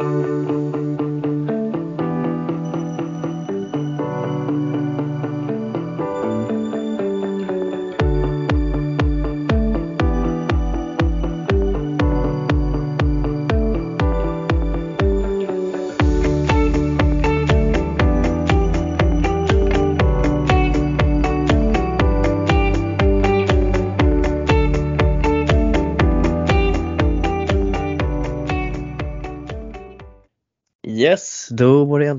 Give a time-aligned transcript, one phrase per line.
[0.00, 0.43] Yes,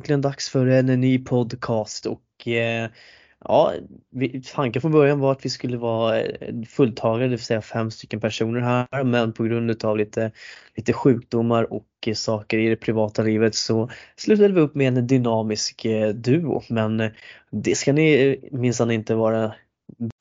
[0.05, 2.89] äntligen dags för en ny podcast och eh,
[3.39, 3.73] ja,
[4.11, 7.91] vi, tanken från början var att vi skulle vara eh, fulltagare, det vill säga fem
[7.91, 10.31] stycken personer här, men på grund av lite,
[10.75, 15.07] lite sjukdomar och eh, saker i det privata livet så slutade vi upp med en
[15.07, 16.61] dynamisk eh, duo.
[16.69, 17.11] Men eh,
[17.51, 19.55] det ska ni eh, minsann inte vara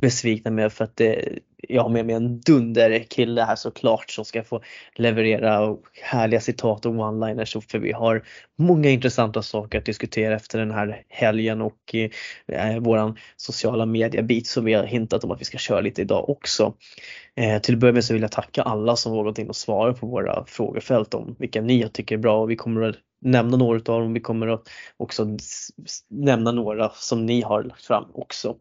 [0.03, 4.45] besvikna med för att det, jag har med mig en dunderkille här såklart som ska
[4.45, 4.63] få
[4.95, 8.23] leverera härliga citat och one-liners för vi har
[8.59, 12.11] många intressanta saker att diskutera efter den här helgen och eh,
[12.49, 16.31] eh våran sociala mediebit som vi har hintat om att vi ska köra lite idag
[16.31, 16.75] också.
[17.37, 19.93] Eh, till att börja med så vill jag tacka alla som vågat in och svara
[19.93, 23.77] på våra frågefält om vilka ni tycker är bra och vi kommer att nämna några
[23.77, 24.13] av dem.
[24.13, 25.37] Vi kommer att också
[26.11, 28.57] nämna några som ni har lagt fram också.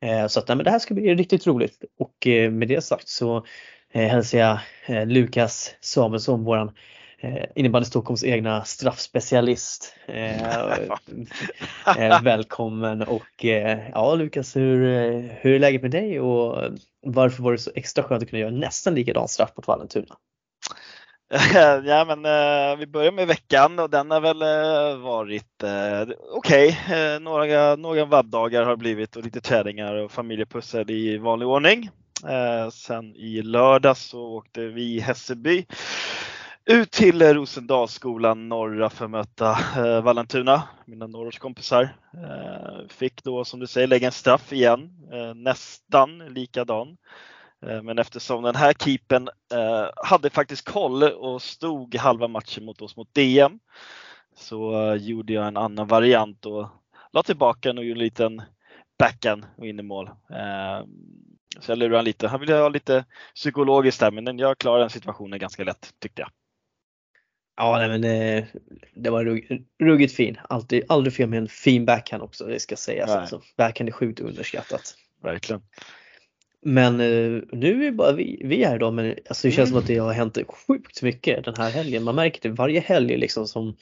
[0.00, 2.84] Eh, så att nej, men det här ska bli riktigt roligt och eh, med det
[2.84, 3.36] sagt så
[3.92, 4.58] eh, hälsar jag
[5.08, 6.70] Lukas Samuelsson, våran
[7.54, 9.96] innebandy Stockholms egna straffspecialist.
[12.22, 13.44] välkommen och
[13.92, 14.78] ja Lukas, hur,
[15.40, 16.72] hur är läget med dig och
[17.06, 20.16] varför var det så extra skönt att kunna göra nästan likadan straff mot Vallentuna?
[21.84, 26.78] ja men eh, vi börjar med veckan och den har väl eh, varit eh, okej.
[26.86, 27.14] Okay.
[27.14, 31.90] Eh, några, några vabbdagar har blivit och lite träningar och familjepussel i vanlig ordning.
[32.28, 35.66] Eh, sen i lördag så åkte vi i Hässelby
[36.64, 41.82] ut till Rosendalsskolan norra för att möta eh, Vallentuna, mina norrortskompisar.
[42.14, 46.88] Eh, fick då som du säger lägga en straff igen, eh, nästan likadan.
[46.88, 46.96] Eh,
[47.62, 52.96] men eftersom den här keepen eh, hade faktiskt koll och stod halva matchen mot oss
[52.96, 53.58] mot DM
[54.36, 56.68] så eh, gjorde jag en annan variant och
[57.12, 58.42] la tillbaka och gjorde en liten
[58.98, 60.10] backhand och in i mål.
[61.60, 62.28] Så jag lurade han lite.
[62.28, 66.30] Han ville ha lite psykologiskt där men jag klarade den situationen ganska lätt tyckte jag.
[67.56, 68.46] Ja, nej, men det,
[68.94, 70.38] det var rugg, ruggigt fin.
[70.48, 73.10] Alltid, aldrig fel med en fin backhand också, det ska sägas.
[73.10, 74.94] Alltså, backhand är sjukt underskattat.
[75.22, 75.62] Verkligen.
[76.64, 79.66] Men eh, nu är det bara vi, vi här då men alltså det känns mm.
[79.68, 82.04] som att det har hänt sjukt mycket den här helgen.
[82.04, 83.76] Man märker det varje helg liksom som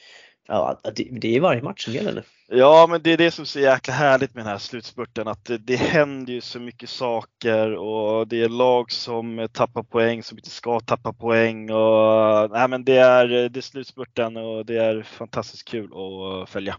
[0.47, 2.23] Ja, det, det är varje match som gäller nu.
[2.47, 5.45] Ja, men det är det som är så jäkla härligt med den här slutspurten att
[5.45, 10.37] det, det händer ju så mycket saker och det är lag som tappar poäng som
[10.37, 15.03] inte ska tappa poäng och nej, men det är, det är slutspurten och det är
[15.03, 16.77] fantastiskt kul att följa.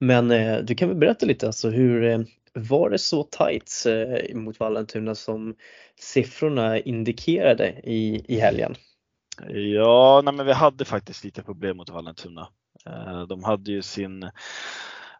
[0.00, 2.20] Men eh, du kan väl berätta lite alltså hur, eh,
[2.56, 5.54] var det så tight eh, mot Vallentuna som
[6.00, 8.74] siffrorna indikerade i, i helgen?
[9.48, 12.48] Ja, nej, men vi hade faktiskt lite problem mot Vallentuna.
[12.86, 14.30] Eh, de hade ju sin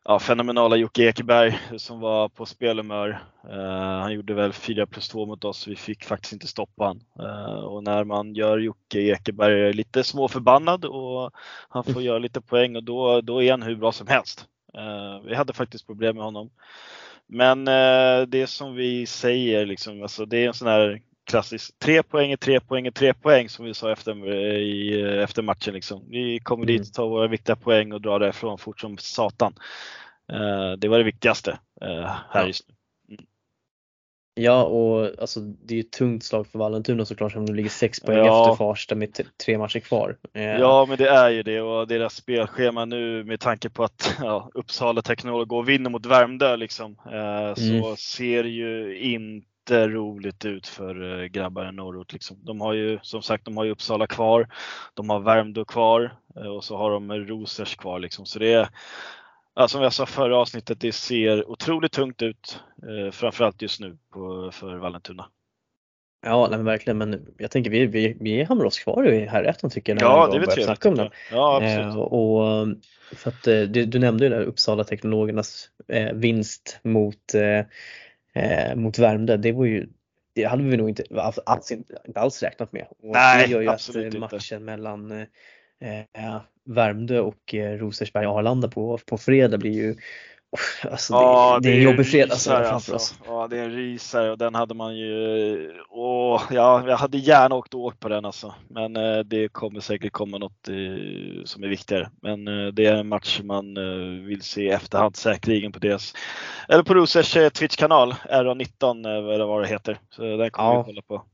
[0.05, 3.09] ja, fenomenala Jocke Ekeberg som var på spelhumör.
[3.51, 7.01] Uh, han gjorde väl 4 plus 2 mot oss, vi fick faktiskt inte stoppa han.
[7.21, 11.31] Uh, och när man gör Jocke Ekeberg lite småförbannad och
[11.69, 12.05] han får mm.
[12.05, 14.47] göra lite poäng och då, då är han hur bra som helst.
[14.79, 16.51] Uh, vi hade faktiskt problem med honom.
[17.29, 22.03] Men eh, det som vi säger, liksom, alltså, det är en sån här klassisk tre
[22.03, 25.75] poäng tre poäng tre poäng som vi sa efter, i, efter matchen.
[25.75, 26.05] Liksom.
[26.11, 26.77] Vi kommer mm.
[26.77, 29.55] dit, tar våra viktiga poäng och drar därifrån fort som satan.
[30.33, 32.47] Eh, det var det viktigaste eh, här ja.
[32.47, 32.76] just nu.
[34.39, 37.71] Ja och alltså det är ju ett tungt slag för Vallentuna såklart som de ligger
[37.71, 38.43] sex poäng ja.
[38.43, 40.17] efter Farsta med tre matcher kvar.
[40.33, 44.17] Eh, ja men det är ju det och deras spelschema nu med tanke på att
[44.21, 47.97] ja, Uppsala Teknolog går och vinner mot Värmdö liksom eh, så mm.
[47.97, 52.13] ser ju inte roligt ut för eh, grabbar i norrort.
[52.13, 52.37] Liksom.
[52.43, 54.49] De har ju som sagt de har ju Uppsala kvar,
[54.95, 56.15] de har Värmdö kvar
[56.57, 58.27] och så har de Rosers kvar liksom.
[58.27, 58.69] Så det är
[59.57, 62.61] ja, som jag sa förra avsnittet, det ser otroligt tungt ut.
[62.83, 65.27] Eh, framförallt just nu på, för Vallentuna.
[66.27, 66.99] Ja, nej, men verkligen.
[66.99, 70.03] Men jag tänker vi, vi, vi hamnar oss kvar i här ettan tycker jag.
[70.03, 70.87] Ja, det är väl trevligt.
[70.87, 71.11] Om den.
[71.33, 71.95] Ja, absolut.
[71.95, 72.67] Eh, och,
[73.13, 78.77] för att, eh, du, du nämnde ju där Uppsala Teknologernas eh, vinst mot, eh, eh,
[78.77, 79.37] mot Värmdö.
[79.37, 79.89] Det var ju
[80.35, 81.05] det hade vi nog inte
[81.47, 82.87] alls, inte, alls räknat med.
[82.91, 84.59] Och Nej, det gör ju att matchen inte.
[84.59, 85.27] mellan
[85.81, 89.97] eh, Värmdö och eh, Rosersberg Arlanda på, på fredag blir ju
[90.91, 92.95] Alltså, ja, det, det, är en jobbig fredag framför alltså.
[92.95, 93.15] oss.
[93.27, 95.73] Ja, det är en rysare och den hade man ju.
[95.89, 98.55] Åh, ja, jag hade gärna åkt och åkt på den alltså.
[98.69, 102.11] Men eh, det kommer säkert komma något eh, som är viktigare.
[102.23, 106.15] Men eh, det är en match man eh, vill se i efterhand säkerligen på deras
[106.69, 109.99] eller på Rosers eh, Twitch-kanal, RA19 eh, eller vad det heter.
[110.11, 110.83] Så den kommer ja.
[110.83, 111.25] vi kolla på.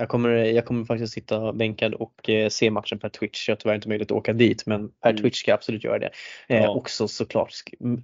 [0.00, 3.48] Jag kommer, jag kommer faktiskt sitta bänkad och eh, se matchen per Twitch.
[3.48, 5.22] Jag har tyvärr inte möjlighet att åka dit men per mm.
[5.22, 6.10] Twitch ska jag absolut göra det.
[6.48, 6.68] Eh, ja.
[6.68, 7.52] Också såklart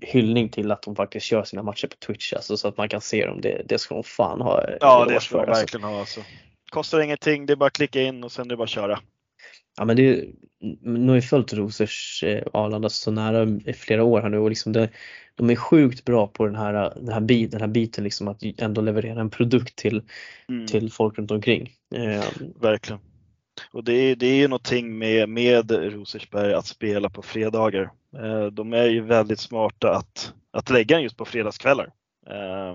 [0.01, 3.01] hyllning till att de faktiskt kör sina matcher på Twitch alltså, så att man kan
[3.01, 3.41] se dem.
[3.41, 5.61] Det, det ska de fan ha eh, Ja det ska de alltså.
[5.61, 6.21] verkligen ha alltså.
[6.71, 9.01] Kostar ingenting, det är bara att klicka in och sen är det bara att köra.
[9.77, 10.25] Ja men det,
[10.81, 14.49] nu har ju följt Rosers eh, Arlanda så nära i flera år här nu och
[14.49, 14.89] liksom det,
[15.35, 18.43] de är sjukt bra på den här, den här, bit, den här biten liksom att
[18.59, 20.03] ändå leverera en produkt till,
[20.49, 20.67] mm.
[20.67, 21.73] till folk runt omkring.
[21.95, 22.25] Eh,
[22.61, 23.01] Verkligen.
[23.73, 27.91] Och det är, det är ju någonting med, med Rosersberg att spela på fredagar.
[28.17, 31.91] Eh, de är ju väldigt smarta att, att lägga den just på fredagskvällar.
[32.31, 32.71] Eh,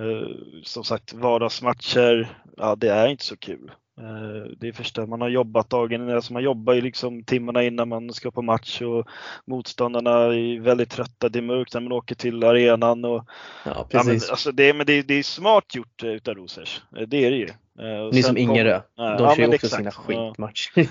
[0.00, 0.28] eh
[0.62, 3.70] som sagt vardagsmatcher, ja det är inte så kul.
[3.98, 7.88] Eh, det är första, man har jobbat dagen, alltså man jobbar ju liksom timmarna innan
[7.88, 9.06] man ska på match och
[9.44, 13.04] motståndarna är väldigt trötta, det är mörkt när man åker till arenan.
[13.04, 13.24] Och,
[13.64, 13.92] ja, precis.
[13.92, 17.24] Ja, men, alltså det, men det, det är smart gjort eh, utav Rosers, eh, det
[17.24, 17.48] är det ju.
[18.12, 19.74] Ni som Ingerö, de ja, kör ju också exakt.
[19.74, 20.88] sina skitmatcher.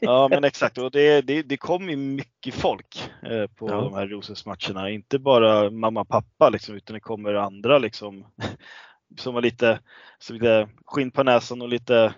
[0.00, 3.10] ja men exakt och det, det, det kommer ju mycket folk
[3.56, 3.74] på ja.
[3.74, 8.26] de här Rosers matcherna, inte bara mamma och pappa liksom, utan det kommer andra liksom
[9.18, 9.80] som har lite,
[10.18, 12.14] så lite skinn på näsan och lite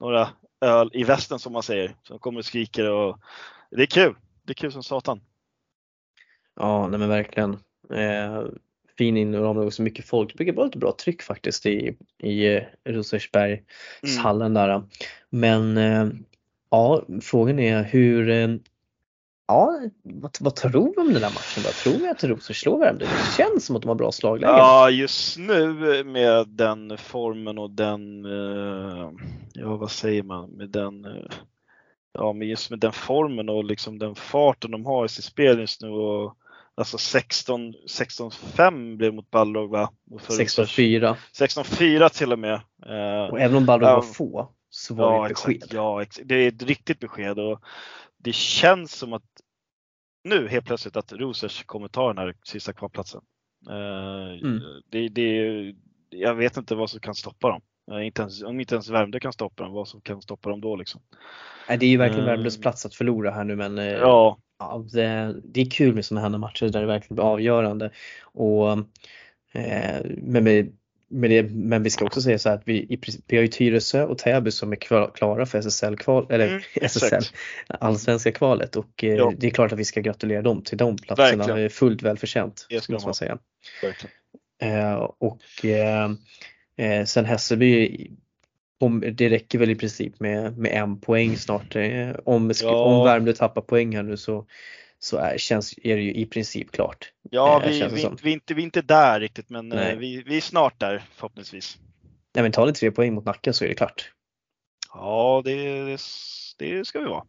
[0.00, 0.28] några
[0.60, 1.94] öl i västen som man säger.
[2.02, 3.18] Som kommer och skriker och
[3.70, 4.14] det är kul.
[4.42, 5.20] Det är kul som satan.
[6.56, 7.52] Ja, nej men verkligen.
[7.94, 8.44] Eh,
[8.98, 10.30] fin inramning och så mycket folk.
[10.32, 14.68] Det brukar vara lite bra tryck faktiskt i, i eh, Rosersbergshallen mm.
[14.68, 14.82] där.
[15.30, 16.08] Men eh,
[16.70, 18.48] ja, frågan är hur eh,
[19.50, 21.70] Ja, vad, vad tror vi om den där matchen då?
[21.70, 23.04] Tror vi att Rosers slår Värmdö?
[23.04, 24.56] Det känns som att de har bra slaglägen.
[24.56, 29.10] Ja, just nu med den formen och den, eh,
[29.52, 31.30] ja vad säger man, med den, eh,
[32.12, 35.58] ja men just med den formen och liksom den farten de har i sitt spel
[35.58, 36.36] just nu och
[36.74, 39.90] Alltså 16, 16-5 blev mot Balrog va?
[40.28, 41.16] 16-4.
[41.38, 42.54] 16-4 till och med.
[42.86, 45.56] Eh, och även om Balrog var få så var ja, det ett besked.
[45.56, 47.60] Exakt, ja, det är ett riktigt besked och
[48.22, 49.24] det känns som att
[50.24, 53.20] nu helt plötsligt att Rosers kommer ta den här sista kvalplatsen.
[53.68, 54.60] Eh, mm.
[54.90, 55.74] Det, det,
[56.10, 57.60] jag vet inte vad som kan stoppa dem.
[58.02, 60.76] Inte ens, om inte ens Värmdö kan stoppa dem, vad som kan stoppa dem då
[60.76, 61.00] liksom.
[61.68, 64.38] det är ju verkligen Värmdös uh, plats att förlora här nu men eh, ja.
[64.58, 67.90] ja det, det, är kul med sådana här matcher där det verkligen blir avgörande.
[68.22, 68.72] Och,
[69.52, 70.76] eh, men med
[71.10, 73.48] med det, men vi ska också säga så här att vi, i, vi har ju
[73.48, 74.76] Tyresö och Täby som är
[75.14, 77.24] klara för SSL-kval, eller mm, SSL,
[77.66, 81.46] allsvenska kvalet och eh, det är klart att vi ska gratulera dem till de platserna.
[81.46, 81.70] Verkligen.
[81.70, 82.66] Fullt välförtjänt.
[82.80, 83.38] Skulle man säga.
[84.62, 86.10] Eh, och eh,
[86.76, 88.06] eh, sen Hässelby
[88.80, 91.76] om, det räcker väl i princip med, med en poäng snart.
[91.76, 92.84] Eh, om, ja.
[92.84, 94.46] om Värmdö tappar poäng här nu så
[95.02, 97.12] så är, känns, är det ju i princip klart.
[97.30, 100.22] Ja, vi, vi, vi, vi, är inte, vi är inte där riktigt men eh, vi,
[100.26, 101.78] vi är snart där förhoppningsvis.
[102.34, 104.12] Nej men tar ni tre poäng mot Nacka så är det klart.
[104.94, 105.98] Ja, det, det,
[106.58, 107.24] det ska vi vara.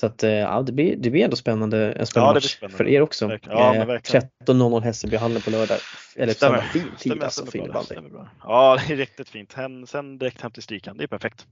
[0.00, 2.76] Så att eh, ja, det blir, det blir ändå spännande, en spännande, ja, match spännande.
[2.76, 3.38] för er också.
[3.42, 5.78] Ja, eh, 13.00 Hässelbyhallen på lördag.
[6.16, 6.60] Eller stämmer.
[6.60, 7.94] fin tid stämmer, alltså för innebandy.
[8.42, 9.52] Ja, det är riktigt fint.
[9.52, 11.46] Sen, sen direkt hem till Strykan, det är perfekt.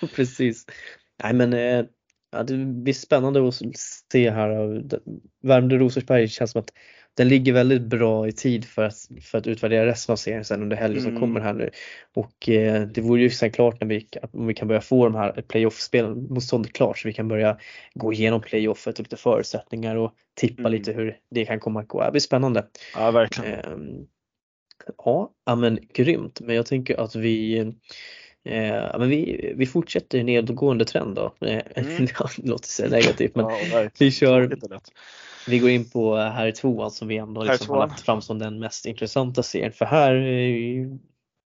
[0.14, 0.66] Precis.
[1.22, 1.84] Nej men eh,
[2.32, 3.54] ja, det blir spännande att
[4.12, 4.82] se här.
[5.42, 6.72] Värmdö-Rosersberg känns som att
[7.14, 10.62] den ligger väldigt bra i tid för att, för att utvärdera resten av serien sen
[10.62, 11.12] under helgen mm.
[11.12, 11.70] som kommer här nu.
[12.14, 15.14] Och eh, det vore ju sen klart när vi, om vi kan börja få de
[15.14, 17.58] här playoff-spelen motståndet klart så vi kan börja
[17.94, 20.72] gå igenom playoffet och lite förutsättningar och tippa mm.
[20.72, 22.04] lite hur det kan komma att gå.
[22.04, 22.66] Det blir spännande.
[22.94, 23.52] Ja, verkligen.
[23.52, 24.04] Eh,
[24.96, 26.40] ja, men grymt.
[26.40, 27.72] Men jag tänker att vi
[28.44, 31.34] Eh, men vi, vi fortsätter nedgående trend då.
[31.40, 32.06] Eh, mm.
[32.06, 34.56] det låter så negativt men ja, vi kör
[35.48, 38.58] vi går in på här tvåan som vi ändå liksom har lagt fram som den
[38.58, 40.86] mest intressanta serien för här eh,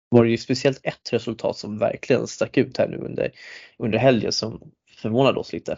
[0.10, 3.32] var det ju speciellt ett resultat som verkligen stack ut här nu under,
[3.78, 5.78] under helgen som förvånade oss lite.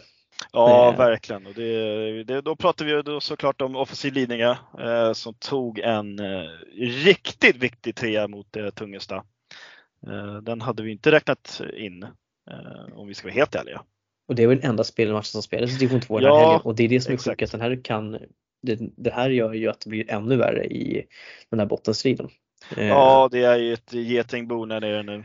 [0.52, 0.98] Ja, eh.
[0.98, 1.46] verkligen.
[1.46, 6.18] Och det, det, då pratar vi då såklart om offensiv Lidingö eh, som tog en
[6.18, 6.48] eh,
[6.78, 9.24] riktigt viktig trea mot eh, Tungesta.
[10.06, 12.02] Eh, den hade vi inte räknat in
[12.50, 13.82] eh, om vi ska vara helt ärliga.
[14.28, 16.60] Och det var den enda spelmatchen som spelades i division 2 den ja, här helgen
[16.64, 18.18] och det är det som är sjukt att den här kan
[18.62, 21.06] det, det, här gör ju att det blir ännu värre i
[21.50, 22.28] den här bottenstriden.
[22.76, 25.24] Eh, ja, det är ju ett getingbo när det är nu.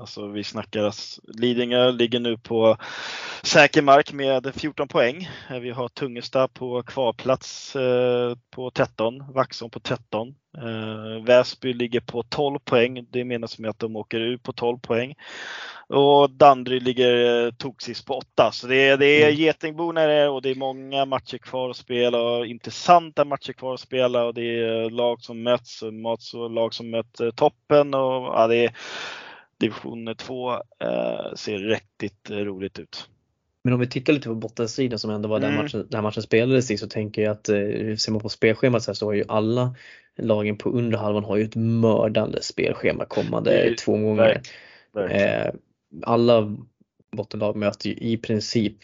[0.00, 0.94] Alltså vi snackar
[1.40, 2.76] Lidingö ligger nu på
[3.42, 5.28] säker mark med 14 poäng.
[5.60, 10.34] Vi har Tungesta på kvarplats eh, på 13, Vaxholm på 13.
[10.58, 13.06] Eh, Väsby ligger på 12 poäng.
[13.10, 15.14] Det menas med att de åker ut på 12 poäng.
[15.88, 18.52] Och Danderyd ligger eh, toksist på 8.
[18.52, 19.40] Så det är, det är mm.
[19.40, 24.24] getingborna och det är många matcher kvar att spela och intressanta matcher kvar att spela
[24.24, 25.82] och det är lag som möts
[26.34, 27.94] och lag som möter toppen.
[27.94, 28.72] Och, ja, det är,
[29.60, 33.08] division 2 eh, ser riktigt roligt ut.
[33.64, 35.50] Men om vi tittar lite på bottensidan som ändå var mm.
[35.50, 38.82] där, matchen, där matchen spelades i så tänker jag att eh, ser man på spelschemat
[38.82, 39.74] så, här så har ju alla
[40.16, 44.40] lagen på under halvan har ju ett mördande spelschema kommande två gånger.
[45.10, 45.54] Eh,
[46.02, 46.56] alla
[47.16, 48.76] bottenlag möter ju i princip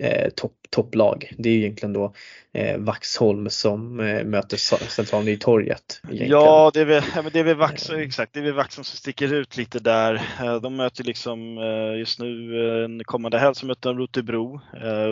[0.00, 1.32] eh, topp topplag.
[1.38, 2.12] Det är ju egentligen då
[2.52, 4.56] eh, Vaxholm som eh, möter
[4.88, 6.00] Central Nytorget.
[6.10, 7.98] Ja, det är väl, det är väl Vax, eh.
[7.98, 10.14] exakt, det är väl Vaxholm som sticker ut lite där.
[10.14, 14.60] Eh, de möter liksom eh, just nu en kommande helg så möter de Rotebro.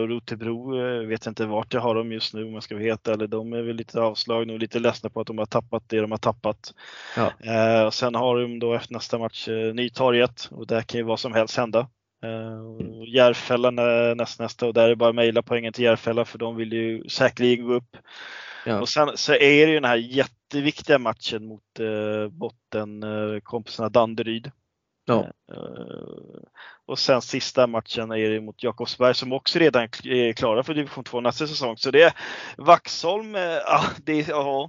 [0.01, 2.85] Och Rotebro vet jag inte vart jag har dem just nu om jag ska vara
[2.85, 3.29] helt ärlig.
[3.29, 6.11] De är väl lite avslagna och lite ledsna på att de har tappat det de
[6.11, 6.73] har tappat.
[7.15, 7.85] Ja.
[7.85, 11.33] Och sen har de då efter nästa match Nytorget och där kan ju vad som
[11.33, 11.87] helst hända.
[12.23, 13.71] Uh, Järfälla
[14.15, 16.73] näst, nästa och där är det bara att mejla poängen till Järfälla för de vill
[16.73, 17.97] ju säkerligen gå upp.
[18.65, 18.81] Ja.
[18.81, 24.51] Och sen så är det ju den här jätteviktiga matchen mot uh, bottenkompisarna uh, Danderyd.
[25.05, 25.27] Ja.
[25.51, 26.41] Uh,
[26.85, 31.03] och sen sista matchen är det mot Jakobsberg som också redan är klara för division
[31.03, 31.77] 2 nästa säsong.
[31.77, 32.13] Så det är
[32.57, 33.41] Vaxholm, uh,
[34.03, 34.67] det är, uh,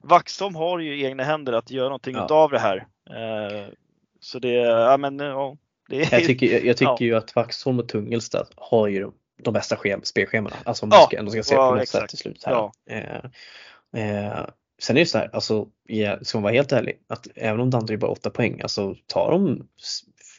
[0.00, 2.26] Vaxholm har ju egna händer att göra någonting ja.
[2.30, 2.86] av det här.
[4.20, 5.56] så det, ja men ja
[5.90, 7.04] är, jag tycker, jag, jag tycker ja.
[7.04, 10.56] ju att Vaxholm och Tungelstad har ju de, de bästa spelschemana.
[10.64, 12.02] Alltså om man ska, ändå ska se ja, på något exakt.
[12.02, 12.44] sätt till slut.
[12.44, 12.52] Här.
[12.52, 12.72] Ja.
[12.90, 13.14] Eh,
[14.02, 14.46] eh,
[14.82, 15.66] sen är det så här, alltså,
[16.22, 19.68] ska man vara helt ärlig, att även om Danderyd bara 8 poäng, alltså tar de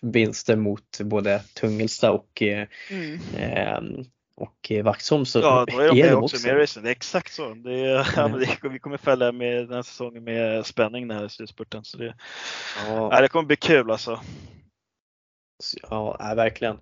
[0.02, 3.20] vinster mot både Tungelsta och eh, mm.
[3.38, 6.84] eh, och Vaxholm så ja, då är de, är de också med racing.
[6.84, 7.54] Det är exakt så.
[7.54, 8.46] Det är, mm.
[8.64, 11.84] ja, vi kommer följa med den här säsongen med spänning den här slutspurten.
[11.84, 12.16] Så det,
[12.88, 13.10] ja.
[13.12, 13.22] ja.
[13.22, 14.20] det kommer bli kul alltså.
[15.90, 16.80] Ja, verkligen.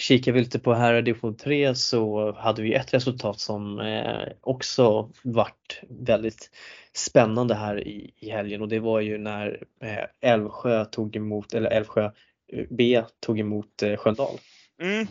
[0.00, 4.28] Kikar vi lite på här i division 3 så hade vi ett resultat som eh,
[4.40, 6.50] också vart väldigt
[6.92, 11.70] spännande här i, i helgen och det var ju när eh, Älvsjö tog emot, eller
[11.70, 12.10] Älvsjö
[12.52, 14.38] eh, B tog emot Sköndal.
[14.82, 15.06] Mm.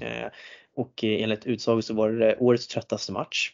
[0.76, 3.52] Och enligt utsago så var det årets tröttaste match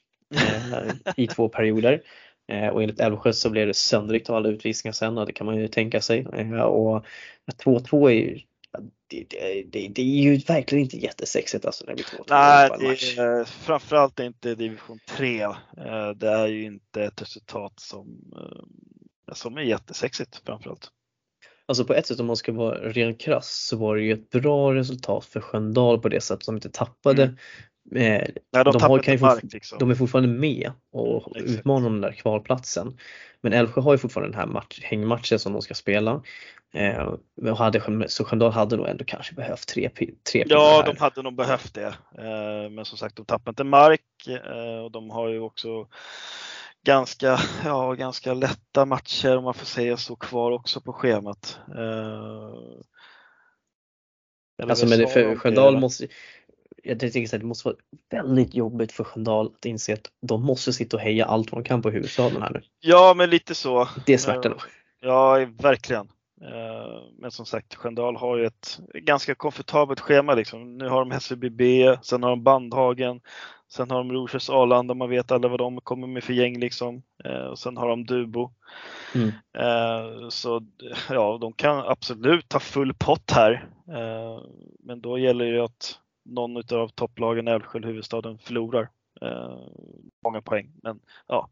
[1.18, 2.02] i två perioder.
[2.74, 5.56] Och enligt Älvsjö så blev det sönderigt av alla utvisningar sen och det kan man
[5.56, 6.26] ju tänka sig.
[6.66, 7.06] och
[7.64, 8.46] 2-2 är
[9.24, 13.44] det, det, det, är ju verkligen inte jättesexigt alltså när vi två Nej, det är,
[13.44, 15.42] framförallt inte division 3.
[15.42, 15.54] Eh,
[16.16, 20.92] det är ju inte ett resultat som, eh, som är jättesexigt framförallt.
[21.68, 24.30] Alltså på ett sätt om man ska vara ren krass så var det ju ett
[24.30, 27.38] bra resultat för Sköndal på det sättet som inte tappade mm.
[27.92, 29.80] Eh, Nej, de, de, har, kan mark, liksom.
[29.80, 32.98] de är fortfarande med och mm, utmanar den där kvalplatsen.
[33.42, 36.22] Men Älvsjö har ju fortfarande den här match, hängmatchen som de ska spela.
[36.74, 39.90] Eh, hade, så Sköndal hade nog ändå kanske behövt tre,
[40.32, 41.96] tre Ja, de hade nog behövt det.
[42.18, 45.88] Eh, men som sagt, de tappar inte mark eh, och de har ju också
[46.86, 51.60] ganska, ja, ganska lätta matcher om man får säga så kvar också på schemat.
[51.78, 52.54] Eh,
[54.64, 56.08] alltså men det för Sköndal måste
[56.86, 57.78] jag tänker att det måste vara
[58.12, 61.82] väldigt jobbigt för Sköndal att inse att de måste sitta och heja allt de kan
[61.82, 62.62] på huvudstaden här nu.
[62.80, 63.88] Ja, men lite så.
[64.06, 64.60] Det smärtar nog.
[65.02, 66.08] Ja, verkligen.
[66.42, 70.34] Eh, men som sagt, Sköndal har ju ett ganska komfortabelt schema.
[70.34, 70.78] Liksom.
[70.78, 73.22] Nu har de Hässelby B, sen har de Bandhagen,
[73.72, 77.04] sen har de Rosers Arlanda, man vet alla vad de kommer med för gäng liksom.
[77.24, 78.52] Eh, och sen har de Dubo.
[79.16, 79.28] Mm.
[79.58, 80.62] Eh, så
[81.10, 83.70] ja, de kan absolut ta full pott här.
[84.80, 88.90] Men då gäller det att någon av topplagen, Älvsjö eller huvudstaden, förlorar
[89.22, 89.58] eh,
[90.24, 90.72] många poäng.
[90.84, 91.50] Men ja,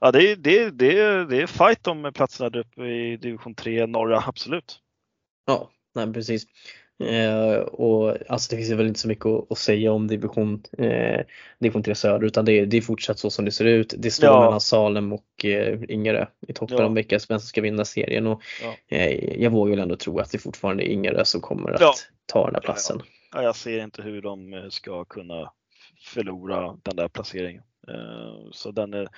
[0.00, 3.86] ja det, är, det, det, det är fight om platserna där uppe i division 3
[3.86, 4.80] norra, absolut.
[5.46, 6.46] Ja, nej, precis.
[7.02, 11.20] Eh, och alltså det finns väl inte så mycket att, att säga om division, eh,
[11.58, 13.94] division 3 söder utan det är, det är fortsatt så som det ser ut.
[13.98, 14.40] Det står ja.
[14.40, 16.86] mellan Salem och eh, Ingerö i toppen ja.
[16.86, 18.96] om vilka som ska vinna serien och ja.
[18.96, 22.46] eh, jag vågar väl ändå tro att det fortfarande är Ingerö som kommer att ta
[22.46, 23.02] den här platsen.
[23.34, 25.52] Ja, jag ser inte hur de eh, ska kunna
[26.00, 27.62] förlora den där placeringen.
[27.88, 29.08] Eh, så den, är,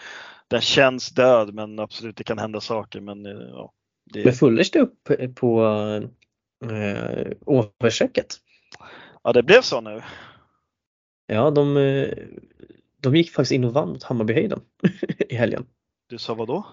[0.49, 3.01] den känns död men absolut det kan hända saker.
[3.01, 3.73] Men, eh, ja,
[4.05, 4.25] det...
[4.25, 5.65] men följdes det upp på
[6.71, 8.27] äh, Åbersträcket?
[9.23, 10.03] Ja det blev så nu.
[11.27, 11.75] Ja de,
[13.03, 14.61] de gick faktiskt in och vann mot Hammarbyhöjden
[15.29, 15.67] i helgen.
[16.09, 16.67] Du sa vad då?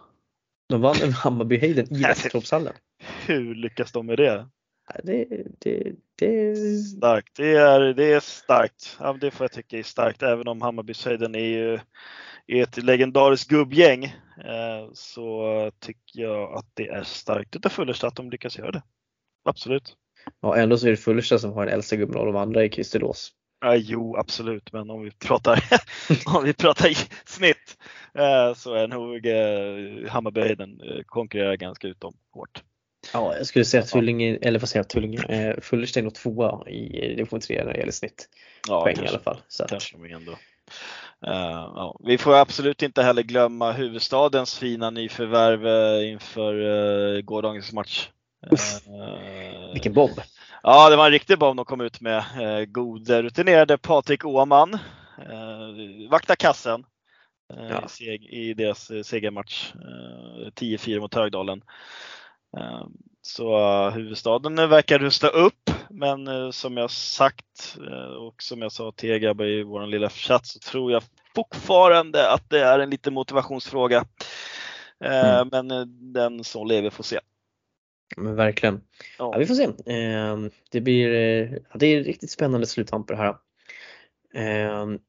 [0.70, 2.74] De vann över Hammarbyhöjden i Västertorpshallen.
[3.28, 4.50] Hur lyckas de med det?
[5.04, 5.26] Det,
[5.60, 6.56] det, det...
[6.78, 8.98] Starkt, det är, det är starkt.
[9.00, 11.80] Ja, det får jag tycka är starkt, även om Hammarbysöjden är ju
[12.48, 14.04] är ett legendariskt gubbgäng
[14.38, 18.84] eh, så tycker jag att det är starkt utav Fullersta att de lyckas göra det.
[19.46, 19.96] Absolut.
[20.42, 22.68] Ja, ändå så är det Fullersta som har den äldsta gubben och de andra är
[22.68, 23.32] Kristerås.
[23.62, 25.64] Ja, jo, absolut, men om vi pratar,
[26.38, 26.90] om vi pratar
[27.30, 27.78] snitt
[28.14, 32.64] eh, så är nog eh, Hammarbyhöjden konkurrerar ganska ut dem hårt.
[33.14, 36.70] Ja, jag skulle säga Tullinge, eller vad säger jag, Tullinge, eh, Fullersta är nog tvåa
[36.70, 38.30] i division 3 när det gäller snitt.
[38.68, 39.42] Ja, poäng kanske, i alla fall.
[39.48, 40.32] Så kanske de ändå.
[41.28, 42.00] Uh, ja.
[42.04, 48.10] Vi får absolut inte heller glömma huvudstadens fina nyförvärv uh, inför uh, gårdagens match.
[49.74, 50.22] Vilken bomb!
[50.64, 52.24] Ja, det var en riktig bomb de kom ut med.
[52.68, 54.78] God rutinerade Patrik Åman.
[56.10, 56.86] Vakta kassen
[57.48, 57.88] ja.
[58.00, 59.74] i, i, deras segermatch.
[60.56, 61.62] 10-4 mot Högdalen.
[63.22, 67.78] Så huvudstaden verkar rusta upp, men som jag sagt
[68.20, 71.04] och som jag sa till er grabbar i vår lilla chatt så tror jag
[71.36, 74.06] fortfarande att det är en liten motivationsfråga.
[75.00, 75.50] Mm.
[75.52, 77.20] Men den som lever får se.
[78.18, 78.82] Men verkligen.
[79.18, 79.30] Ja.
[79.34, 79.70] ja vi får se.
[79.86, 81.10] Ehm, det blir
[81.74, 83.36] det är riktigt spännande sluttamp på det här.
[84.34, 85.00] Ehm,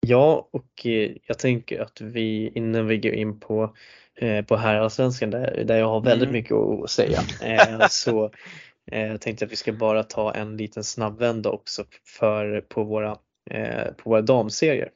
[0.00, 0.86] ja, och
[1.26, 3.70] jag tänker att vi innan vi går in på Eh,
[4.46, 6.32] på herrallsvenskan där, där jag har väldigt mm.
[6.32, 7.20] mycket att säga.
[7.42, 8.30] Eh, så
[8.92, 13.18] eh, tänkte att vi ska bara ta en liten snabbvända också för, på, våra,
[13.96, 14.90] på våra damserier.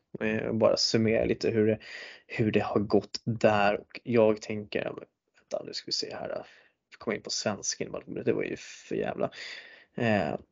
[0.53, 1.79] bara summera lite hur det,
[2.27, 6.45] hur det har gått där och jag tänker, vänta nu ska vi se här,
[6.99, 7.89] komma in på svenskan,
[8.25, 9.70] det var ju för jävla Eh,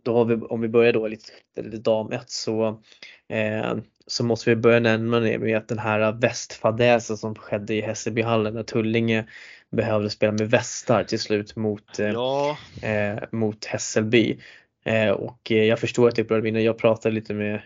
[0.02, 2.82] då har vi, om vi börjar då lite, lite dam 1 så,
[3.28, 3.76] eh,
[4.06, 8.54] så måste vi börja nämna det med att den här västfadäsen som skedde i Hässelbyhallen
[8.54, 9.26] när Tullinge
[9.70, 12.58] behövde spela med västar till slut mot, eh, ja.
[12.82, 14.38] eh, mot Hässelby.
[14.84, 17.60] Eh, och jag förstår att det upprörde Jag pratade lite med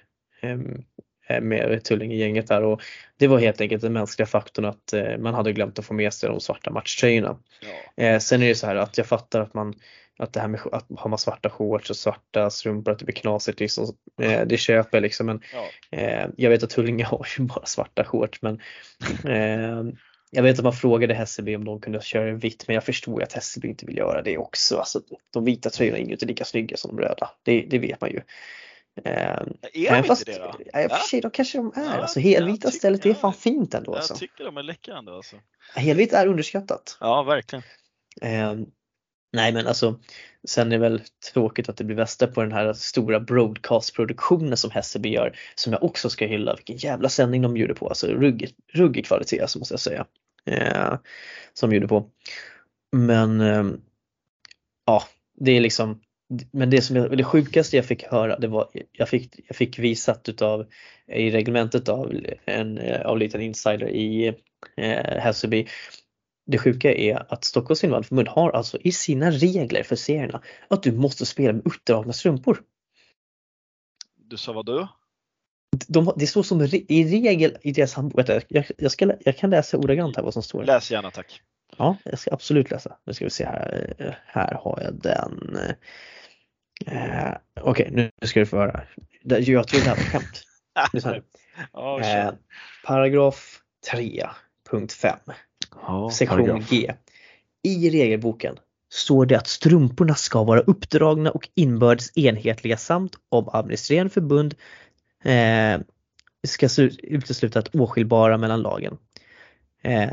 [1.42, 2.82] med Tullinge-gänget där och
[3.16, 6.28] det var helt enkelt den mänskliga faktorn att man hade glömt att få med sig
[6.28, 7.36] de svarta matchtröjorna.
[7.96, 8.20] Ja.
[8.20, 9.74] sen är det så här att jag fattar att man
[10.22, 13.14] att det här med att har man svarta shorts och svarta strumpor att det blir
[13.14, 15.98] knasigt liksom, eh, det köper jag liksom men ja.
[15.98, 18.60] eh, jag vet att Tullinge har ju bara svarta shorts men
[19.24, 19.94] eh,
[20.30, 23.32] jag vet att man frågade Hässelby om de kunde köra vitt men jag förstår att
[23.32, 24.78] Hässelby inte vill göra det också.
[24.78, 25.00] Alltså,
[25.32, 28.10] de vita tröjorna är ju inte lika snygga som de röda, det, det vet man
[28.10, 28.20] ju.
[29.04, 30.54] Eh, är de inte det då?
[30.72, 31.84] Ja, för sig, då kanske de är.
[31.84, 33.94] Ja, alltså, helvita stället är fan fint ändå.
[33.94, 34.12] Alltså.
[34.12, 35.16] Jag tycker de är läckra ändå.
[35.16, 35.36] Alltså.
[35.74, 36.96] Helvitt är underskattat.
[37.00, 37.62] Ja, verkligen.
[39.32, 40.00] Nej men alltså
[40.48, 44.70] sen är det väl tråkigt att det blir västa på den här stora broadcastproduktionen som
[44.70, 46.54] Hässelby gör som jag också ska hylla.
[46.54, 47.88] Vilken jävla sändning de gjorde på.
[47.88, 50.06] Alltså ruggig, ruggig kvalitet alltså, måste jag säga.
[50.46, 50.98] Eh,
[51.52, 52.10] som de gjorde på.
[52.92, 53.64] Men eh,
[54.86, 55.02] ja,
[55.40, 56.00] det är liksom
[56.50, 59.78] men det som jag, det sjukaste jag fick höra det var jag fick, jag fick
[59.78, 60.66] visat utav
[61.06, 62.12] i reglementet av
[62.44, 64.26] en eh, av liten insider i
[64.76, 65.66] eh, Hässelby
[66.46, 70.92] det sjuka är att Stockholms invandrarförbund har alltså i sina regler för serierna att du
[70.92, 72.62] måste spela med uppdragna strumpor.
[74.16, 74.86] Du sa vad du?
[75.88, 78.28] De, det står som i regel i deras handbok.
[78.48, 80.64] Jag, jag, ska, jag kan läsa ordagrant här vad som står.
[80.64, 81.42] Läs gärna tack.
[81.76, 82.96] Ja, jag ska absolut läsa.
[83.04, 84.18] Nu ska vi se här.
[84.26, 85.56] Här har jag den.
[86.86, 88.82] Eh, Okej, okay, nu ska du få höra.
[89.22, 90.42] Jag tror det här var skämt.
[92.00, 92.32] eh,
[92.84, 94.26] paragraf 3,
[94.70, 95.18] punkt 5.
[95.80, 96.70] Ja, sektion paragraf.
[96.70, 96.92] G.
[97.62, 98.56] I regelboken
[98.92, 104.54] står det att strumporna ska vara uppdragna och inbördes enhetliga samt om administrerande förbund
[105.24, 105.80] eh,
[106.46, 106.68] ska
[107.02, 108.98] utesluta att åskiljbara mellan lagen.
[109.82, 110.10] Eh,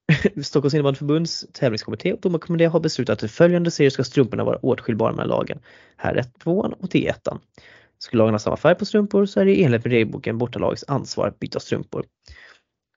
[0.42, 5.12] Stockholms innebandyförbunds tävlingskommitté och domarkommitté har beslutat att i följande serier ska strumporna vara åtskiljbara
[5.12, 5.58] mellan lagen.
[5.96, 7.40] Här är tvåan och t ettan.
[7.98, 10.84] Skulle lagen ha samma färg på strumpor så är det i enlighet med regelboken bortalagets
[10.88, 12.04] ansvar att byta strumpor.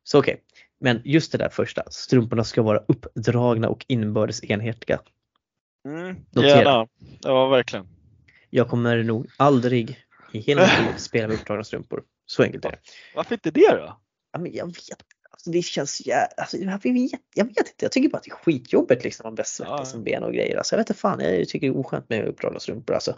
[0.03, 0.43] Så okej, okay.
[0.79, 5.01] Men just det där första, strumporna ska vara uppdragna och inbördes enhetliga.
[5.85, 6.87] Mm, gärna,
[7.21, 7.87] ja verkligen.
[8.49, 12.03] Jag kommer nog aldrig i hela mitt liv spela med uppdragna strumpor.
[12.25, 12.79] Så enkelt är det.
[13.15, 13.99] Varför inte det då?
[14.31, 15.05] Ja, men jag vet
[15.45, 16.01] alltså det känns,
[16.37, 19.35] alltså, jag, vet, jag vet inte, jag tycker bara att det är skitjobbigt liksom att
[19.35, 19.85] bäst ja.
[19.85, 20.57] som ben och grejer.
[20.57, 23.17] Alltså, jag vet inte fan, jag tycker det är oskönt med uppdragna strumpor alltså.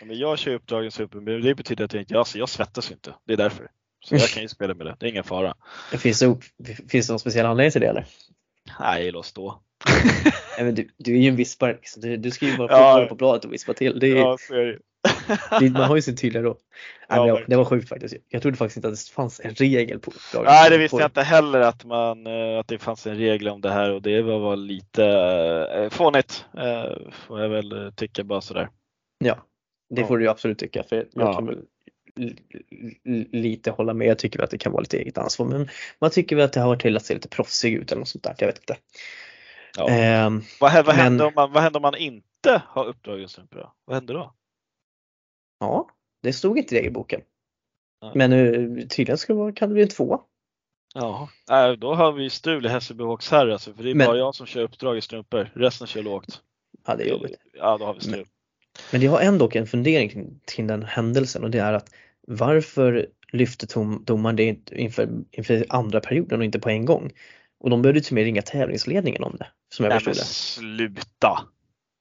[0.00, 2.90] Ja, men jag kör uppdragna strumpor, men det betyder att jag inte, alltså, jag svettas
[2.90, 3.14] inte.
[3.26, 3.70] Det är därför.
[4.04, 5.54] Så jag kan ju spela med det, det är ingen fara.
[5.92, 6.36] Finns det,
[6.88, 8.06] finns det någon speciell anledning till det eller?
[8.80, 9.60] Nej, låt stå.
[10.56, 12.02] Nej, men du, du är ju en vispare, liksom.
[12.02, 13.98] du, du ska ju bara ja, på bladet och vispa till.
[13.98, 14.78] Det är, ja, så är det.
[15.70, 16.56] Man har ju sin tydliga roll.
[17.08, 18.14] Ja, det, var, det var sjukt faktiskt.
[18.28, 20.50] Jag trodde faktiskt inte att det fanns en regel på uppdraget.
[20.50, 23.60] Nej, det visste jag inte heller att, man, eh, att det fanns en regel om
[23.60, 25.04] det här och det var lite
[25.74, 26.44] eh, fånigt.
[26.58, 28.68] Eh, får jag väl tycka bara sådär.
[29.18, 29.38] Ja,
[29.90, 30.82] det får du ju absolut tycka.
[30.82, 31.34] För jag Ja.
[31.34, 31.58] kan väl
[33.32, 34.06] lite hålla med.
[34.06, 35.46] Jag tycker att det kan vara lite eget ansvar.
[35.46, 37.98] Men man tycker väl att det har varit till att se lite proffsig ut eller
[37.98, 38.34] något sånt där.
[38.38, 38.76] Jag vet inte.
[39.76, 39.88] Ja.
[39.88, 43.46] Ehm, vad, vad, men- händer om man, vad händer om man inte har uppdraget som
[43.50, 43.72] då?
[43.84, 44.34] Vad händer då?
[45.60, 45.88] ja,
[46.22, 47.20] det stod inte i regelboken.
[48.02, 48.12] Nej.
[48.14, 50.20] Men uh, tydligen ska det kan det bli en tvåa.
[50.94, 54.06] Ja, äh, då har vi strul i Hässelby Hawks här alltså, för det är Men-
[54.06, 55.50] bara jag som kör uppdrag i strumpor.
[55.54, 56.42] Resten kör lågt.
[56.86, 57.40] Ja, det är jobbigt.
[57.54, 58.26] Ja, då har vi strul.
[58.92, 61.90] Men jag har ändå en fundering kring, kring den händelsen och det är att
[62.30, 67.12] varför lyfte tom, domaren det inför, inför andra perioden och inte på en gång?
[67.60, 70.28] Och de behövde till och med ringa tävlingsledningen om det, som jag Nej förstod det.
[70.28, 71.40] sluta!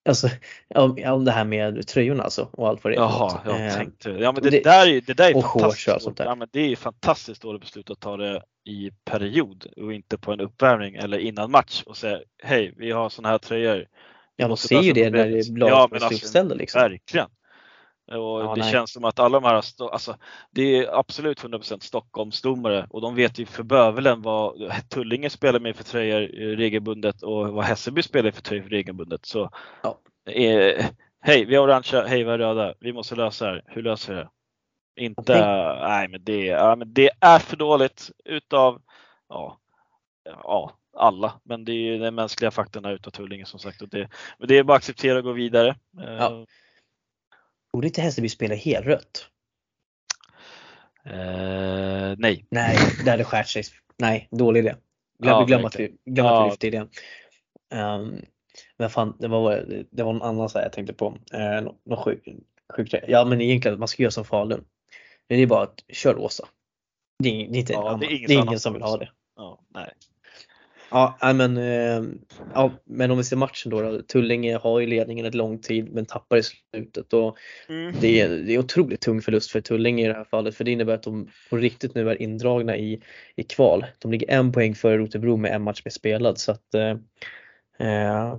[0.09, 0.29] Alltså,
[0.75, 2.99] om, om det här med tröjorna alltså och allt vad det är.
[3.01, 5.87] Jaha, jag Eh, tänkte Ja men det, det- där är, det där är och fantastiskt.
[5.87, 6.25] och allt sånt där.
[6.25, 10.31] Ja, men det är fantastiskt dåligt beslut att ta det i period och inte på
[10.31, 13.75] en uppvärmning eller innan match och säga hej, vi har såna här tröjor.
[13.77, 13.85] Vi
[14.35, 16.81] Ja, de ser ju det när problemet." det laget Ja, ja, är alltså, liksom.
[16.81, 17.27] Verkligen.
[18.17, 18.71] Och Ja, det nej.
[18.71, 20.15] känns som att alla de här, stå- alltså
[20.51, 25.75] det är absolut 100% Stockholmsdomare och de vet ju för bövelen vad Tullinge spelar med
[25.75, 29.25] för tröjor eh, regelbundet och vad Hässelby spelar för tröjor regelbundet.
[29.25, 29.49] Så
[29.83, 29.97] Ja.
[30.31, 30.85] eh,
[31.21, 33.63] hej, vi har orangea, hej vi har röda, vi måste lösa det här.
[33.67, 34.29] Hur löser vi det?
[35.05, 35.45] Inte, Tänk-
[35.81, 38.81] nej men det, ja, men det är för dåligt utav,
[39.29, 39.59] ja,
[40.43, 41.33] ja alla.
[41.43, 43.81] Men det är ju den mänskliga faktorn här utav Tullinge som sagt.
[43.81, 45.69] Och det, men det är bara att acceptera och gå vidare.
[46.03, 46.45] Eh, Ja.
[47.73, 49.27] Borde inte Hässelby spela helrött?
[51.05, 52.45] Eh, nej.
[52.51, 53.63] Nej, det hade skärt sig.
[53.97, 54.75] Nej, dålig idé.
[55.19, 56.43] Glöm, Ja, glöm, att, vi, glöm att Ja.
[56.43, 56.89] vi lyfte idén.
[57.73, 58.21] Um,
[58.77, 61.17] men fan, det var, det var någon annan så jag tänkte på.
[61.33, 62.27] Eh, nå- någon sjuk,
[62.75, 62.93] sjuk.
[63.07, 64.65] Ja men egentligen att man ska göra som Falun.
[65.27, 66.47] Men det är bara att kör rosa.
[67.23, 68.81] Det är, det är inte Ja, en annan, det det är är ingen som vill
[68.81, 69.09] ha det.
[69.35, 69.91] Ja, nej.
[70.91, 72.03] Ja, men, eh,
[72.53, 74.01] ja, men om vi ser matchen då, då.
[74.01, 77.37] Tullinge har ju ledningen ett lång tid men tappar i slutet och
[77.69, 77.93] Mm.
[78.01, 80.71] det är, det är otroligt tung förlust för Tullinge i det här fallet för det
[80.71, 83.01] innebär att de på riktigt nu är indragna i,
[83.35, 83.85] i kval.
[83.99, 86.97] De ligger en poäng före Rotebro med en match med spelad så att eh,
[87.79, 88.35] eh,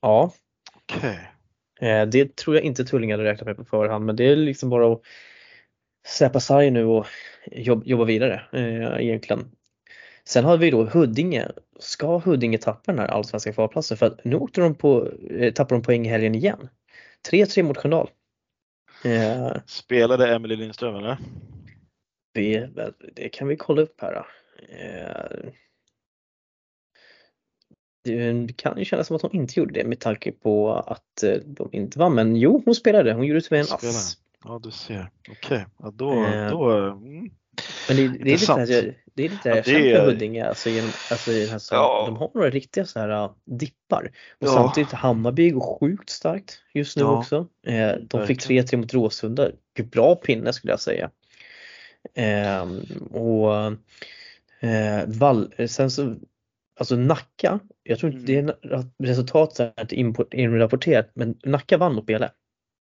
[0.00, 0.32] ja,
[0.74, 1.18] Okej.
[1.80, 4.70] eh, det tror jag inte Tullinge hade räknat med på förhand men det är liksom
[4.70, 5.00] bara att
[6.06, 7.06] släppa sargen nu och
[7.52, 9.50] jobb, jobba vidare eh, egentligen.
[10.28, 11.48] Sen har vi då Huddinge.
[11.78, 13.96] Ska Huddinge tappa den här allsvenska kvalplatsen?
[13.96, 16.68] För att nu åkte de på, eh, tappar de poäng i helgen igen.
[17.30, 18.10] 3-3 mot Sköndal.
[19.04, 21.18] Eh, Spelade Emily Lindström eller?
[22.36, 22.70] det,
[23.14, 24.26] det kan vi kolla upp här.
[24.68, 25.50] Eh,
[28.04, 31.34] det kan ju kännas som att hon inte gjorde det med tanke på att eh,
[31.44, 32.14] de inte vann.
[32.14, 33.12] Men jo, hon spelade.
[33.12, 34.18] Hon gjorde tyvärr en ass.
[34.44, 35.10] Ja du ser.
[35.30, 36.10] Okej, ja, då,
[36.50, 37.30] då mm.
[37.88, 40.90] Men det, det är lite här, det är lite Ja, det med Huddinge alltså, genom,
[41.10, 41.82] alltså säsongen.
[41.82, 42.04] Ja.
[42.06, 44.04] De har några riktiga så här uh, dippar.
[44.40, 44.52] Och Ja.
[44.52, 47.46] samtidigt Hammarby går sjukt starkt just nu Ja, också.
[47.66, 48.64] Eh, de fick verkligen.
[48.66, 49.50] 3-3 mot Råsunda.
[49.92, 51.10] Bra pinne skulle jag säga.
[52.14, 52.62] Eh,
[53.10, 53.54] och
[54.60, 56.14] eh, Val, sen så,
[56.80, 58.46] alltså Nacka, jag tror inte Mm.
[58.66, 59.92] det är en- resultatet
[60.32, 62.30] inrapporterat men Nacka vann mot Bele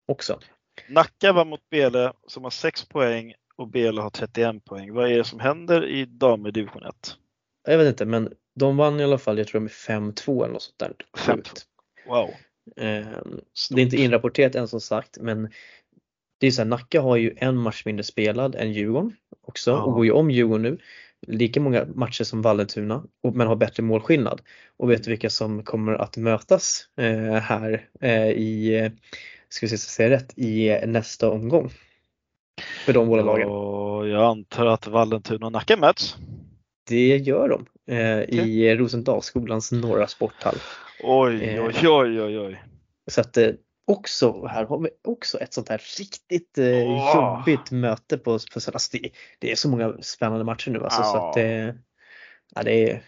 [0.09, 0.41] också.
[0.89, 4.93] Nacka var mot Bele som har 6 poäng och Bele har 31 poäng.
[4.95, 6.95] Vad är det som händer i damer division 1?
[7.69, 10.53] Jag vet inte men de vann i alla fall, jag tror de är 5-2 eller
[10.53, 10.93] något sånt där.
[11.17, 11.35] 5-2.
[11.37, 11.67] Sjukt.
[12.09, 12.31] Wow.
[12.77, 13.41] Ehm,
[13.71, 15.51] Det är inte inrapporterat än som sagt men
[16.41, 19.17] det är så här, Nacka har ju en match mindre spelad än Djurgården
[19.47, 19.83] också Ja.
[19.83, 20.79] och går ju om Djurgården nu.
[21.27, 24.41] Lika många matcher som Vallentuna men har bättre målskillnad.
[24.77, 28.93] Och vet du vilka som kommer att mötas eh, här eh, i, eh,
[29.49, 31.71] ska vi se så jag säger rätt, i nästa omgång?
[32.89, 33.49] För de båda lagen.
[34.11, 36.17] Jag antar att Vallentuna och Nacka möts.
[36.89, 40.55] Det gör de eh, i Rosendalsskolans norra sporthall.
[41.03, 41.65] Oj, Eh.
[41.65, 42.63] oj, oj, oj, oj.
[43.11, 43.51] Så att eh,
[43.87, 47.13] också, här har vi också ett sånt här riktigt eh, Åh.
[47.17, 48.77] jobbigt möte på, på söndag.
[48.77, 51.31] Alltså, det, det är så många spännande matcher nu alltså, så Ja.
[51.31, 51.75] att eh,
[52.55, 53.03] ja, det är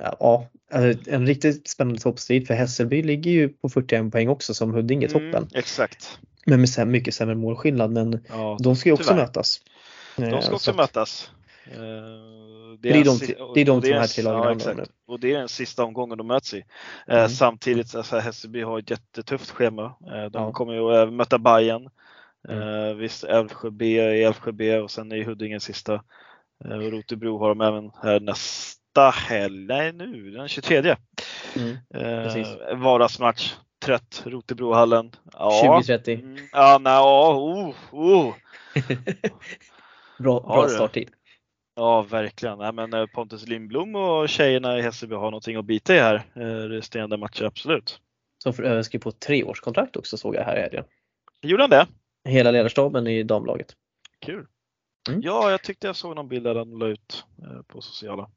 [0.00, 4.74] ja, alltså, en riktigt spännande toppstrid för Hässelby ligger ju på 41 poäng också som
[4.74, 5.34] Huddinge i toppen.
[5.34, 6.18] Mm, exakt.
[6.46, 9.22] Men med säm- mycket sämre målskillnad men Ja, de ska ju också tyvärr.
[9.22, 9.60] mötas.
[10.16, 11.30] De Eh, ska så också att- mötas.
[11.64, 11.80] Eh,
[12.78, 13.18] Det är de
[13.54, 14.90] det är de de här tre lagen ja, exakt.
[15.06, 16.58] Och det är den sista omgången de möts i.
[17.08, 17.28] Eh, Mm.
[17.28, 19.84] Samtidigt, alltså, Hässelby har ett jättetufft schema.
[19.84, 20.52] Eh, de Ja.
[20.52, 21.88] kommer ju att möta Bayern.
[22.48, 22.68] Mm.
[22.88, 25.94] Eh, visst, Älvsjö B är Älvsjö B och sen är Huddinge sista.
[26.64, 30.96] Eh, och Rotebro har de även här nästa helg, nej nu, den 23.
[31.56, 33.54] Mm, Eh, vardagsmatch.
[33.80, 35.10] Trött, Rotebrohallen.
[35.32, 35.60] Ja.
[35.64, 36.14] 2030.
[36.14, 38.34] Mm, ja, nej, oh, oh.
[40.18, 41.10] bra, bra starttid.
[41.74, 42.58] Ja, verkligen.
[42.58, 46.26] Nej, men eh, Pontus Lindblom och tjejerna i Hässelby har någonting att bita i här
[46.34, 48.00] eh, resterande matcher, absolut.
[48.42, 50.84] Som för övrigt skriver på tre års kontrakt också såg jag här i helgen.
[51.42, 51.86] Gjorde han det?
[52.24, 53.76] Hela ledarstaben i damlaget.
[54.20, 54.46] Kul.
[55.08, 55.20] Mm.
[55.22, 58.30] Ja, jag tyckte jag såg någon bild där han la ut eh, på sociala.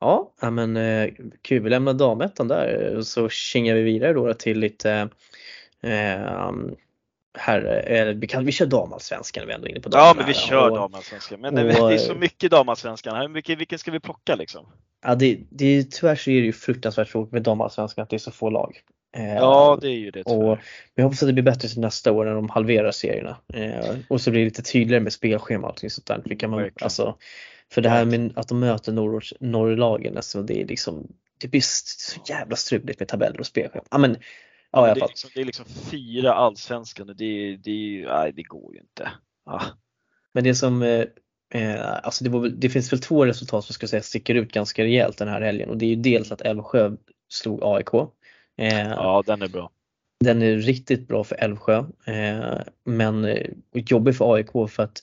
[0.00, 0.78] Ja, men
[1.42, 1.62] kul.
[1.62, 5.08] Vi lämnar damettan där så kingar vi vidare då till lite
[5.82, 6.52] eh,
[7.38, 10.34] här, eller vi, kan, vi kör damallsvenskan vi är ändå inne på Ja men vi
[10.34, 11.40] kör damallsvenskan.
[11.40, 14.66] Men och, det är så mycket damallsvenskan här, vilken, vilken ska vi plocka liksom?
[15.04, 18.18] Ja det, det, tyvärr så är det ju fruktansvärt tråkigt med damallsvenskan att det är
[18.18, 18.80] så få lag.
[19.16, 20.50] Eh, ja det är ju det tyvärr.
[20.50, 20.58] Och
[20.94, 23.36] vi hoppas att det blir bättre till nästa år när de halverar serierna.
[23.54, 26.22] Eh, och så blir det lite tydligare med spelschema och allting sånt där.
[26.24, 27.16] Vilka man, alltså,
[27.72, 28.92] för det här med att de möter
[29.40, 33.84] norrlagen, alltså, det är liksom det blir så jävla struligt med tabeller och spelschema.
[33.90, 34.16] Ja, men,
[34.72, 38.74] Ja, det, är liksom, det är liksom fyra allsvenskan och det, det, nej, det går
[38.74, 39.10] ju inte.
[39.46, 39.62] Ja.
[40.32, 41.04] Men det som eh,
[41.54, 44.84] eh alltså det, var, det, finns väl två resultat som ska säga sticker ut ganska
[44.84, 46.96] rejält den här helgen och det är ju dels att Älvsjö
[47.28, 47.94] slog AIK.
[48.58, 49.70] Eh, ja, den är bra.
[50.24, 55.02] Den är riktigt bra för Älvsjö eh, men eh, jobbig för AIK för att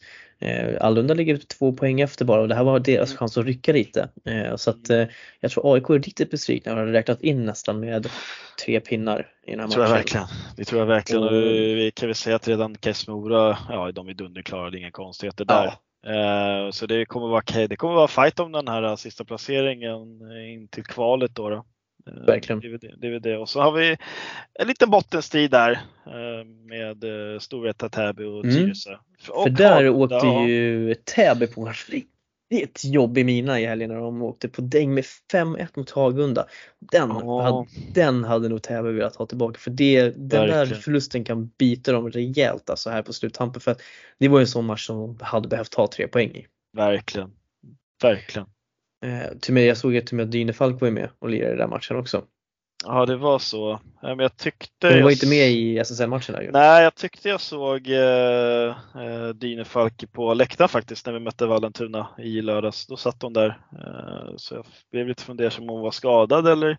[0.82, 3.18] Allunda ligger två poäng efter bara och det här var deras mm.
[3.18, 4.10] chans att rycka lite.
[4.26, 5.02] Eh, så att mm.
[5.02, 5.08] eh,
[5.40, 8.10] jag tror AIK är riktigt besvikna och har räknat in nästan med
[8.66, 9.74] tre pinnar i den här matchen.
[9.74, 10.28] Tror jag verkligen.
[10.58, 11.24] Det tror jag verkligen.
[11.24, 15.66] Och vi kan väl säga att redan Kessmora, ja de är dunderklara, inga konstigheter där.
[15.66, 16.72] Ja.
[16.72, 20.84] Så det kommer vara, det kommer vara fight om den här sista placeringen in till
[20.84, 21.50] kvalet då.
[21.50, 21.66] då.
[22.26, 22.60] Verkligen.
[22.60, 23.38] Det är, det, det är det.
[23.38, 23.98] Och så har vi
[24.60, 25.72] en liten bottenstrid där
[26.06, 28.56] eh, med eh, Storvreta, Täby och mm.
[28.56, 28.98] Tyresö.
[29.20, 33.98] För, För där Hagunda, åkte ju Täby på en riktigt jobbig mina i helgen när
[33.98, 36.46] de åkte på däng med 5-1 mot Hagunda.
[36.92, 37.42] Den, oh.
[37.42, 40.70] hade, den hade nog Täby velat ha tillbaka för det, den Verkligen.
[40.70, 43.62] där förlusten kan bita dem rejält alltså här på sluttampen.
[43.62, 43.76] För
[44.20, 46.46] det var ju en sån match som de hade behövt ta tre poäng i.
[46.74, 47.32] Verkligen.
[48.02, 48.48] Verkligen.
[49.06, 51.98] Eh, till mig, jag såg att med Dynefalk var med och lirade i den matchen
[51.98, 52.24] också.
[52.86, 53.80] Ja det var så.
[54.02, 55.12] Men jag tyckte Hon var jag...
[55.12, 61.06] inte med i SSL-matchen Nej jag tyckte jag såg eh, eh Dynefalk på läktaren faktiskt
[61.06, 62.88] när vi mötte Vallentuna i lördags.
[62.88, 63.62] Då satt hon där.
[63.72, 66.78] Eh, så jag blev lite fundersam om hon var skadad eller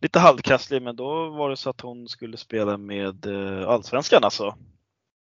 [0.00, 4.54] lite halvkrasslig men då var det så att hon skulle spela med eh, Allsvenskan alltså.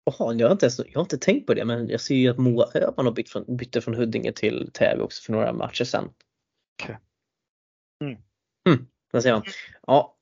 [0.06, 2.28] Jaha, jag har, inte ens, jag har inte tänkt på det men jag ser ju
[2.28, 5.84] att Moa Öhman har bytt från, bytte från Huddinge till Täby också för några matcher
[5.84, 6.10] sedan.
[6.82, 6.96] Okej.
[8.00, 8.10] Okay.
[8.10, 8.22] Mm.
[8.68, 9.42] Mm, där ser man.
[9.86, 10.16] Ja.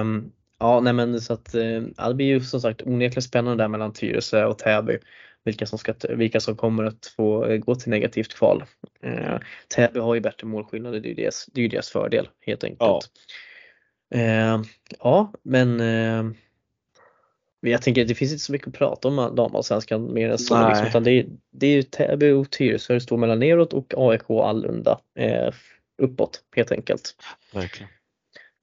[0.00, 3.68] Um, ja, nej men så att uh, det blir ju som sagt onekligen spännande där
[3.68, 4.98] mellan Tyresö och Täby.
[5.44, 8.64] Vilka som, ska, vilka som kommer att få uh, gå till negativt kval.
[9.04, 9.38] Uh,
[9.68, 12.80] Täby har ju bättre målskillnad, det är ju deras, det är deras fördel helt enkelt.
[12.80, 13.00] Ja,
[15.00, 15.80] ja men
[17.60, 20.68] jag tänker det finns inte så mycket att prata om damallsvenskan mer än så.
[20.68, 23.94] Liksom, utan det, är, det är ju Täby och Tyresö det står mellan neråt och
[23.96, 25.54] AIK och Allunda eh,
[26.02, 27.14] uppåt helt enkelt.
[27.52, 27.90] Verkligen.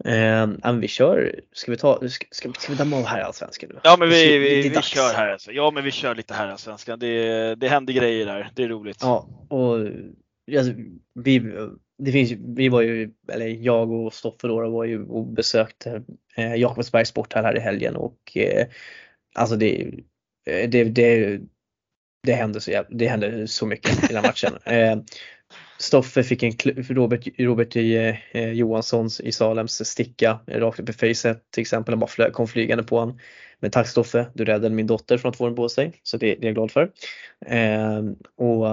[0.05, 3.79] Eh, men vi kör, ska vi ta, ska, ska, ska vi damma av herrallsvenskan nu?
[3.84, 6.99] Ja men vi, vi, vi, vi kör här Ja men vi kör lite herrallsvenskan.
[6.99, 8.97] Det, det händer grejer där, det är roligt.
[9.01, 9.77] Ja och
[10.58, 10.73] alltså,
[11.13, 11.39] vi,
[11.97, 16.03] det finns, vi var ju, eller jag och Stoffe då var ju och besökte
[16.36, 18.67] eh, Jakobsbergs sporthall här i helgen och eh,
[19.36, 19.81] alltså det,
[20.45, 21.39] eh, det, det,
[22.23, 24.53] det hände så, det hände så mycket i den matchen.
[24.65, 24.97] Eh,
[25.77, 26.53] Stoffe fick en
[26.89, 31.91] Robert, Robert eh, Johanssons i Salems sticka rakt upp i facet till exempel.
[31.91, 33.19] Han bara flög, kom flygande på honom.
[33.60, 35.93] Men tack Stoffe, du räddade min dotter från att få den på sig.
[36.03, 36.91] Så det, det är jag glad för.
[37.45, 38.03] Eh,
[38.36, 38.67] och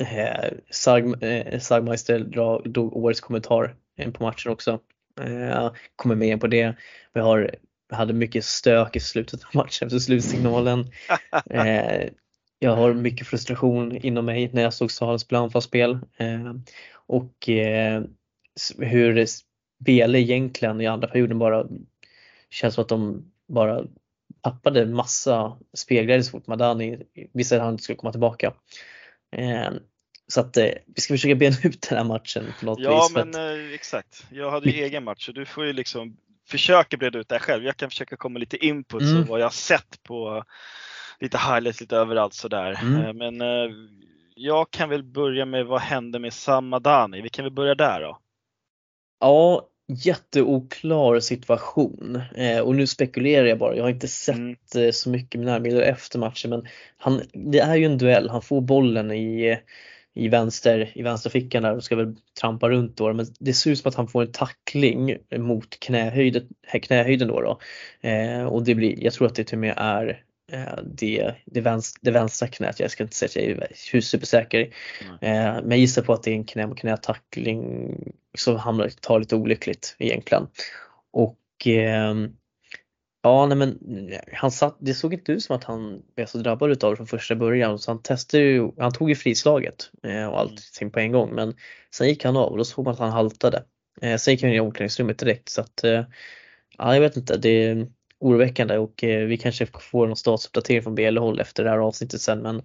[0.00, 2.18] Eh, Sarg, eh, Sargmeister
[2.64, 3.76] drog årets kommentar
[4.12, 4.80] på matchen också.
[5.20, 6.74] Eh, kommer med på det.
[7.12, 7.54] Vi har,
[7.92, 10.90] hade mycket stök i slutet av matchen efter slutsignalen.
[11.50, 12.08] Eh,
[12.58, 15.98] jag har mycket frustration inom mig när jag såg spela anfallsspel.
[16.16, 16.54] Eh,
[17.06, 18.02] och eh,
[18.78, 19.26] hur
[19.78, 21.66] Bele egentligen i andra perioden bara
[22.50, 23.84] känns som att de bara
[24.40, 26.98] tappade massa spelglädje så fort Madani
[27.32, 28.52] visade att han skulle komma tillbaka.
[29.34, 29.70] Eh,
[30.26, 33.12] så att eh, vi ska försöka bena ut den här matchen på något ja, vis.
[33.14, 33.58] Ja men att...
[33.58, 34.26] eh, exakt.
[34.30, 36.16] Jag hade ju egen match så du får ju liksom
[36.48, 37.64] försöka breda ut det här själv.
[37.64, 39.22] Jag kan försöka komma lite input mm.
[39.22, 40.44] och vad jag har sett på
[41.20, 42.80] lite highlights lite överallt sådär.
[42.82, 43.16] Mm.
[43.16, 43.46] Men
[44.34, 47.20] jag kan väl börja med vad hände med Samadani?
[47.20, 48.18] Vi kan väl börja där då?
[49.20, 53.76] Ja, jätteoklar situation eh, och nu spekulerar jag bara.
[53.76, 54.56] Jag har inte sett mm.
[54.76, 56.66] Eh, så mycket med närbilder efter matchen men
[56.96, 58.28] han, det är ju en duell.
[58.28, 59.58] Han får bollen i
[60.14, 63.12] i vänster, i vänsterfickan där och ska väl trampa runt då.
[63.12, 66.48] Men det ser ut som att han får en tackling mot knähöjden,
[66.82, 67.40] knähöjden då.
[67.40, 67.58] då.
[68.08, 70.24] Eh, och det blir, jag tror att det till och med är
[70.84, 72.80] det, det, vänster, det vänstra knät.
[72.80, 74.74] Jag ska inte säga att jag är supersäker.
[75.02, 75.14] Mm.
[75.14, 77.94] Eh, men jag gissar på att det är en knä mot knä tackling
[78.38, 80.46] som hamnar, tar lite olyckligt egentligen.
[81.12, 82.14] Och eh,
[83.24, 83.78] Ja, nej men
[84.32, 87.06] han satt, det såg inte ut som att han blev så drabbad utav det från
[87.06, 87.78] första början.
[87.78, 91.34] Så han testade ju, han tog ju frislaget eh, och allting på en gång.
[91.34, 91.54] Men
[91.94, 93.64] sen gick han av och då såg man att han haltade.
[94.00, 95.48] Eh, sen gick han in i omklädningsrummet direkt.
[95.48, 96.04] Så att, eh,
[96.78, 97.86] ja, jag vet inte, det
[98.24, 102.38] oroväckande och vi kanske får någon statsuppdatering från BL-håll efter det här avsnittet sen.
[102.42, 102.62] Men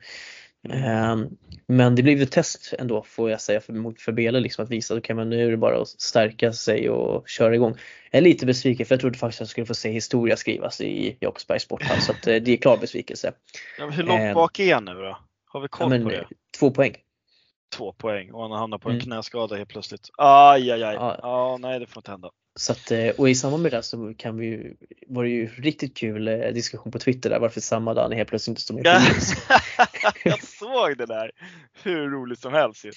[0.69, 1.29] Ehm,
[1.67, 4.93] men det blev ett test ändå får jag säga för, för Bele liksom att visa
[4.93, 7.75] att okay, men nu är det bara att stärka sig och köra igång.
[8.11, 10.81] Jag är lite besviken för jag trodde faktiskt att jag skulle få se historia skrivas
[10.81, 13.33] i Jakobsbergs sporthall så att eh, det är klar besvikelse.
[13.77, 15.17] Ja, hur långt ehm, bak är han nu då?
[15.45, 16.27] Har vi koll ja, på det?
[16.59, 16.95] Två poäng.
[17.75, 19.05] Två poäng och han hamnar på en mm.
[19.05, 20.09] knäskada helt plötsligt.
[20.17, 20.95] Aj, aj, aj.
[20.95, 21.19] Ja.
[21.21, 22.31] ja, nej det får inte hända.
[22.55, 24.75] Så att, eh, och i samband med det så kan vi ju,
[25.07, 28.51] var det ju riktigt kul eh, diskussion på Twitter där varför samma dag helt plötsligt
[28.51, 28.89] inte står med på
[30.29, 31.31] Jag såg det där!
[31.83, 32.91] Hur roligt som helst ju.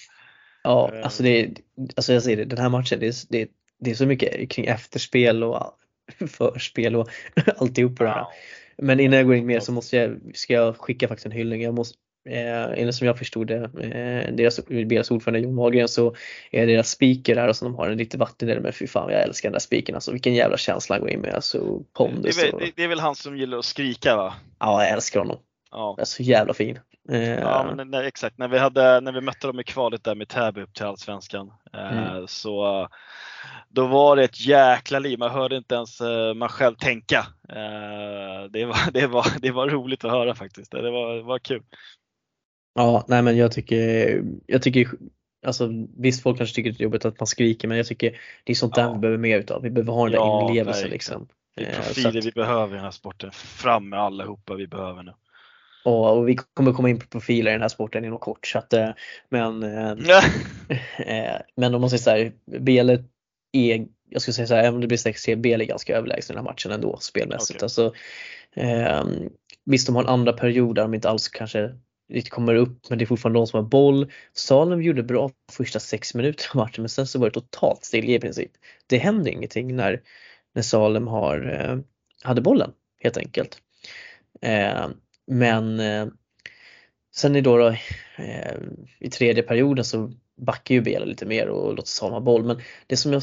[0.63, 1.05] Ja, eh.
[1.05, 1.55] alltså, det,
[1.97, 3.49] alltså jag säger det, den här matchen det är, det,
[3.81, 5.79] det är så mycket kring efterspel och
[6.29, 7.09] förspel och
[7.57, 8.27] alltihop här.
[8.79, 11.63] Men innan jag går in mer så måste jag, ska jag skicka faktiskt en hyllning.
[11.63, 16.15] Jag måste, Eh, enligt som jag förstod det, eh, deras, deras ordförande Jon Wahlgren så
[16.51, 19.13] är deras speaker där och så de har en lite vatten där men fy fan
[19.13, 22.37] jag älskar den där spiken alltså vilken jävla känsla han går in med alltså pondus.
[22.37, 24.35] Det, det, det, är väl han som gillar att skrika va?
[24.59, 25.39] Ja jag älskar honom.
[25.71, 25.97] Ja.
[25.99, 26.79] är så jävla fin.
[27.09, 30.15] Eh, ja men nej, exakt, när vi, hade, när vi mötte dem i kvalet där
[30.15, 32.29] med Täby upp till Allsvenskan eh, mm.
[32.29, 32.89] så
[33.69, 35.19] då var det ett jäkla liv.
[35.19, 37.27] Man hörde inte ens eh, man själv tänka.
[38.51, 40.71] Det var, det, var, det var roligt att höra faktiskt.
[40.71, 41.63] Det var, det var kul.
[42.75, 44.89] Ja, nej men jag tycker, jag tycker
[45.47, 48.53] Alltså visst folk kanske tycker det är jobbigt att man skriker men jag tycker det
[48.53, 48.93] är sånt där ja.
[48.93, 49.63] vi behöver mer utav.
[49.63, 51.29] Vi behöver ha den ja, där inlevelsen liksom.
[51.57, 53.31] Det är eh, profiler att, vi behöver i den här sporten.
[53.33, 55.13] Fram med allihopa vi behöver nu.
[55.85, 58.59] Och, och vi kommer komma in på profiler i den här sporten inom kort så
[58.59, 58.91] att, eh,
[59.29, 59.63] men,
[60.99, 62.91] eh, men om man säger såhär, BL
[63.53, 66.45] är, jag skulle säga såhär, även om det blir 6-3, BL är ganska överlägsen den
[66.45, 67.63] här matchen ändå spelmässigt.
[67.63, 67.65] Okay.
[67.65, 67.95] Alltså,
[68.55, 69.05] eh,
[69.65, 71.75] visst de har en andra period där de inte alls kanske
[72.13, 74.13] det kommer upp men det är fortfarande de som har boll.
[74.33, 78.13] Salem gjorde bra första sex minuter av matchen men sen så var det totalt stilla
[78.13, 78.51] i princip.
[78.87, 80.03] Det händer ingenting när,
[80.55, 81.79] när Salem har, eh,
[82.23, 82.73] hade bollen
[83.03, 83.59] helt enkelt.
[84.41, 84.89] Eh,
[85.27, 86.07] men eh,
[87.15, 87.69] sen i då, då
[88.17, 88.57] eh,
[88.99, 92.61] i tredje perioden så backar ju Bela lite mer och låter Salem ha boll men
[92.87, 93.23] det som jag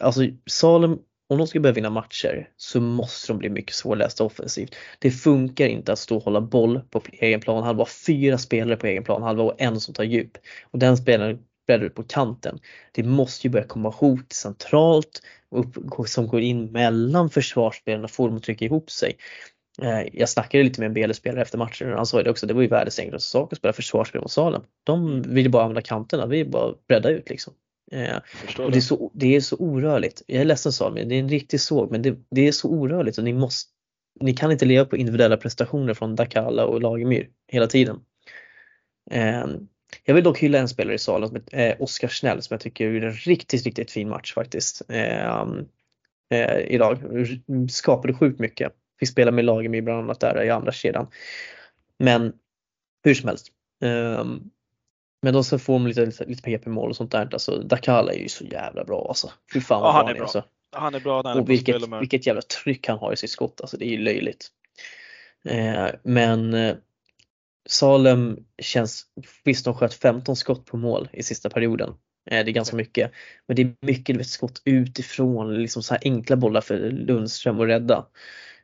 [0.00, 4.74] Alltså Salem om de ska börja vinna matcher så måste de bli mycket svårlästa offensivt.
[4.98, 8.86] Det funkar inte att stå och hålla boll på egen plan halva, fyra spelare på
[8.86, 10.38] egen plan halva och en som tar djup.
[10.70, 12.58] Och den spelaren breddar ut på kanten.
[12.92, 15.76] Det måste ju börja komma hot centralt upp,
[16.08, 19.16] som går in mellan försvarsspelarna och får dem att trycka ihop sig.
[19.82, 22.54] Eh, jag snackade lite med en BL-spelare efter matchen och han sa det också, det
[22.54, 24.62] var ju världens enklaste sak att spela försvarsspel mot Salem.
[24.84, 27.54] De ville bara använda kanterna, vi bara bredda ut liksom.
[27.92, 28.16] Eh,
[28.58, 30.22] och det, är så, det är så orörligt.
[30.26, 33.18] Jag är ledsen Salmi, det är en riktig såg men det, det, är så orörligt
[33.18, 33.70] och ni måste
[34.20, 38.00] ni kan inte leva på individuella prestationer från Dakala och Lagemyr hela tiden.
[39.10, 39.46] Eh,
[40.04, 42.90] jag vill dock hylla en spelare i salen, som eh, Oskar Snäll som jag tycker
[42.90, 44.82] gjorde en riktigt, riktigt fin match faktiskt.
[44.88, 45.44] Eh,
[46.30, 46.98] eh, idag.
[47.70, 48.72] Skapade sjukt mycket.
[49.00, 51.06] Fick spela med Lagemyr bland annat där i andra kedjan.
[51.98, 52.32] Men
[53.04, 53.48] hur som helst.
[53.80, 54.50] Um,
[55.22, 57.28] men då så får de lite, lite, PP-mål och sånt där.
[57.32, 59.32] Alltså Dakala är ju så jävla bra alltså.
[59.52, 60.22] Fy fan vad ja, han är bra.
[60.22, 60.44] Alltså.
[60.76, 63.60] Han är bra när han och vilket, vilket jävla tryck han har i sitt skott.
[63.60, 64.48] Alltså det är ju löjligt.
[65.48, 66.76] Eh, men eh,
[67.68, 69.04] Salem känns,
[69.44, 71.88] visst de sköt 15 skott på mål i sista perioden.
[72.30, 73.12] Eh, det är ganska mycket.
[73.46, 77.68] Men det är mycket vet, skott utifrån, liksom så här enkla bollar för Lundström att
[77.68, 78.06] rädda.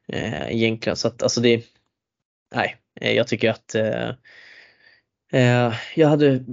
[0.09, 1.65] Eh, egentligen så att alltså det,
[2.55, 3.75] nej, eh, jag tycker att
[5.33, 6.45] eh, Eh, jag hade,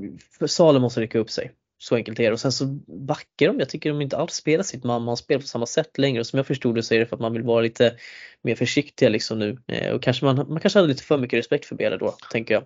[0.48, 1.52] Salem måste rycka upp sig.
[1.78, 2.32] Så enkelt är det.
[2.32, 3.60] Och sen så backar de.
[3.60, 6.20] Jag tycker de inte alls spelar sitt mamma-spel på samma sätt längre.
[6.20, 7.96] Och som jag förstod det så är det för att man vill vara lite
[8.42, 9.58] mer försiktiga liksom nu.
[9.68, 12.54] Eh, och kanske man, man kanske hade lite för mycket respekt för Bele då, tänker
[12.54, 12.66] jag.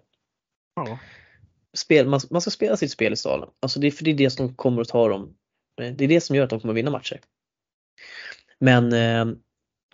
[0.75, 0.99] Ja.
[1.73, 3.49] Spel, man, man ska spela sitt spel i Salem.
[3.59, 5.35] Alltså det för det är det som kommer att ta dem.
[5.81, 7.19] Eh, det är det som gör att de kommer vinna matcher.
[8.59, 8.91] Men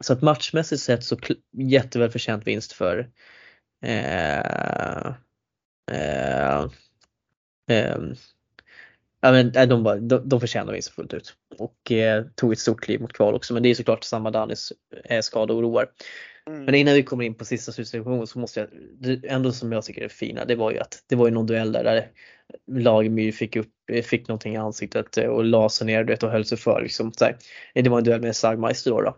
[0.02, 1.18] så att matchmässigt sett så
[1.58, 3.10] jätteväl förtjänt vinst för
[3.86, 5.14] eh,
[5.92, 6.60] Eh,
[7.70, 7.98] eh,
[9.22, 12.82] ja, men, de, bara, de, de förtjänar vinst fullt ut och eh, tog ett stort
[12.82, 13.54] kliv mot kval också.
[13.54, 14.74] Men det är såklart samma Danis
[15.06, 15.90] eh, skada oroar.
[16.48, 16.66] Mm.
[16.66, 18.70] Men innan vi kommer in på sista slutsituationen så måste jag,
[19.00, 21.48] det ändå som jag tycker är fina, det var ju att det var ju någon
[21.48, 22.12] duell där, där
[22.68, 23.74] Lagemyr fick upp,
[24.04, 27.14] fick någonting i ansiktet och la sig ner vet, och höll sig för liksom.
[27.14, 27.38] Så här.
[27.74, 29.02] Det var en duell med Sagmeister då.
[29.02, 29.18] då.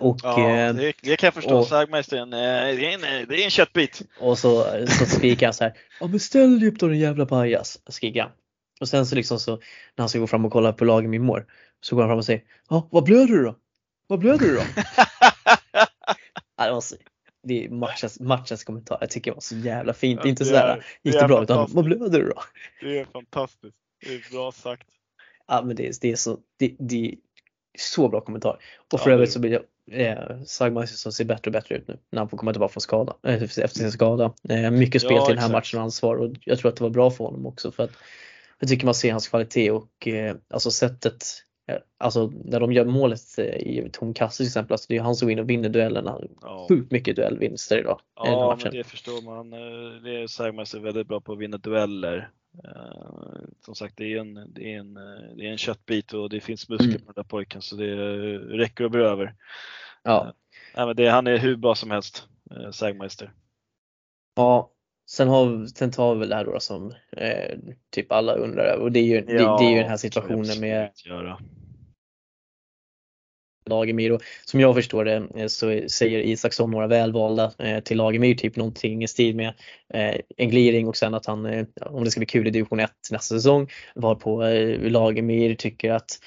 [0.00, 1.58] Och, Ja, eh, det, det kan jag förstå.
[1.58, 4.02] och- Sagmeister är en, eh, det är en, det är en köttbit.
[4.20, 7.26] och så, så skriker han så här, ja men ställ dig upp då din jävla
[7.26, 8.30] pajas, skriker han.
[8.80, 9.62] Och sen så liksom så när
[10.02, 11.46] han ska gå fram och kolla på Lagemyr mår
[11.80, 13.56] så går han fram och säger, ja vad blöder du då?
[14.06, 14.62] Vad blöder du då?
[16.58, 16.96] Ja, det, var så,
[17.42, 18.98] det är matchens, matchens kommentar.
[19.00, 20.20] Jag tycker det var så jävla fint.
[20.24, 21.42] Ja, inte det sådär, är- gick det det är bra?
[21.42, 22.42] Utan, vad blöder du då?
[22.80, 23.76] Det är fantastiskt.
[24.06, 24.88] Det är bra sagt.
[25.46, 27.14] Ja men det, är- det är så, det, det
[27.78, 28.58] så bra kommentar.
[28.92, 29.62] Och för Ja, övrigt är- så blir det
[30.06, 30.42] eh,
[30.86, 33.42] som ser bättre och bättre ut nu när han får komma tillbaka från skada, eh,
[33.42, 34.32] efter sin skada.
[34.48, 36.82] Eh, mycket spel Ja, till den här matchen och ansvar och jag tror att det
[36.82, 37.90] var bra för honom också för att
[38.58, 41.24] jag tycker man ser hans kvalitet och eh, alltså sättet
[41.68, 45.00] eh, Alltså när de gör målet eh, i tom kasse till exempel, alltså det är
[45.00, 46.20] han som går in och vinner duellerna.
[46.42, 49.52] Ja, Sjukt mycket duellvinster idag ja men det förstår man.
[49.52, 52.30] Eh, Det är Sagmeister väldigt bra på att vinna dueller.
[52.64, 56.30] Eh, Som sagt, det är en, det är en, eh, det är en köttbit och
[56.30, 57.00] det finns muskler Mm.
[57.00, 59.34] på den där pojken så det eh, räcker och blir över.
[60.02, 60.32] Ja.
[60.76, 63.32] Nej, men det, han är hur bra som helst, eh, Sagmeister.
[64.36, 64.70] Ja,
[65.10, 67.58] sen, har, sen tar vi väl det här då som eh,
[67.90, 70.60] typ alla undrar över och det är ju, det, det är ju den här situationen
[70.60, 71.38] med Göra.
[73.66, 74.10] Lagemyr.
[74.10, 78.56] Och som jag förstår det eh, så säger Isaksson några välvalda eh, till Lagemyr, typ
[78.56, 79.48] någonting i stil med
[79.94, 82.90] eh, en gliring och sen att han, om det ska bli kul i division 1
[83.10, 84.42] nästa säsong, varpå på
[84.88, 86.18] Lagemyr tycker att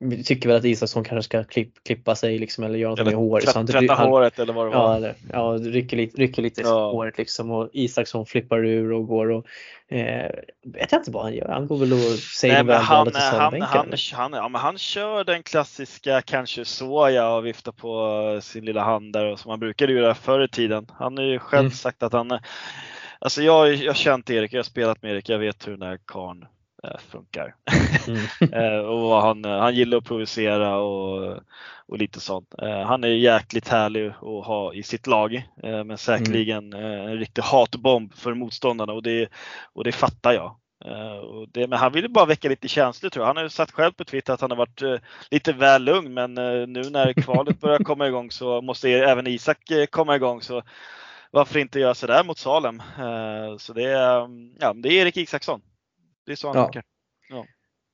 [0.00, 3.14] eh, tycker väl att Isaksson kanske ska klipp, klippa sig liksom eller göra något med
[3.14, 3.48] håret.
[3.48, 4.96] så han- Tvätta han- håret eller vad det Ja, var.
[4.96, 6.90] eller, ja rycker lite, rycker lite Ja.
[6.90, 9.46] håret liksom och Isaksson flippar ur och går och
[9.96, 10.30] eh,
[10.64, 11.48] vet jag inte vad han gör.
[11.48, 15.24] Han går väl och säger Nej, han, till han, han, han, ja, men han kör
[15.24, 19.92] den klassiska kanske såja och viftar på sin lilla hand där och som han brukade
[19.92, 20.86] göra förr i tiden.
[20.98, 21.70] Han har ju själv Mm.
[21.70, 22.38] sagt att han,
[23.18, 25.88] alltså jag, jag har känt Erik, jag har spelat med Erik, jag vet hur den
[25.88, 26.44] här karln
[27.10, 27.54] funkar.
[28.08, 28.20] Mm.
[28.62, 31.38] Eh, och han, han gillar att provocera och,
[31.86, 32.54] och lite sånt.
[32.62, 37.18] Eh, han är jäkligt härlig att ha i sitt lag, eh, men säkerligen eh, en
[37.18, 39.28] riktig hatbomb för motståndarna och det,
[39.72, 40.56] och det fattar jag.
[40.84, 43.26] Eh, och det, men han ville bara väcka lite känslor tror jag.
[43.26, 44.96] Han har ju sagt själv på Twitter att han har varit eh,
[45.30, 49.70] lite väl lugn men eh, nu när kvalet börjar komma igång så måste även Isak
[49.70, 50.42] eh, komma igång.
[50.42, 50.62] Så
[51.30, 52.82] varför inte göra sådär mot Salem?
[52.98, 55.60] Eh, så det är, mm, ja, det är Erik Isaksson.
[56.26, 56.64] Det är så han Ja.
[56.64, 56.82] funkar.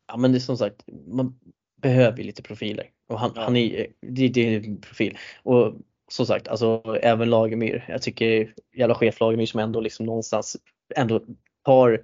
[0.08, 1.38] Ja men det är som sagt, man
[1.82, 2.90] behöver ju lite profiler.
[3.08, 3.42] Och han, Ja.
[3.42, 5.18] han är, det, det är en profil.
[5.42, 5.74] Och
[6.10, 7.84] som sagt, alltså även Lagemyr.
[7.88, 10.56] Jag tycker jävla chef Lagemyr som ändå liksom någonstans
[10.94, 11.20] ändå
[11.64, 12.02] tar,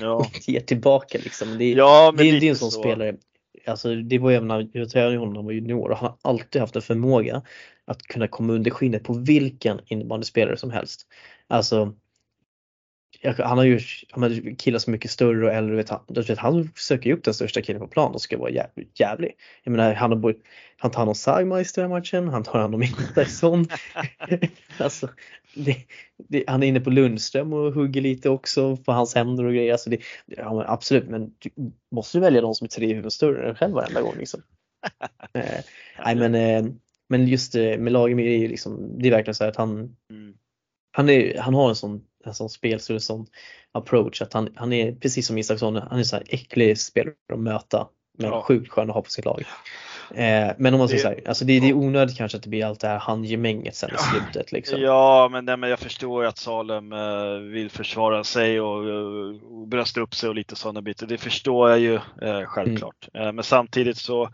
[0.00, 0.26] Ja.
[0.46, 1.58] ger tillbaka liksom.
[1.58, 2.80] Det, Ja, det, det är en sån så.
[2.80, 3.16] spelare.
[3.66, 6.30] Alltså det var även när jag tränade honom när han var junior och han har
[6.30, 7.42] alltid haft en förmåga
[7.84, 11.06] att kunna komma under skinnet på vilken innebandyspelare som helst.
[11.46, 11.94] Alltså
[13.24, 15.76] han har ju han har killar som är mycket större och äldre.
[15.76, 18.50] Vet han, vet, han söker ju upp den största killen på plan och ska vara
[18.50, 19.32] jävligt jävlig.
[19.64, 20.34] Jag menar, han, har,
[20.76, 23.66] han tar hand om Sagmeister i den matchen, han tar hand om Isaksson.
[24.78, 25.08] alltså,
[25.54, 25.76] det,
[26.28, 29.72] det, han är inne på Lundström och hugger lite också på hans händer och grejer.
[29.72, 31.50] Alltså det, ja, men absolut, men du
[31.90, 34.14] måste välja de som är tre huvuden större än själv varenda gång.
[34.18, 34.42] Liksom.
[35.32, 35.60] eh,
[36.04, 36.72] nej, men, eh,
[37.08, 40.34] men just eh, med Lagemyr är ju liksom, det är verkligen så att han, Mm.
[40.92, 43.26] han, är, han har en sån, en sån spelstil, en sån
[43.72, 47.38] approach att han, han är precis som Isaksson, han är så här äcklig spelare att
[47.38, 48.42] möta men Ja.
[48.42, 49.44] sjukt skön att ha på sitt lag.
[50.14, 52.42] Eh, men om man säger Det- så här, alltså det, det är onödigt kanske att
[52.42, 54.80] det blir allt det här handgemänget sen i slutet liksom.
[54.80, 58.76] Ja, men, nej, men jag förstår ju att Salem eh, vill försvara sig och,
[59.60, 61.06] och brösta upp sig och lite sådana bitar.
[61.06, 63.08] Det förstår jag ju eh, självklart.
[63.14, 63.26] Mm.
[63.26, 64.30] Eh, men samtidigt så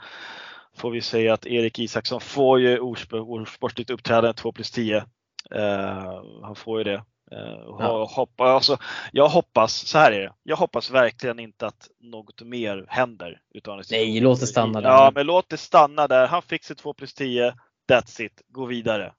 [0.77, 4.97] får vi säga att Erik Isaksson får ju osp- osportsligt uppträdande 2 plus 10.
[5.55, 7.03] Eh, han får ju det.
[7.33, 8.09] Eh, Ja.
[8.11, 8.79] hoppa, alltså,
[9.13, 13.41] jag hoppas, så här är det, jag hoppas verkligen inte att något mer händer.
[13.55, 14.89] Utan Nej, låt det stanna där.
[14.89, 16.27] Ja, men låt det stanna där.
[16.27, 17.55] Han fick sitt 2 plus 10.
[17.91, 18.43] That's it.
[18.49, 19.13] Gå vidare.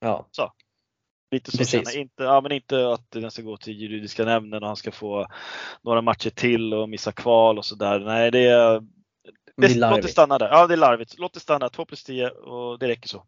[0.00, 0.26] Ja,
[1.30, 1.90] Lite så Precis.
[1.90, 2.00] känner.
[2.02, 5.26] Inte, ja, men inte att den ska gå till juridiska nämnden och han ska få
[5.82, 8.00] några matcher till och missa kval och sådär.
[8.00, 8.82] Nej, det är,
[9.56, 10.48] det är det, låt det stanna där.
[10.48, 11.18] Ja, det är larvigt.
[11.18, 11.68] Låt det stanna.
[11.68, 13.24] 2 plus 10 och det räcker så.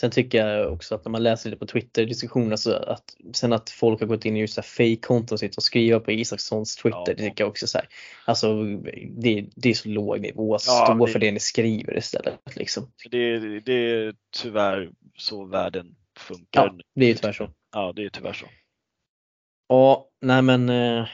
[0.00, 3.52] Sen tycker jag också att när man läser lite på Twitter diskussioner så att sen
[3.52, 6.98] att folk har gått in i just fake-konton och sitter och skriver på Isakssons Twitter,
[6.98, 7.04] Ja.
[7.06, 7.88] det tycker jag också så här.
[8.24, 8.62] Alltså
[9.10, 12.92] det, det är så låg nivå, Ja, stå det- för det ni skriver istället liksom.
[13.10, 16.64] Det, är- det är tyvärr så världen funkar.
[16.66, 17.50] Ja, det är tyvärr så.
[17.72, 18.46] Ja, det är tyvärr så.
[19.68, 21.06] Ja, nej men eh,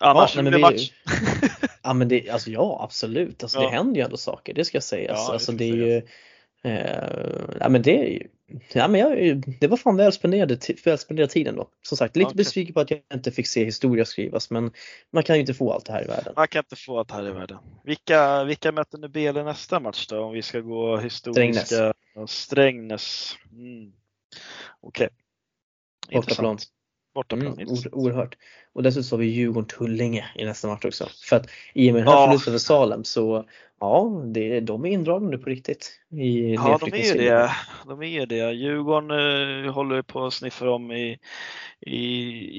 [0.00, 0.92] Annars Ja, nej, men det vi- match.
[1.82, 3.64] Ja men det, alltså ja absolut, alltså Ja.
[3.64, 5.18] det händer ju ändå saker, det ska sägas.
[5.18, 6.02] Ja, det alltså det är ju,
[7.60, 8.22] ja, men det,
[8.72, 11.68] ja, men jag, det var fan väl spenderad, väl spenderad tid ändå.
[11.82, 12.36] Som sagt, lite okay.
[12.36, 14.72] besviken på att jag inte fick se historia skrivas men
[15.12, 16.32] man kan ju inte få allt det här i världen.
[16.36, 17.58] Man kan inte få allt det här i världen.
[17.84, 20.20] Vilka, vilka möter nu BL nästa match då?
[20.24, 21.64] Om vi ska gå historiska.
[21.64, 22.30] Strängnäs.
[22.30, 23.36] Strängnäs.
[23.52, 23.92] Mm.
[24.80, 25.08] Okej.
[26.06, 26.16] Okay.
[26.16, 26.58] Bortaplan.
[27.14, 27.52] Bortaplan.
[27.52, 28.36] Mm, oerhört.
[28.72, 31.08] Och dessutom har vi Djurgården-Tullinge i nästa match också.
[31.28, 32.26] För att i och med den här ja.
[32.26, 33.44] förlusten för Salem så
[33.80, 35.92] ja, det, de är indragna nu på riktigt.
[36.10, 37.50] I ja, de är ju det.
[37.86, 38.52] De är det.
[38.52, 41.18] Djurgården uh, håller på att sniffa om i,
[41.80, 41.98] i,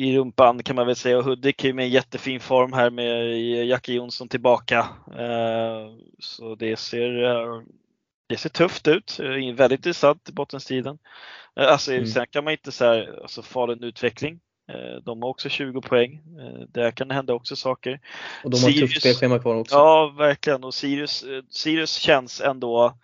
[0.10, 1.18] i rumpan kan man väl säga.
[1.18, 3.38] Och Hudik är med jättefin form här med
[3.68, 4.80] Jackie Jonsson tillbaka.
[5.08, 7.62] Uh, så det ser, uh,
[8.32, 9.20] det ser tufft ut.
[9.56, 10.98] Väldigt intressant i bottenstriden.
[11.56, 12.06] Alltså, mm.
[12.06, 14.40] Sen kan man inte säga alltså, farlig utveckling.
[14.70, 16.14] Eh, de har också 20 poäng.
[16.14, 18.00] Eh, där kan det hända också saker.
[18.44, 19.76] Och de har Sirius, tufft spelschema kvar också.
[19.76, 20.64] Ja, verkligen.
[20.64, 22.98] Och Sirius, eh, Sirius känns ändå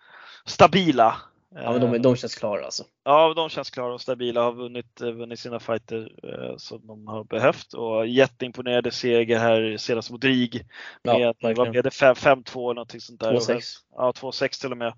[0.44, 1.16] stabila.
[1.54, 2.84] Ja, men de, de känns klara alltså.
[3.04, 4.42] Ja, de känns klara och stabila.
[4.42, 6.12] Har vunnit, vunnit sina fighter
[6.56, 10.66] som de har behövt och jätteimponerande seger här senast mot RIG.
[11.02, 11.90] Med, ja, vad blev det?
[11.90, 13.32] 5-2 eller någonting sånt där.
[13.32, 13.60] 2-6.
[13.96, 14.92] Ja, 2-6 till och med.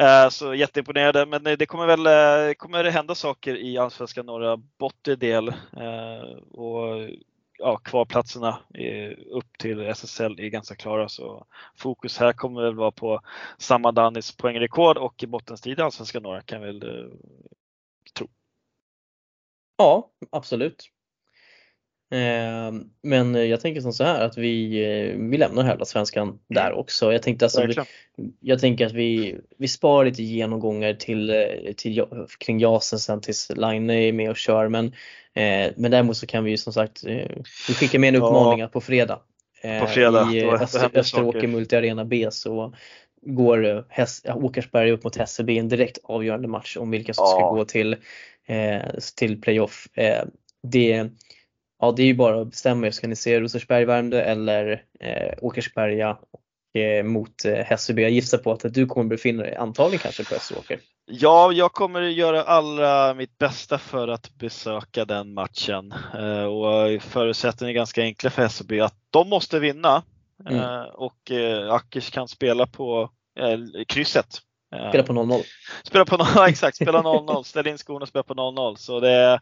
[0.00, 4.56] Eh, så jätteimponerade, men det kommer väl eh, kommer det hända saker i Allsvenskan norra
[4.56, 7.08] bortre del eh, och
[7.58, 12.90] ja, kvalplatserna eh, upp till SSL är ganska klara så fokus här kommer väl vara
[12.90, 13.20] på
[13.58, 17.10] samma Danis poängrekord och bottenstrid i Allsvenskan norra kan väl eh,
[18.14, 18.28] tro.
[19.76, 20.90] Ja, absolut.
[22.12, 26.78] Ehm, men jag tänker som så här att vi, eh, vi lämnar Herrlasvenskan där mm.
[26.78, 27.12] också.
[27.12, 27.76] Jag tänkte alltså, vi,
[28.40, 32.04] jag tänker att vi, vi sparar lite genomgångar till, eh, till,
[32.38, 34.68] kring Jasen sen tills Line är med och kör.
[34.68, 34.86] Men,
[35.34, 37.04] eh, men däremot så kan vi ju som sagt,
[37.68, 38.66] vi skickar med en uppmaning ja.
[38.66, 39.18] att på fredag,
[39.80, 42.74] på fredag i Öster, Österåker Multi Arena B så
[43.22, 47.30] går Häs, Åkersberg upp mot Hässelby en direkt avgörande match om vilka som ja.
[47.30, 47.96] ska gå till,
[49.16, 49.88] till playoff.
[50.62, 51.10] det
[51.82, 52.90] ja, det är ju bara att bestämma er.
[52.90, 56.18] Ska ni se Rosersberg Värmdö eller eh, Åkersberga
[56.74, 58.02] eh, mot eh, Hässelby?
[58.02, 60.78] Jag gissar på att du kommer befinna dig antagligen kanske på Österåker.
[61.06, 67.70] Ja, jag kommer göra allra mitt bästa för att besöka den matchen eh, och förutsättningarna
[67.70, 70.02] är ganska enkla för Hässelby att de måste vinna
[70.48, 70.60] mm.
[70.60, 73.10] Eh, och eh, Ackers kan spela på
[73.88, 74.38] krysset
[74.72, 75.42] Spela på 0-0.
[75.84, 78.76] Spela på 0 exakt, spela 0-0, ställ in skorna och spela på 0-0.
[78.76, 79.40] Så det,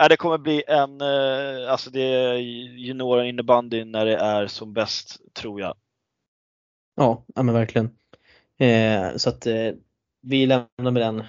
[0.00, 2.34] äh, det kommer bli en, äh, alltså det är
[2.78, 5.74] junior innebandy när det är som bäst tror jag.
[6.96, 7.90] Ja, ja men verkligen.
[8.58, 9.70] Eh, så att eh,
[10.22, 11.24] vi lämnar med den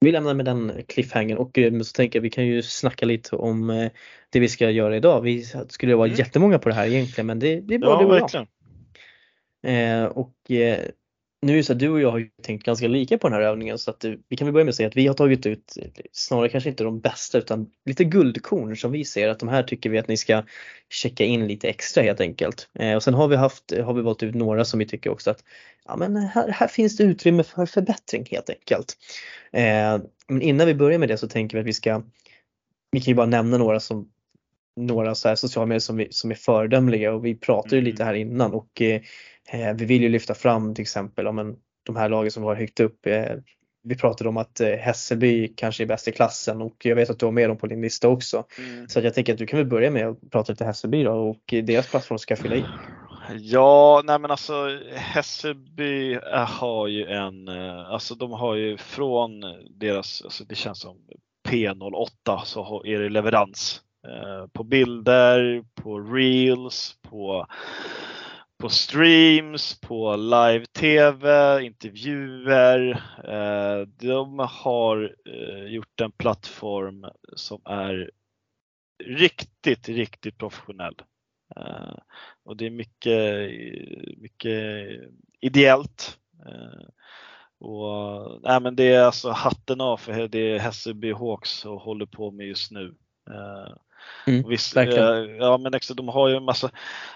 [0.00, 3.36] vi lämnar med den cliffhangern och eh, så tänker jag vi kan ju snacka lite
[3.36, 3.90] om eh,
[4.30, 5.20] det vi ska göra idag.
[5.20, 6.18] Vi skulle vara mm.
[6.18, 8.46] jättemånga på det här egentligen men det, det är bara ja, du och verkligen.
[9.62, 10.84] Eh, och eh,
[11.42, 13.34] nu är det så att du och jag har ju tänkt ganska lika på den
[13.34, 15.46] här övningen så att vi kan väl börja med att säga att vi har tagit
[15.46, 15.74] ut
[16.12, 19.90] snarare kanske inte de bästa utan lite guldkorn som vi ser att de här tycker
[19.90, 20.42] vi att ni ska
[20.88, 22.68] checka in lite extra helt enkelt.
[22.74, 25.30] Eh, och sen har vi haft, har vi valt ut några som vi tycker också
[25.30, 25.44] att
[25.84, 28.96] ja men här, här finns det utrymme för förbättring helt enkelt.
[29.52, 32.02] Eh, men innan vi börjar med det så tänker vi att vi ska,
[32.92, 34.08] vi kan ju bara nämna några som
[34.76, 38.02] några så här sociala medier som, vi, som är föredömliga och vi pratade ju lite
[38.02, 38.14] mm.
[38.14, 39.00] här innan och eh,
[39.50, 42.80] Eh, vi vill ju lyfta fram till exempel om de här lagen som var högt
[42.80, 43.06] upp.
[43.06, 43.32] Eh,
[43.82, 47.18] vi pratade om att eh, Hässelby kanske är bäst i klassen och jag vet att
[47.18, 48.44] du har med dem på din lista också.
[48.58, 48.88] Mm.
[48.88, 51.42] Så jag tänker att du kan väl börja med att prata lite Hässelby då och
[51.64, 52.64] deras plattform ska fylla i.
[53.38, 59.40] Ja, nej men alltså Hässelby har ju en, alltså de har ju från
[59.70, 60.96] deras, alltså det känns som
[61.48, 63.80] P08 så är det leverans
[64.52, 67.46] på bilder, på reels, på
[68.60, 72.90] på streams, på live-tv, intervjuer.
[73.24, 77.06] Eh, de har eh, gjort en plattform
[77.36, 78.10] som är
[79.04, 80.94] riktigt, riktigt professionell.
[81.56, 81.94] Eh,
[82.44, 83.50] och det är mycket,
[84.18, 84.90] mycket
[85.40, 86.18] ideellt.
[87.58, 92.46] Och, nej, men det är alltså hatten av för det Hässelby Hawks håller på med
[92.46, 92.94] just nu.
[94.26, 94.84] Mm, Visst, eh,
[95.38, 96.70] ja men extra, de har ju en massa,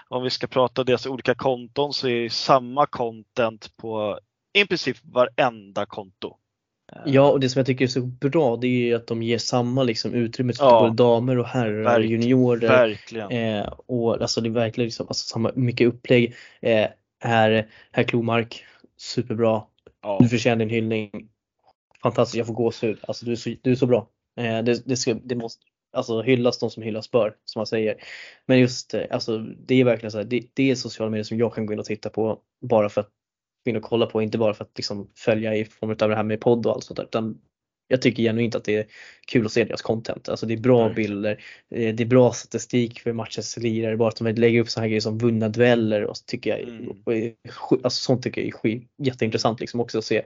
[0.07, 4.19] om vi ska prata deras olika konton så är det samma content på
[4.53, 6.35] i princip varenda konto.
[6.93, 7.01] Eh.
[7.05, 9.37] Ja och det som jag tycker är så bra det är ju att de ger
[9.37, 12.67] samma liksom utrymme till ja, både damer och herrar verk, juniorer.
[12.67, 13.31] Verkligen.
[13.31, 16.35] Eh, och alltså det är verkligen liksom, alltså, samma, mycket upplägg.
[16.61, 16.87] Eh,
[17.19, 18.65] här, här Klomark,
[18.97, 19.63] superbra.
[20.03, 20.17] Ja.
[20.21, 21.29] Du förtjänar din hyllning.
[22.03, 22.97] Fantastiskt, jag får gåshud.
[23.01, 24.07] Alltså du är så, du är så bra.
[24.37, 25.65] Eh, det, det, ska, det måste,
[25.95, 27.95] alltså hyllas de som hyllas bör, som man säger.
[28.45, 31.37] Men just eh, alltså det är verkligen så här, det, det, är sociala medier som
[31.37, 33.09] jag kan gå in och titta på bara för att
[33.65, 36.15] gå in och kolla på, inte bara för att liksom följa i form av det
[36.15, 37.41] här med podd och allt sånt där, utan
[37.87, 38.85] jag tycker genuint att det är
[39.27, 40.29] kul att se deras content.
[40.29, 40.95] Alltså det är bra mm.
[40.95, 43.97] bilder, eh, det är bra statistik för matchens lirare.
[43.97, 46.59] Bara att de lägger upp sådana här grejer som vunna dueller och så tycker jag,
[46.59, 47.33] mm.
[47.83, 50.25] alltså sånt tycker jag är jätteintressant liksom också att se.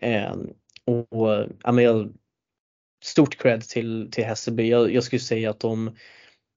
[0.00, 0.50] Ehm,
[0.86, 2.12] och, ja, men jag,
[3.04, 4.68] stort cred till, till Hässelby.
[4.68, 5.96] Jag, jag skulle säga att de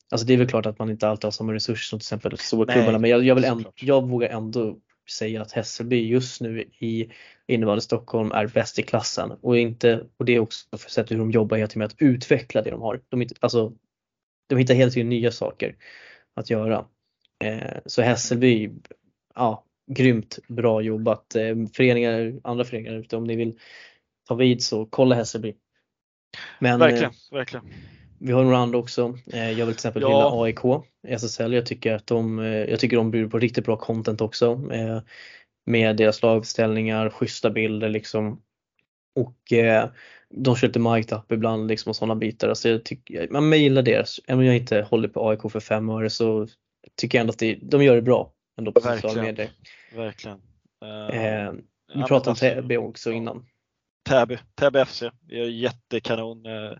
[0.09, 2.37] Alltså det är väl klart att man inte alltid har samma resurser som till exempel
[2.37, 4.77] storklubbarna men jag, jag, vill ändå, jag vågar ändå
[5.09, 7.11] säga att Hässelby just nu i
[7.47, 11.17] innebandy Stockholm är bäst i klassen och, inte, och det är också för sättet hur
[11.17, 13.01] de jobbar hela tiden med att utveckla det de har.
[13.09, 13.73] De, alltså,
[14.49, 15.75] de hittar hela tiden nya saker
[16.33, 16.85] att göra.
[17.43, 18.71] Eh, så Hässelby,
[19.35, 21.35] ja, grymt bra jobbat.
[21.35, 23.59] Eh, föreningar, andra föreningar ute om ni vill
[24.27, 25.55] ta vid så kolla Hässelby.
[26.59, 27.65] Men, verkligen, eh, verkligen.
[28.19, 29.17] Vi har några andra också.
[29.33, 30.07] Eh, jag vill till exempel ja.
[30.07, 31.53] hylla AIK, SSL.
[31.53, 34.61] Jag tycker att de, eh, jag tycker de bjuder på riktigt bra content också.
[35.65, 38.41] Med deras laguppställningar, schyssta bilder liksom.
[39.15, 39.37] Och
[40.29, 42.49] de kör lite mic-up ibland liksom och sådana bitar.
[42.49, 44.19] Alltså jag tycker, man gillar deras.
[44.27, 46.47] Även om jag inte håller på AIK för fem öre så
[46.95, 49.49] tycker jag ändå att det, de gör det bra ändå på sociala medier.
[49.95, 50.37] Verkligen.
[50.85, 51.53] Uh, eh,
[51.95, 53.45] vi pratade om Täby också innan.
[54.07, 55.01] Täby, Täby FC.
[55.29, 56.45] Är jättekanon.
[56.45, 56.71] Eh,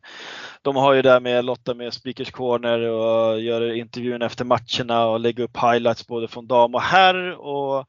[0.62, 5.20] de har ju där med Lotta med Speakers Corner och gör intervjun efter matcherna och
[5.20, 7.32] lägger upp highlights både från dam och herr.
[7.32, 7.86] Och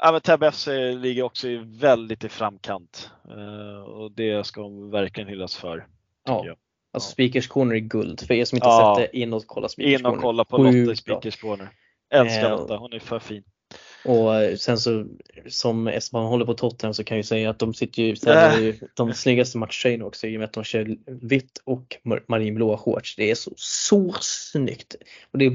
[0.00, 0.66] ja, Täby FC
[0.96, 5.86] ligger också väldigt i framkant eh, och det ska de verkligen hyllas för.
[6.26, 6.42] Ja.
[6.46, 6.56] Jag.
[6.92, 8.20] Alltså Speakers Corner är guld.
[8.26, 8.96] För er som inte ja.
[8.98, 10.10] sett det, in och kolla Speakers Corner.
[10.10, 11.68] In och kolla på Lotta Speakers Corner.
[12.10, 13.44] Älskar eh, Lotta, hon är för fin.
[14.04, 15.06] Och sen så
[15.48, 18.74] som man håller på Tottenham så kan jag säga att de sitter ju säljer ju
[18.94, 21.96] de snyggaste matchtröjorna också i och med att de kör vitt och
[22.28, 23.16] marinblåa shorts.
[23.16, 24.96] Det är så, så snyggt!
[25.30, 25.52] Och det,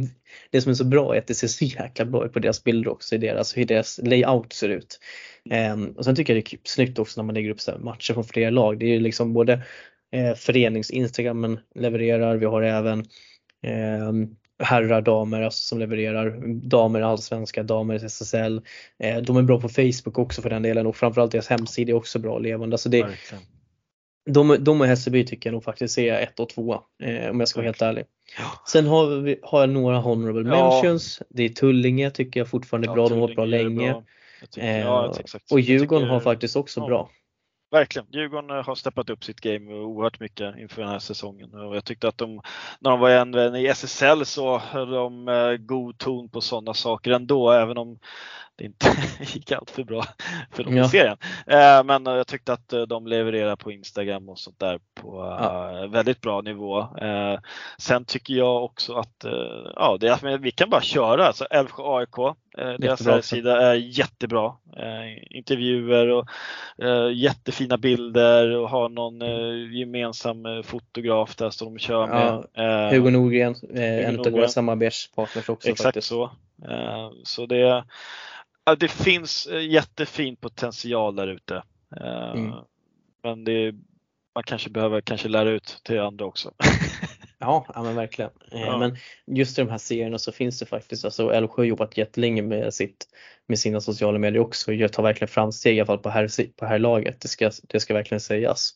[0.49, 2.63] det som är så bra är att det ser så jäkla bra ut på deras
[2.63, 4.99] bilder också, i deras, hur deras layout ser ut.
[5.73, 8.13] Um, och sen tycker jag det är snyggt också när man lägger upp så matcher
[8.13, 8.79] från flera lag.
[8.79, 9.53] Det är ju liksom både
[10.11, 12.99] eh, förenings-instagrammen levererar, vi har även
[13.63, 14.11] eh,
[14.63, 16.41] herrar, damer alltså som levererar.
[16.69, 18.61] Damer allsvenska, damer SSL.
[18.99, 21.95] Eh, de är bra på Facebook också för den delen och framförallt deras hemsida är
[21.95, 22.73] också bra och levande.
[22.73, 23.07] Alltså det,
[24.29, 27.49] de, de och Hässelby tycker jag nog faktiskt är ett och två eh, om jag
[27.49, 28.05] ska vara helt ärlig.
[28.37, 28.45] Ja.
[28.67, 30.71] Sen har, vi, har jag några honorable ja.
[30.71, 31.21] mentions.
[31.29, 34.03] Det är Tullinge tycker jag fortfarande är bra, de har varit bra länge.
[34.49, 35.11] Tycker, eh,
[35.51, 37.09] och Djurgården tycker, har faktiskt också bra.
[37.71, 38.07] Verkligen.
[38.11, 41.85] Djurgården eh, har steppat upp sitt game oerhört mycket inför den här säsongen och jag
[41.85, 42.41] tyckte att de,
[42.79, 47.11] när de var en i SSL så höll de eh, god ton på sådana saker
[47.11, 47.99] ändå, även om
[48.57, 48.87] det inte
[49.19, 50.05] gick allt för bra
[50.51, 50.85] för dem ja.
[50.85, 51.17] i serien.
[51.47, 55.87] Eh, men jag tyckte att eh, de levererar på Instagram och sånt där på ja.
[55.87, 56.87] väldigt bra nivå.
[57.77, 59.25] Sen tycker jag också att
[59.75, 61.27] ja, det är, vi kan bara köra.
[61.27, 62.35] Alltså Älvsjö AIK,
[62.79, 64.53] deras sida är jättebra.
[65.29, 66.27] Intervjuer och
[67.13, 69.19] jättefina bilder och har någon
[69.73, 72.45] gemensam fotograf där som de kör med.
[72.53, 75.69] Ja, Hugo Norgren, en av våra samarbetspartners också.
[75.69, 76.07] Exakt faktiskt.
[76.07, 76.31] så.
[77.23, 77.83] Så det
[78.73, 81.63] det finns eh, jättefin potential där ute.
[82.01, 82.51] Eh, mm.
[83.23, 83.71] Men det,
[84.35, 86.51] man kanske behöver kanske lära ut till andra också.
[87.39, 88.31] ja, ja men verkligen.
[88.51, 88.77] Eh, ja.
[88.77, 92.41] Men just i de här serierna så finns det faktiskt, alltså Älvsjö har jobbat jättelänge
[92.41, 93.07] med, sitt,
[93.47, 96.65] med sina sociala medier också och tar verkligen framsteg i alla fall på här, på
[96.65, 97.21] här laget.
[97.21, 98.73] Det ska, det ska verkligen sägas.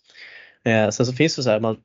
[0.64, 1.78] Eh, sen så finns det så här, man,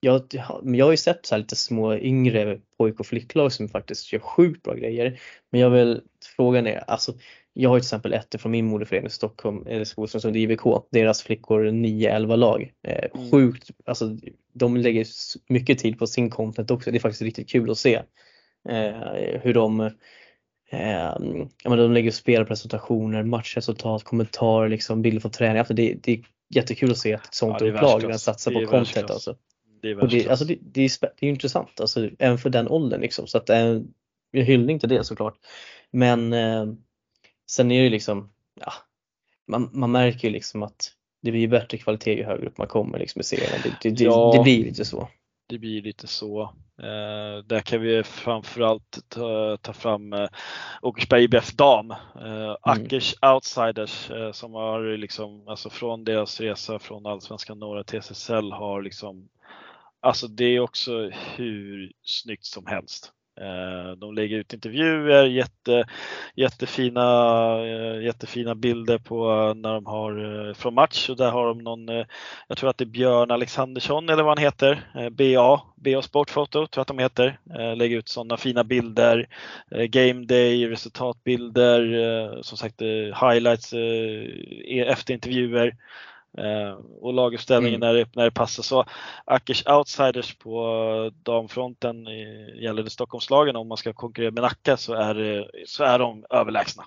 [0.00, 0.22] jag,
[0.64, 4.62] jag har ju sett så lite små yngre pojk och flicklag som faktiskt gör sjukt
[4.62, 5.20] bra grejer.
[5.50, 6.00] Men jag vill,
[6.36, 7.12] frågan är, alltså
[7.52, 12.36] jag har till exempel ett från min moderförening Stockholm, eller Skolströmsund IVK, deras flickor 9-11
[12.36, 12.72] lag.
[12.82, 13.30] Eh, mm.
[13.30, 14.16] Sjukt, alltså
[14.52, 15.06] de lägger
[15.46, 16.90] mycket tid på sin content också.
[16.90, 17.94] Det är faktiskt riktigt kul att se
[18.68, 19.80] eh, hur de
[20.70, 21.12] eh,
[21.64, 25.58] ja, de lägger spelpresentationer, matchresultat, kommentarer, liksom, bilder från träning.
[25.58, 26.20] Alltså det, det är
[26.54, 29.10] jättekul att se ett sånt ja, upplag satsar på content.
[29.10, 29.36] Alltså.
[29.82, 33.00] Det är, det, alltså det, det, är, det är intressant, alltså, även för den åldern.
[33.00, 33.26] Liksom.
[33.26, 33.94] Så att, en
[34.32, 35.34] hyllning till det såklart.
[35.90, 36.66] Men eh,
[37.50, 38.72] sen är det liksom, ja,
[39.46, 42.98] man, man märker ju liksom att det blir bättre kvalitet ju högre upp man kommer
[42.98, 43.60] liksom i serien.
[43.82, 45.08] Det, det, ja, det blir lite så.
[45.48, 46.42] Det blir lite så.
[46.78, 50.28] Eh, där kan vi framförallt ta, ta fram eh,
[50.82, 51.90] Åkersberg IBF dam.
[51.90, 53.34] Eh, Ackers mm.
[53.34, 58.82] Outsiders eh, som har liksom, alltså från deras resa från Allsvenskan norra till SSL har
[58.82, 59.28] liksom
[60.00, 63.12] Alltså det är också hur snyggt som helst.
[63.40, 65.84] Eh, de lägger ut intervjuer, jätte,
[66.34, 67.02] jättefina,
[67.66, 69.24] eh, jättefina bilder på
[69.54, 71.88] när de har eh, från match och där har de någon,
[72.48, 76.68] jag tror att det är Björn Alexandersson eller vad han heter, BA, BA Sportfoto tror
[76.74, 77.38] jag att de heter,
[77.74, 79.28] lägger ut sådana fina bilder,
[79.88, 82.80] game day, resultatbilder, som sagt
[83.20, 85.76] highlights e-, efter intervjuer.
[86.38, 87.88] Eh, och laguppställningen mm.
[87.88, 88.62] när, det, när det passar.
[88.62, 88.84] Så
[89.24, 92.06] Ackers outsiders på damfronten
[92.62, 96.84] gällande Stockholmslagen om man ska konkurrera med Nacka så är, så är de överlägsna.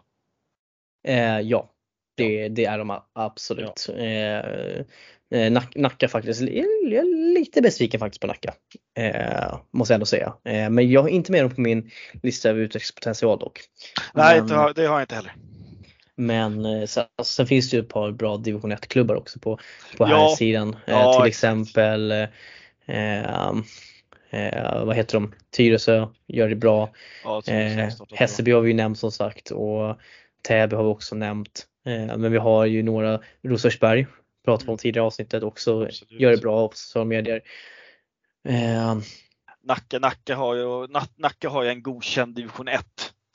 [1.08, 1.70] Eh, ja,
[2.18, 3.86] det, det, är de absolut.
[3.88, 3.94] Ja.
[3.94, 4.80] Eh,
[5.32, 8.54] eh Nacka faktiskt, jag är lite besviken faktiskt på Nacka.
[8.98, 10.34] Eh, måste jag ändå säga.
[10.44, 11.92] Eh, men jag har inte med dem på min
[12.24, 13.62] lista över utvecklingspotential dock.
[14.14, 15.34] Nej, men, det har jag inte heller.
[16.16, 19.40] Men eh, sen, alltså, sen, finns det ju ett par bra division 1 klubbar också
[19.40, 19.60] på,
[19.98, 20.76] på här ja, sidan.
[20.86, 22.12] Eh, ja, till exempel
[22.86, 23.50] eh,
[24.30, 25.34] eh, vad heter de?
[25.58, 26.90] Tyresö gör det bra.
[27.24, 29.98] Ja, eh, Hässelby har vi ju nämnt som sagt och
[30.48, 31.68] Täby har vi också nämnt.
[31.86, 34.08] Eh, men vi har ju några, Rosersberg
[34.46, 36.22] pratade om tidigare avsnittet också, Absolut.
[36.22, 37.42] gör det bra på sociala medier.
[38.50, 38.98] Eh,
[39.64, 42.86] Nacka, Nacka, har ju, Nacka har ju en godkänd division 1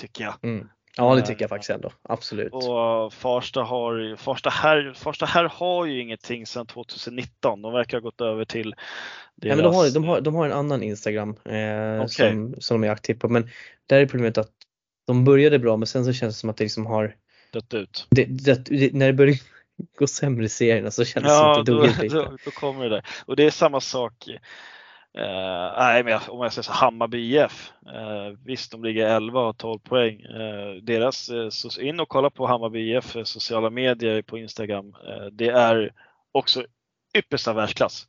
[0.01, 0.35] tycker jag.
[0.43, 0.69] Mm.
[1.01, 2.53] Ja det tycker jag faktiskt ändå, absolut.
[2.53, 7.63] Och Farsta, har, Farsta, här, Farsta här har ju ingenting sedan 2019.
[7.63, 8.75] De verkar ha gått över till
[9.35, 9.57] deras...
[9.57, 12.09] Nej, men de, har, de, har, de har en annan Instagram eh, okay.
[12.09, 13.49] som, som de är aktiva på men
[13.87, 14.51] där är problemet att
[15.07, 17.15] de började bra men sen så känns det som att det liksom har
[17.53, 18.07] dött ut.
[18.11, 19.37] Det, det, det, när det börjar
[19.99, 22.51] gå sämre i serierna så känns det ja, som att det dog då, då, då
[22.51, 23.05] kommer det där.
[23.27, 24.29] Och det är samma sak
[25.19, 27.73] Uh, nej, men om jag säger så Hammarby IF.
[27.87, 30.25] Uh, visst, de ligger 11 och har 12 poäng.
[30.25, 34.95] Uh, deras, så in och kolla på Hammarby IF sociala medier på Instagram.
[35.33, 35.93] det är
[36.33, 36.65] också
[37.17, 38.07] yppersta världsklass.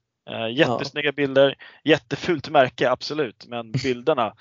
[0.51, 1.11] jättesnygga ja.
[1.11, 4.33] bilder, jättefult märke absolut, men bilderna,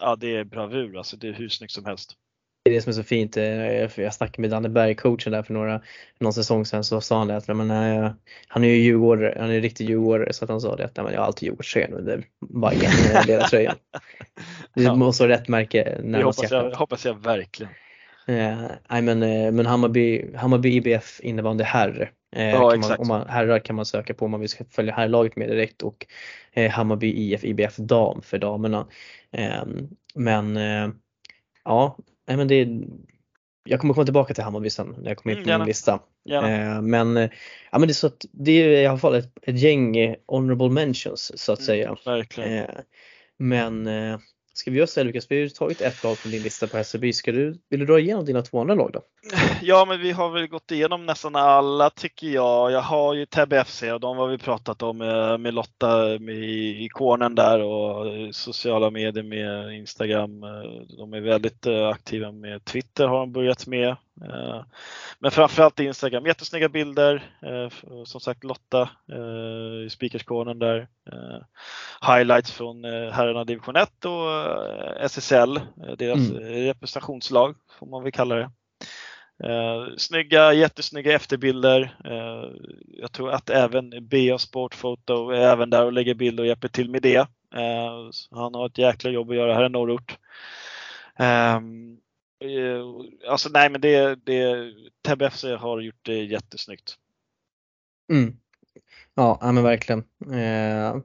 [0.00, 1.16] ja det är bravur alltså.
[1.16, 2.16] Det är hur snyggt som helst
[2.66, 3.36] är det som är så fint.
[3.36, 5.80] Eh, jag snackade med Danne Berg, coachen där för några,
[6.20, 8.10] någon säsong sedan, så sa han det att men, eh,
[8.48, 11.12] han är ju djurgårdare, han är riktig djurgårdare så att han sa det att men,
[11.12, 12.90] jag har alltid Djurgårdströjan under Bajen,
[13.26, 13.74] ledartröjan.
[14.74, 14.94] Det ja.
[14.94, 17.72] måste vara rätt märke Det hoppas jag, hoppas jag verkligen.
[18.26, 19.18] Eh, nej men,
[19.56, 22.10] men Hammarby, Hammarby IBF innebandy herr.
[22.30, 25.48] Ja, man, om man, herrar kan man söka på om man vill följa herrlaget med
[25.48, 26.06] direkt och
[26.70, 28.86] Hammarby IF IBF dam för damerna.
[29.32, 29.64] Eh,
[30.14, 30.58] men
[31.64, 31.96] ja,
[32.26, 32.68] nej men det
[33.66, 36.00] jag kommer komma tillbaka till Hammarby sen när jag kommer in på mm, min lista.
[36.30, 37.30] Eh, men, eh,
[37.72, 40.70] ja, men det är så att det är i alla fall ett, ett gäng honorable
[40.70, 41.96] mentions så att mm, säga.
[42.38, 42.80] Eh,
[43.36, 44.18] men eh,
[44.56, 46.66] Ska vi göra så här Lukas, vi har ju tagit ett lag från din lista
[46.66, 47.12] på Hässelby.
[47.12, 49.02] Ska du, vill du dra igenom dina två andra lag då?
[49.62, 52.72] Ja, men vi har väl gått igenom nästan alla tycker jag.
[52.72, 56.36] Jag har ju Täby FC och de har vi pratat om eh, med Lotta med
[56.82, 60.42] i kornen där och eh, sociala medier med Instagram.
[60.42, 63.96] Eh, de är väldigt aktiva med Twitter har de börjat med.
[65.18, 67.22] Men framförallt Instagram, jättesnygga bilder.
[68.04, 68.88] Som sagt Lotta
[69.86, 70.88] i speakerskornen där.
[72.06, 74.30] Highlights från herrarna division 1 och
[75.00, 75.60] SSL,
[75.98, 76.42] deras mm.
[76.42, 78.50] representationslag får man väl kalla det.
[79.44, 81.96] Eh, snygga, jättesnygga efterbilder.
[82.04, 82.50] Eh,
[82.88, 86.90] jag tror att även BA Sportfoto är även där och lägger bilder och hjälper till
[86.90, 87.16] med det.
[87.54, 90.18] Eh, han har ett jäkla jobb att göra här i norrort.
[92.40, 94.72] Eh, alltså nej men det, det
[95.02, 96.96] Täby FC har gjort det jättesnyggt.
[98.12, 98.36] Mm.
[99.14, 100.04] Ja, men verkligen.
[100.32, 100.96] Eh,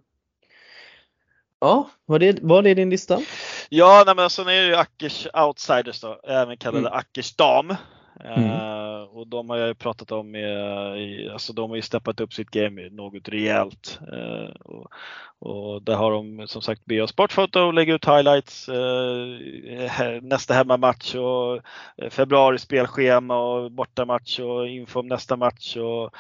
[1.59, 3.21] ja, var det, var det din lista?
[3.69, 6.93] Ja, nej, men sen är det ju Ackers Outsiders då, även kallade mm.
[6.93, 7.75] Ackers Dam.
[8.24, 8.49] Mm.
[8.49, 12.34] Uh, och de har jag ju pratat om, i, alltså de har ju steppat upp
[12.34, 13.99] sitt game något rejält.
[14.13, 14.91] Uh, och,
[15.39, 21.15] och, där har de som sagt BA Sportfoto och lägger ut highlights uh, nästa hemmamatch
[21.15, 21.61] och
[22.09, 25.78] februari spelschema och bortamatch och info om nästa match.
[25.78, 26.15] Och,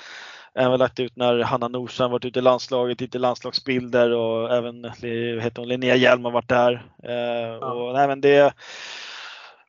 [0.53, 4.83] även lagt ut när Hanna Nordström varit ute i landslaget, lite landslagsbilder och även
[5.41, 6.85] heter hon, Linnea Hjelm har varit där.
[7.03, 7.73] Ja.
[7.73, 8.53] Och, nej, det,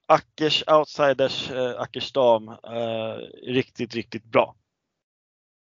[0.07, 4.55] Ackers outsiders, eh, Ackers dam, eh, riktigt, riktigt bra.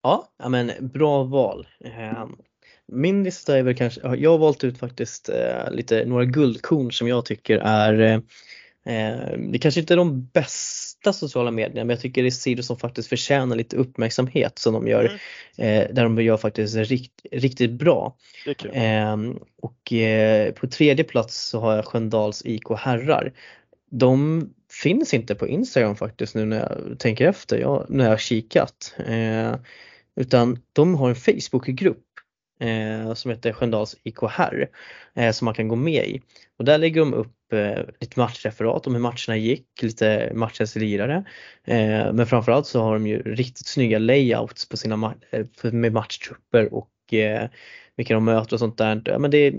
[0.03, 1.67] Ja, men bra val.
[1.85, 2.27] Eh,
[2.87, 5.29] min lista är väl kanske, jag har valt ut faktiskt
[5.71, 8.21] lite några guldkorn som jag tycker är,
[9.51, 12.77] det kanske inte är de bästa sociala medierna men jag tycker det är sidor som
[12.77, 15.19] faktiskt förtjänar lite uppmärksamhet som de gör,
[15.57, 15.95] mm.
[15.95, 18.15] där de gör faktiskt rikt, riktigt bra.
[19.61, 19.93] och
[20.55, 23.33] på tredje plats så har jag Sköndals IK herrar
[23.91, 24.49] de
[24.83, 28.95] finns inte på Instagram faktiskt nu när jag tänker efter, jag, när jag har kikat.
[29.07, 29.55] Eh,
[30.15, 32.05] utan de har en Facebookgrupp
[32.59, 34.69] eh, som heter Sköndals IK Herr
[35.15, 36.21] eh, som man kan gå med i.
[36.59, 41.23] Och där lägger de upp eh, lite matchreferat om hur matcherna gick, lite matchens lirare.
[41.63, 45.93] Eh, men framförallt så har de ju riktigt snygga layouts på sina ma eh, med
[45.93, 47.49] matchtrupper och eh,
[47.95, 49.01] vilka de möter och sånt där.
[49.05, 49.53] Ja, men det,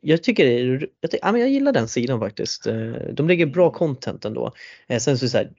[0.00, 2.66] jag tycker det jag, tycker, ja, men jag gillar den sidan faktiskt.
[2.66, 4.52] Eh, de lägger bra content ändå.
[4.86, 5.50] Eh, sen så, är så här,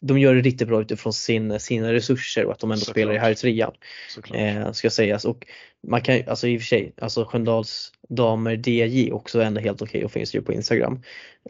[0.00, 2.94] de gör det riktigt bra utifrån sin, sina resurser och att de ändå Såklart.
[2.94, 3.72] spelar i här trean.
[4.34, 5.24] Eh, ska sägas.
[5.24, 5.46] Och
[5.86, 9.82] man kan alltså i och för sig, alltså Sköndals damer DJ också är ändå helt
[9.82, 11.02] okej okay och finns ju på Instagram.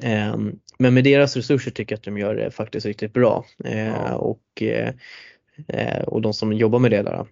[0.03, 0.37] Eh,
[0.79, 3.45] men med deras resurser tycker jag att de gör det faktiskt riktigt bra.
[3.65, 4.15] Eh, ja.
[4.15, 7.27] och, eh, och de som jobbar med det där.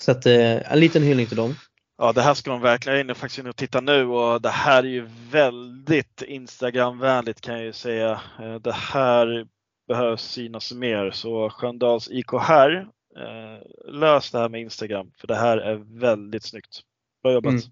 [0.00, 1.54] Så att en liten hyllning till dem.
[2.00, 4.48] Ja, det här ska man verkligen in och faktiskt in och titta nu och det
[4.48, 8.20] här är ju väldigt Instagramvänligt kan jag ju säga.
[8.40, 9.46] Eh, det här
[9.88, 15.34] behövs synas mer så Sköndals IK här, eh, lös det här med Instagram för det
[15.34, 16.80] här är väldigt snyggt.
[17.22, 17.50] Bra jobbat!
[17.50, 17.62] Mm.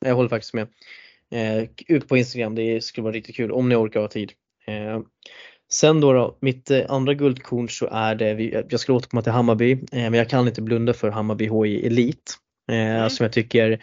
[0.00, 0.68] Jag håller faktiskt med.
[1.30, 4.32] Eh, ut på Instagram, det skulle vara riktigt kul om ni orkar ha tid.
[5.70, 10.14] Sen då, då mitt andra guldkorn så är det, jag ska återkomma till Hammarby, men
[10.14, 12.38] jag kan inte blunda för Hammarby HI Elit.
[12.68, 13.10] Eh, mm.
[13.10, 13.80] Som jag tycker,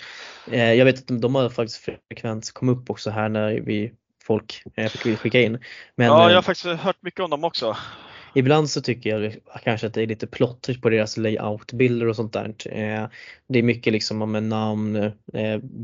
[0.52, 3.92] eh, jag vet att de har faktiskt frekvent kommit upp också här när vi
[4.24, 5.60] folk eh, fick skicka in.
[5.96, 7.78] Men, ja, jag har faktiskt hört mycket om dem också.
[8.38, 12.34] Ibland så tycker jag kanske att det är lite plottrigt på deras layoutbilder och sånt
[12.34, 12.54] där.
[13.48, 15.12] Det är mycket liksom med namn,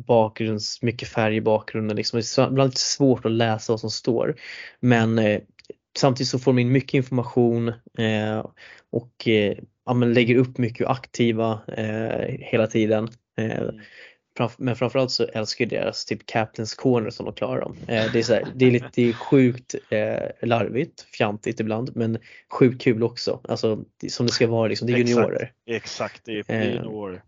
[0.08, 1.98] bakgrunds, mycket färg i bakgrunden.
[1.98, 2.20] Liksom.
[2.20, 4.36] Det är ibland lite svårt att läsa vad som står.
[4.80, 5.22] Men
[5.98, 7.74] samtidigt så får man in mycket information
[8.90, 9.28] och
[9.86, 13.08] ja, men lägger upp mycket aktiva eh, hela tiden.
[13.38, 13.76] Eh, mm.
[14.58, 17.76] Men framförallt så älskar jag deras typ Captain's Corner som de klarar dem.
[17.88, 22.18] Eh, det, är så här, det är lite sjukt eh, larvigt, fjantigt ibland men
[22.52, 23.40] sjukt kul också.
[23.44, 25.52] Alltså som det ska vara liksom, det är juniorer.
[25.66, 27.24] Exakt, exakt det är eh, juniorer.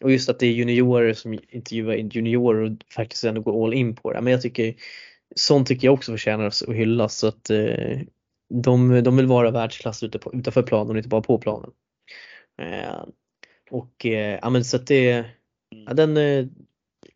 [0.00, 3.96] Och just att det är juniorer som intervjuar juniorer och faktiskt ändå går all in
[3.96, 4.20] på det.
[4.20, 4.74] Men jag tycker
[5.34, 8.00] sånt tycker jag också förtjänar att hyllas så att eh,
[8.48, 11.70] de, de vill vara världsklass ute på, utanför planen och inte bara på planen.
[12.62, 13.04] Eh,
[13.70, 15.24] och eh, ja men så att det,
[15.86, 16.46] ja, den eh,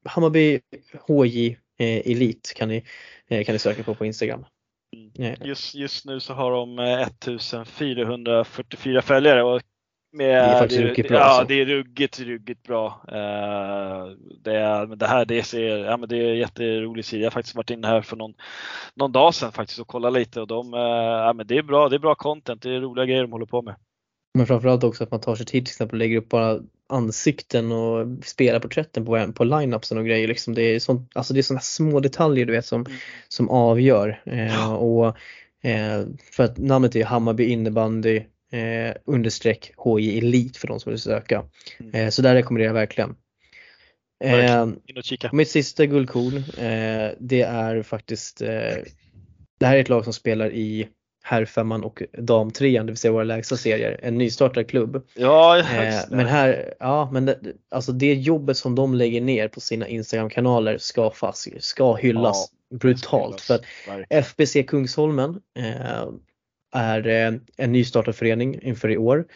[0.05, 0.61] Hammarby
[1.07, 2.85] HJ eh, Elit kan ni,
[3.29, 4.45] eh, kan ni söka på på Instagram.
[5.19, 5.35] Mm.
[5.45, 9.63] Just, just nu så har de 1444 följare och
[10.13, 11.19] med, det är faktiskt ruggigt bra.
[11.19, 11.45] Ja, alltså.
[11.45, 13.01] det är ruggigt, ruggigt bra.
[13.09, 17.21] Uh, det, är, det här det ser, ja, men det är jätterolig sida.
[17.21, 18.35] Jag har faktiskt varit inne här för någon,
[18.95, 21.89] någon dag sedan faktiskt och kollat lite och de, uh, ja, men det är bra.
[21.89, 22.63] Det är bra content.
[22.63, 23.75] Det är roliga grejer de håller på med.
[24.35, 27.73] Men framförallt också att man tar sig tid till exempel och lägger upp bara ansikten
[27.73, 30.29] och spelarporträtten på, på lineupsen och grejer.
[30.29, 32.93] Liksom det är sånt, alltså det är sådana små detaljer du vet som, mm.
[33.29, 34.23] som avgör.
[34.25, 35.17] Eh, och,
[36.33, 38.23] för att namnet är Hammarby innebandy
[38.53, 41.45] eh, understreck HI Elit för de som vill söka.
[41.81, 41.95] Mm.
[41.95, 43.17] Eh, så där rekommenderar jag verkligen.
[44.25, 44.67] Eh,
[45.33, 48.77] mitt sista guldkorn eh, det är faktiskt eh,
[49.59, 50.89] Det här är ett lag som spelar i
[51.23, 55.07] herrfemman och damtrean, det vill säga våra lägsta serier, en nystartad klubb.
[55.15, 57.39] Ja, eh, men här, ja men det,
[57.71, 62.77] alltså det jobbet som de lägger ner på sina Instagram-kanaler ska, fast, ska hyllas ja,
[62.77, 63.41] brutalt.
[63.41, 63.65] För att
[64.11, 66.09] FBC Kungsholmen eh,
[66.73, 69.27] är eh, en nystartad förening inför i år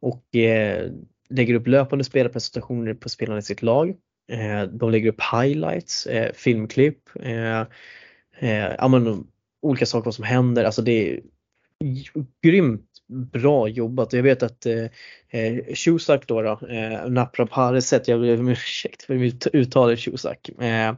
[0.00, 0.90] och eh,
[1.28, 3.88] lägger upp löpande spelarpresentationer på spelarna i sitt lag.
[4.32, 6.98] Eh, de lägger upp highlights, filmklipp,
[9.62, 10.64] olika saker som händer.
[10.64, 11.20] Alltså det är
[12.42, 14.12] grymt bra jobbat.
[14.12, 19.46] Jag vet att eh, Shusak då, då eh, Naprapareset, jag ber om ursäkt för mitt
[19.46, 20.48] uttal Shusak.
[20.48, 20.94] Eh,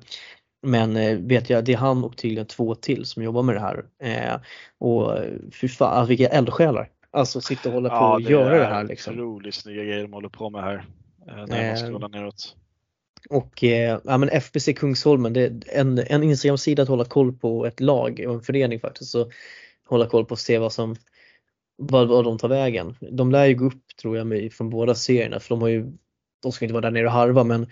[0.62, 3.60] men eh, vet jag, det är han och tydligen två till som jobbar med det
[3.60, 3.84] här.
[4.02, 4.40] Eh,
[4.78, 5.18] och
[5.52, 6.90] fy fan, alltså, vilka eldsjälar.
[7.10, 8.84] Alltså sitta och hålla på ja, och göra det här.
[8.84, 9.14] Liksom.
[9.14, 10.84] Otroligt snygga grejer de håller på med här.
[11.28, 12.56] Eh, när man scrollar neråt.
[13.30, 17.66] Och eh, ja, men FBC Kungsholmen, det är en, en Instagram-sida att hålla koll på
[17.66, 19.10] ett lag och en förening faktiskt.
[19.10, 19.30] Så
[19.86, 20.96] hålla koll på och se vad som
[21.76, 22.96] vad, vad de tar vägen.
[23.00, 25.92] De lär ju gå upp tror jag med, från båda serierna för de har ju
[26.42, 27.66] de ska inte vara där nere och harva men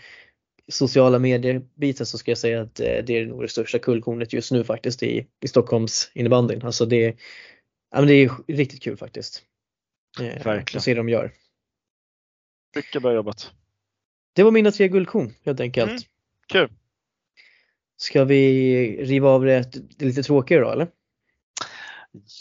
[0.71, 4.53] sociala medier-biten så ska jag säga att eh, det är nog det största kullkornet just
[4.53, 6.63] nu faktiskt i, i Stockholms innebandyn.
[6.63, 7.17] Alltså det,
[7.91, 9.43] ja, men det är riktigt kul faktiskt.
[10.21, 10.79] Eh, Verkligen.
[10.79, 11.33] Att se de gör.
[12.77, 13.51] Mycket bra jobbat.
[14.33, 15.91] Det var mina tre guldkorn helt enkelt.
[15.91, 16.03] Mm,
[16.49, 16.77] kul!
[17.97, 20.89] Ska vi riva av det, det lite tråkigare då eller?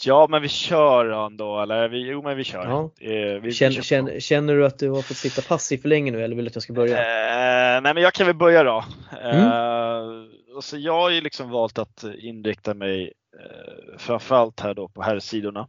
[0.04, 1.88] Ja, men vi kör ändå, eller?
[1.88, 2.64] Vi, jo, men vi kör.
[2.64, 2.90] Ja.
[3.00, 6.12] Eh, vi, känner, vi känner, känner, du att du har fått sitta passiv för länge
[6.12, 6.98] nu eller vill du att jag ska börja?
[6.98, 8.84] Eh, nej, men jag kan väl börja då.
[9.22, 9.46] Mm.
[9.46, 14.88] Eh, och så jag har ju liksom valt att inrikta mig eh, framförallt här då
[14.88, 15.68] på herrsidorna.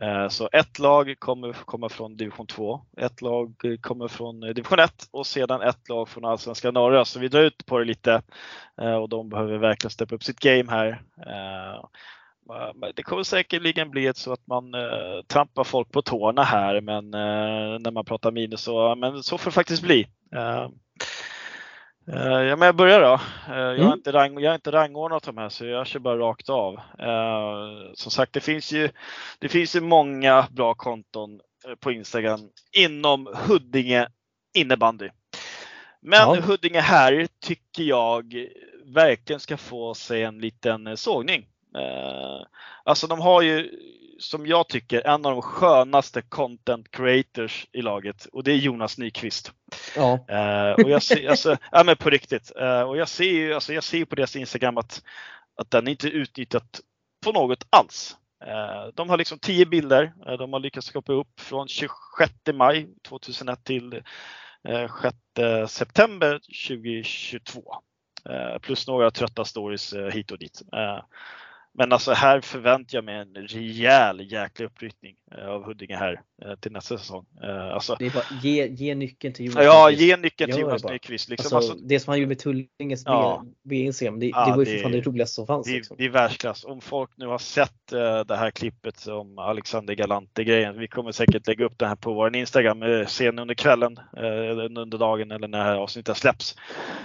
[0.00, 4.92] Eh, så ett lag kommer komma från division 2, ett lag kommer från division 1
[5.10, 7.04] och sedan ett lag från allsvenska norra.
[7.04, 8.22] Så vi drar ut på det lite
[9.00, 11.02] och de behöver verkligen steppa upp sitt game här.
[12.94, 14.72] Det kommer säkerligen bli så att man
[15.26, 17.10] trampar folk på tårna här men
[17.82, 20.06] när man pratar minus så, men så får det faktiskt bli.
[20.34, 20.68] Uh,
[22.44, 23.20] ja, men jag börjar då.
[23.48, 23.92] Jag, har mm.
[23.92, 26.80] inte rang, jag har inte rangordnat de här så jag kör bara rakt av.
[27.94, 28.88] Som sagt, det finns, ju,
[29.38, 31.40] det finns ju många bra konton
[31.80, 32.40] på Instagram
[32.72, 34.08] inom Huddinge
[34.54, 35.08] innebandy.
[36.00, 36.40] Men ja.
[36.40, 38.34] Huddinge här tycker jag
[38.84, 41.46] verkligen ska få sig en liten sågning.
[42.84, 43.70] Alltså de har ju
[44.22, 48.98] som jag tycker, en av de skönaste content creators i laget och det är Jonas
[48.98, 49.52] Nyqvist.
[49.96, 50.12] Ja.
[50.12, 52.52] Uh, och jag ser, alltså, ja men på riktigt.
[52.60, 55.02] Uh, och jag ser ju alltså, jag ser på deras Instagram att,
[55.56, 56.80] att den inte är utnyttjat
[57.24, 58.16] på något alls.
[58.46, 60.12] Uh, de har liksom 10 bilder.
[60.38, 64.02] de har lyckats skapa upp från 26 maj 2001 till
[65.02, 67.74] 6 september 2022.
[68.60, 70.62] plus några trötta stories hit och dit.
[71.74, 76.22] Men alltså här förväntar jag mig en rejäl jäkla uppryckning eh, av Huddinge här
[76.60, 77.26] till nästa säsong.
[77.42, 80.84] Eh, alltså, det är bara, ge, ge nyckeln till Jonas Ja, ge nyckeln till Jonas
[80.84, 81.28] Nyqvist.
[81.28, 81.56] Liksom.
[81.56, 84.78] Alltså, alltså, det som han gjorde med Tullinges ja, BNCM, det, ja, det var ju
[84.78, 85.66] fan det roligaste som fanns.
[85.66, 85.96] Det, liksom.
[85.96, 86.64] det är världsklass.
[86.64, 91.46] Om folk nu har sett uh, det här klippet om Alexander Galante-grejen, vi kommer säkert
[91.46, 95.48] lägga upp det här på vår Instagram uh, sen under kvällen, uh, under dagen eller
[95.48, 96.56] när det här avsnittet släpps.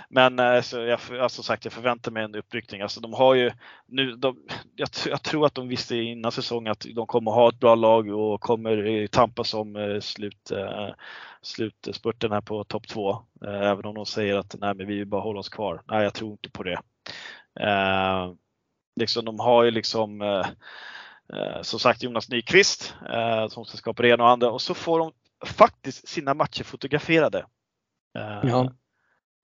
[0.10, 2.82] Men uh, så jag, alltså, sagt, jag förväntar mig en uppryckning.
[2.82, 3.52] Alltså, de har ju
[3.88, 4.38] nu, de,
[4.76, 8.10] jag, jag, tror att de visste innan säsongen att de kommer ha ett bra lag
[8.10, 10.90] och kommer tampas om eh, slut, eh,
[11.42, 13.12] slutspurten här på topp två.
[13.46, 15.82] Eh, även om de säger att nej, men vi vill bara hålla oss kvar.
[15.88, 16.80] Nej, jag tror inte på det.
[17.60, 18.34] Eh,
[18.96, 24.10] liksom, de har ju liksom eh, som sagt Jonas Nyqvist eh, som ska skapa det
[24.10, 25.12] ena och andra och så får de
[25.46, 27.46] faktiskt sina matcher fotograferade.
[28.44, 28.72] Ja.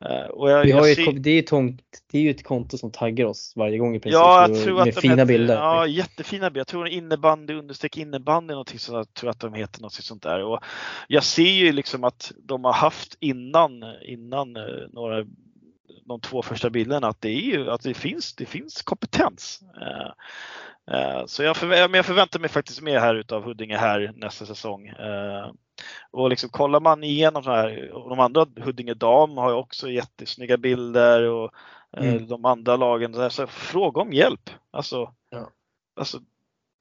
[0.10, 1.12] Uh, och jag, vi har ju, ser...
[1.12, 1.78] det, är ju
[2.12, 4.14] det är ju ett konto som taggar oss varje gång i princip.
[4.14, 5.56] Ja, jag tror med att fina heter, bilder.
[5.56, 6.60] Ja, jättefina bilder.
[6.60, 8.96] Jag tror innebandy understreck innebandy någonting sånt.
[8.96, 10.44] Jag tror att de heter något sånt där.
[10.44, 10.60] Och
[11.08, 15.26] jag ser ju liksom att de har haft innan, innan eh, några
[16.06, 19.60] de två första bilderna att det är ju att det finns, det finns kompetens.
[20.92, 24.88] Uh, så jag, förvä jag förväntar mig faktiskt mer här utav Huddinge här nästa säsong.
[26.12, 30.58] Och liksom kollar man igenom så här, de andra Huddinge dam har ju också jättesnygga
[30.58, 31.52] bilder och
[31.98, 32.28] eh, mm.
[32.28, 33.14] de andra lagen.
[33.14, 34.50] Så, här, så fråga om hjälp.
[34.72, 35.50] Alltså, ja.
[35.96, 36.20] alltså,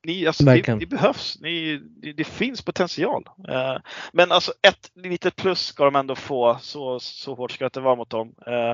[0.07, 1.38] ni, alltså det, det, behövs.
[1.40, 3.28] Ni, det, det, finns potential.
[3.49, 3.76] Eh,
[4.12, 6.59] men alltså ett litet plus ska de ändå få.
[6.61, 8.34] Så, så hårt ska det inte vara mot dem.
[8.47, 8.70] Eh,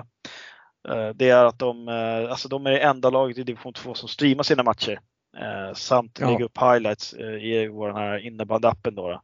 [0.95, 3.95] eh det är att de, eh, alltså de är det enda laget i division 2
[3.95, 5.01] som streamar sina matcher.
[5.37, 6.31] Eh, samt ja.
[6.31, 8.95] lägger upp highlights i vår här innebandyappen.
[8.95, 9.23] Då.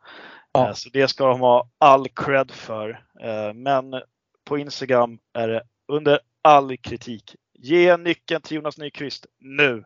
[0.54, 0.68] Ja.
[0.68, 2.90] Eh, så det ska de ha all cred för.
[3.20, 3.94] Eh, men
[4.44, 7.36] på Instagram är det under all kritik.
[7.58, 9.84] Ge nyckeln till Jonas Nyqvist nu!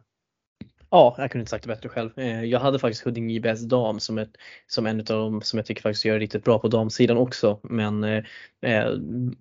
[0.91, 2.11] Ja, jag kunde inte sagt det bättre själv.
[2.17, 4.31] Eh, jag hade faktiskt Huddinge IBS dam som, ett,
[4.67, 7.61] som en av dem som jag tycker faktiskt gör riktigt bra på damsidan också.
[7.63, 8.25] Men, eh,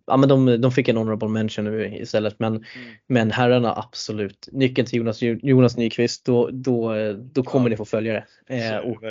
[0.05, 2.39] ja, men de, de fick en honorable mention nu istället.
[2.39, 2.65] Men, mm.
[3.07, 4.49] men herrarna absolut.
[4.51, 7.69] Nyckeln till Jonas, Jonas Nyqvist, då, då, då kommer ja.
[7.69, 8.25] ni få följare.
[8.47, 9.03] Eh, och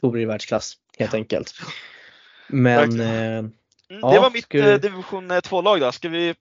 [0.00, 1.54] då blir det världsklass helt enkelt.
[2.48, 3.52] Men eh, mm,
[3.88, 4.78] Det ja, var mitt ska...
[4.78, 5.92] division 2-lag då.
[5.92, 6.34] Ska vi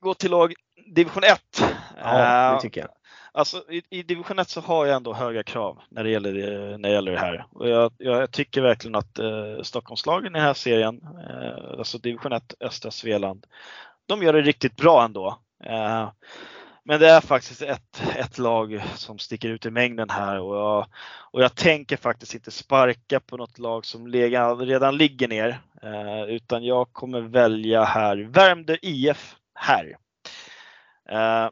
[0.00, 0.54] gå till lag
[0.86, 1.40] division 1?
[2.02, 2.90] Ja, det tycker jag.
[3.32, 6.78] Alltså i, i division 1 så har jag ändå höga krav när det gäller det,
[6.78, 7.46] när det, gäller det här.
[7.52, 11.00] Och jag, jag tycker verkligen att eh, Stockholmslagen i den här serien,
[11.30, 13.46] eh, alltså division 1 östra Svealand,
[14.06, 15.38] de gör det riktigt bra ändå.
[15.64, 16.08] Eh,
[16.84, 20.86] men det är faktiskt ett, ett lag som sticker ut i mängden här och jag,
[21.30, 26.64] och jag tänker faktiskt inte sparka på något lag som redan ligger ner eh, utan
[26.64, 29.96] jag kommer välja här Värmdö IF här.
[31.08, 31.50] Eh,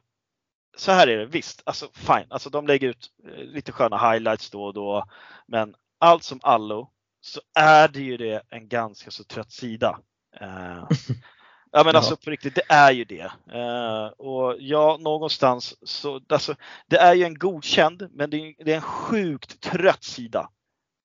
[0.77, 4.51] så här är det, visst, alltså fine, alltså de lägger ut eh, lite sköna highlights
[4.51, 5.05] då och då.
[5.47, 9.99] Men allt som allo så är det ju det en ganska så trött sida.
[10.41, 10.85] Eh,
[11.73, 13.33] ja men alltså på riktigt, det är ju det.
[13.55, 16.55] Uh, och ja, någonstans så, alltså,
[16.87, 20.51] det är ju en godkänd, men det är, det är en sjukt trött sida.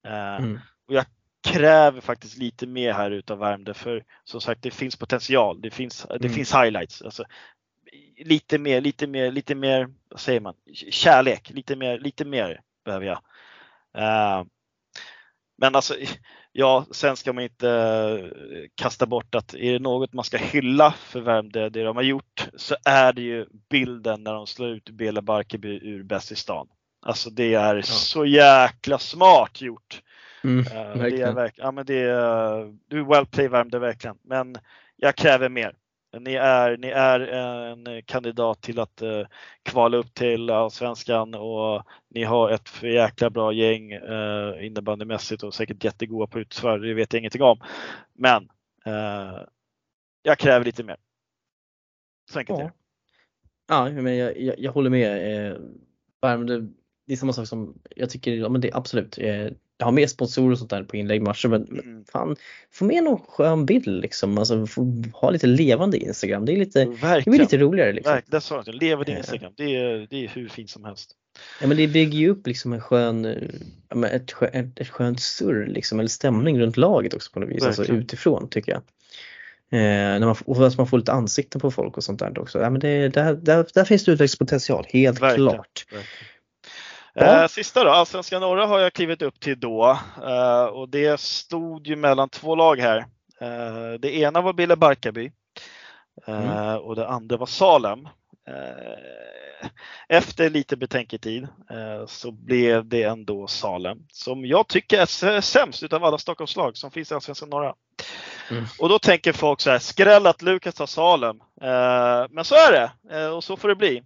[0.07, 0.59] Uh, mm.
[0.87, 1.05] Och jag
[1.43, 6.05] kräver faktiskt lite mer här utav Värmdö för som sagt det finns potential, det finns,
[6.09, 6.33] det mm.
[6.33, 7.01] finns highlights.
[7.01, 7.23] Alltså,
[8.17, 10.53] lite mer, lite mer, lite mer, vad säger man,
[10.91, 13.17] kärlek, lite mer, lite mer behöver jag.
[13.97, 14.45] Uh,
[15.57, 15.95] men alltså,
[16.57, 20.91] ja, sen ska man inte uh, kasta bort att är det något man ska hylla
[20.91, 24.89] för Värmdö, det de har gjort, så är det ju bilden när de slår ut
[24.89, 26.67] Bela Barkarby ur Bäst i stan.
[27.05, 27.81] Alltså det är ja.
[27.81, 30.01] så jäkla smart gjort.
[30.43, 34.17] Mm, uh, det är verkligen, ja men det är, du är well play Värmdö verkligen.
[34.23, 34.55] Men
[34.95, 35.73] jag kräver mer.
[36.19, 39.27] Ni är, ni är en kandidat till att uh,
[39.63, 45.83] kvala upp till Allsvenskan och ni har ett jäkla bra gäng uh, innebandymässigt och säkert
[45.83, 47.59] jättegoda på utför, det vet jag ingenting om.
[48.13, 48.43] Men
[48.87, 49.41] uh,
[50.21, 50.97] jag kräver lite mer.
[52.31, 52.65] Så enkelt ja.
[52.65, 52.73] är det.
[53.67, 55.47] Ja, men jag, jag, jag håller med.
[55.47, 55.57] Eh,
[57.05, 59.17] det är samma sak som jag tycker, ja men det är absolut.
[59.17, 59.47] Eh,
[59.85, 62.05] har mer sponsorer och sånt där på inläggmatcher men mm.
[62.11, 62.35] fan,
[62.71, 64.37] få med någon skön bild liksom.
[64.37, 64.67] Alltså,
[65.13, 66.45] ha lite levande Instagram.
[66.45, 67.93] Det är lite, det blir lite roligare.
[67.93, 68.13] Liksom.
[68.13, 68.75] Verkligen, det jag.
[68.75, 69.17] Levande eh.
[69.17, 71.15] Instagram, det är, det är hur fint som helst.
[71.61, 73.25] Ja men det bygger ju upp liksom en skön,
[74.05, 77.85] ett, ett, ett skönt surr liksom, eller stämning runt laget också på något vis, alltså
[77.85, 78.81] utifrån tycker jag.
[79.69, 82.59] Eh, när man, och att man får lite ansikten på folk och sånt där också.
[82.59, 85.85] Ja, men det, där, där, där finns det utvecklingspotential, helt verkligen, klart.
[85.91, 86.05] Verkligen.
[87.19, 87.41] Ja.
[87.43, 91.87] Eh, sista då, Allsvenskan norra har jag klivit upp till då eh, och det stod
[91.87, 92.97] ju mellan två lag här.
[93.41, 95.31] Eh, det ena var Bille Barkarby
[96.27, 96.77] mm.
[96.77, 98.07] och det andra var Salem.
[100.09, 101.47] Efter lite betänketid
[102.07, 107.11] så blev det ändå Salem som jag tycker är sämst utav alla Stockholmslag som finns
[107.11, 107.73] i Allsvenskan norra.
[108.51, 108.65] Mm.
[108.79, 111.39] Och då tänker folk så här, skräll att Lukas tar Salem.
[112.29, 114.03] Men så är det och så får det bli.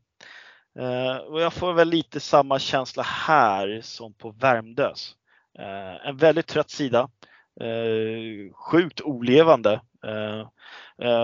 [0.80, 5.16] Uh, och jag får väl lite samma känsla här som på Värmdös.
[5.60, 7.10] Uh, en väldigt trött sida.
[7.64, 9.82] Uh, sjukt olevande.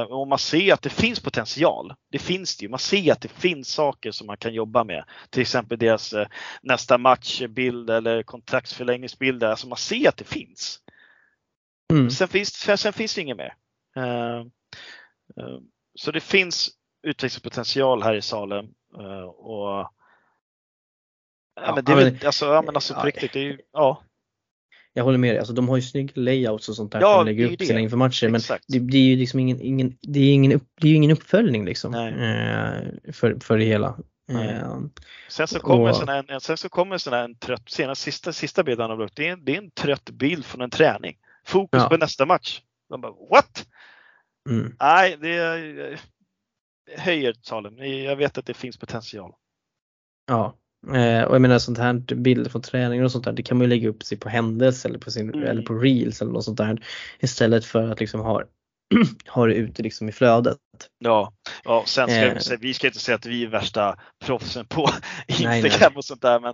[0.09, 1.93] och man ser att det finns potential.
[2.11, 2.69] Det finns det ju.
[2.69, 5.03] Man ser att det finns saker som man kan jobba med.
[5.29, 6.13] Till exempel deras
[6.61, 9.43] nästa matchbild eller kontraktsförlängningsbild.
[9.43, 10.79] Alltså man ser att det finns.
[11.93, 12.09] Mm.
[12.09, 13.53] Sen, finns sen finns det inget mer.
[15.95, 16.69] så det finns
[17.03, 18.76] utvecklingspotential här i Salem Eh,
[19.37, 19.91] och
[21.61, 24.03] Ja, men det är väl, alltså, ja, men alltså på riktigt, det är ju, ja.
[24.93, 27.25] Jag håller med dig, alltså de har ju snygga layouts och sånt där ja, de
[27.25, 30.33] lägger upp sina inför matcher men det, det, är ju liksom ingen, ingen, det är
[30.33, 33.97] ingen, upp, det är ingen uppföljning liksom eh, för, för det hela.
[34.31, 34.79] Eh,
[35.29, 38.63] sen så kommer och, såna en, sen så kommer såna en trött, senast sista, sista
[38.63, 41.17] bilden han har upp, det är, det är en trött bild från en träning.
[41.45, 41.89] Fokus ja.
[41.89, 42.61] på nästa match.
[42.89, 43.67] De bara what?
[44.49, 44.75] Mm.
[44.79, 45.99] Nej, det är,
[46.97, 48.03] höjer talen.
[48.03, 49.33] Jag vet att det finns potential.
[50.27, 50.55] Ja,
[50.95, 53.65] eh, och jag menar sånt här bilder från träningar och sånt där, det kan man
[53.65, 55.47] ju lägga upp sig på händelse eller på, sin, mm.
[55.47, 56.85] eller på reels eller något sånt där
[57.19, 58.43] istället för att liksom ha,
[59.27, 60.57] ha det ute liksom i flödet.
[60.99, 61.33] Ja,
[61.63, 62.37] ja sen ska eh.
[62.49, 64.89] vi, vi ska inte säga att vi är värsta proffsen på
[65.27, 65.89] Instagram nej, nej.
[65.95, 66.53] och sånt där men,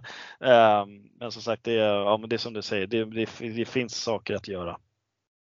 [0.82, 3.28] um, men som sagt det är, ja, men det är som du säger, det, det,
[3.40, 4.78] det finns saker att göra.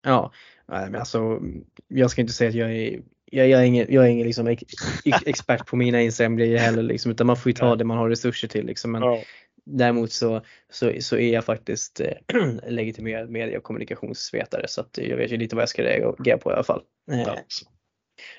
[0.07, 0.33] Ja,
[0.67, 1.41] men alltså
[1.89, 3.01] jag ska inte säga att jag är
[3.35, 4.63] jag, jag, är ingen, jag är ingen liksom ex,
[5.27, 8.49] expert på mina Instagram-grejer heller liksom, utan man får ju ta det man har resurser
[8.49, 8.67] till.
[8.67, 8.93] Liksom.
[8.93, 9.23] Men ja.
[9.67, 15.17] Däremot så, så, så är jag faktiskt äh, legitimerad media och kommunikationsvetare så att jag
[15.17, 16.83] vet ju lite vad jag ska reagera på i alla fall.
[17.13, 17.39] Eh, ja.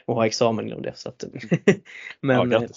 [0.05, 0.93] Och har examen inom det.
[0.95, 1.23] Så att,
[2.21, 2.67] men, ja,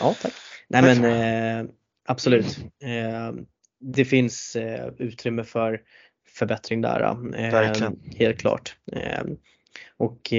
[0.00, 0.32] ja, tack.
[0.68, 1.70] Nej men eh,
[2.04, 2.58] absolut.
[2.82, 3.32] Eh,
[3.80, 5.82] det finns eh, utrymme för
[6.28, 7.00] förbättring där.
[7.36, 8.76] Eh, helt klart.
[9.96, 10.32] och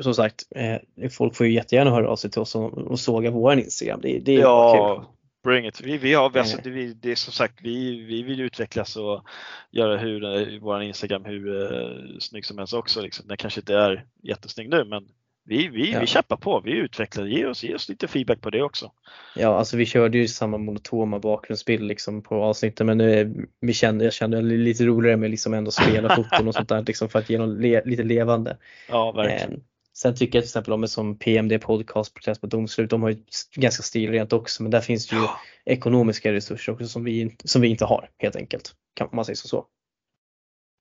[0.00, 3.30] som sagt, eh, folk får ju jättegärna höra av sig till oss och, och såga
[3.30, 4.00] våran Instagram.
[4.02, 5.08] Det, det är ja, kul.
[5.44, 5.80] Bring it.
[5.80, 9.24] Vi, vi har, alltså, det, det är som sagt, vi, vi vill utvecklas och
[9.70, 13.00] göra hur, eh, vår Instagram hur uh, snygg som helst också.
[13.00, 13.28] Liksom.
[13.28, 15.08] Den kanske inte är jättesnygg nu men
[15.46, 16.00] vi, vi, ja.
[16.00, 18.92] vi kämpar på, vi utvecklar, ge oss, ge oss lite feedback på det också.
[19.36, 24.04] Ja, alltså vi körde ju samma monotoma bakgrundsbild liksom på avsnittet men nu, vi kände,
[24.04, 27.30] jag kände lite roligare med liksom ändå spela foton och sånt där liksom för att
[27.30, 28.56] ge något le, lite levande.
[28.88, 29.62] Ja, verkligen.
[29.94, 33.10] Eh, Sen tycker jag till exempel om som PMD Podcast Protest på domslut, de har
[33.10, 33.24] ju
[33.54, 35.40] ganska stilrent också men där finns det ju ja.
[35.64, 38.74] ekonomiska resurser också som vi, som vi inte har helt enkelt.
[38.94, 39.66] Kan man säga så.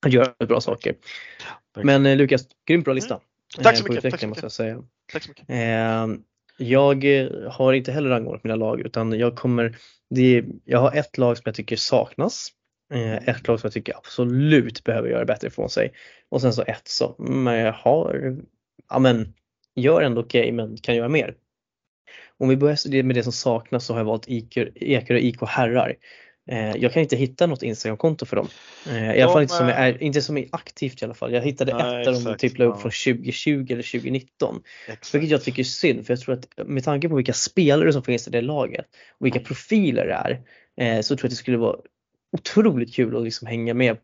[0.05, 0.95] Att göra bra saker.
[1.83, 3.13] men eh, Lukas, grymt bra lista.
[3.13, 3.63] Mm.
[3.63, 4.11] Tack så mycket.
[4.11, 4.43] Tack så mycket.
[4.43, 4.83] Jag, säga.
[5.13, 5.49] Tack så mycket.
[5.49, 6.07] Eh,
[6.57, 7.05] jag
[7.51, 9.77] har inte heller rangordnat mina lag utan jag kommer,
[10.09, 12.49] det, jag har ett lag som jag tycker saknas.
[12.93, 15.93] Eh, ett lag som jag tycker absolut behöver göra bättre ifrån sig.
[16.29, 18.37] Och sen så ett som jag har
[18.89, 19.33] ja men
[19.75, 21.35] gör ändå okej okay, men kan göra mer.
[22.37, 25.95] Om vi börjar med det som saknas så har jag valt Ekerö IK herrar.
[26.49, 28.47] Eh, jag kan inte hitta något Instagramkonto för dem.
[28.87, 31.33] Eh, I alla fall inte som, är, inte som är aktivt i alla fall.
[31.33, 34.61] Jag hittade nej, ett där de typ la upp från 2020 eller 2019.
[34.87, 35.15] Exakt.
[35.15, 38.03] Vilket jag tycker är synd för jag tror att med tanke på vilka spelare som
[38.03, 38.85] finns i det laget
[39.19, 40.41] och vilka profiler det är
[40.97, 41.77] eh, så tror jag att det skulle vara
[42.31, 43.97] otroligt kul att liksom hänga med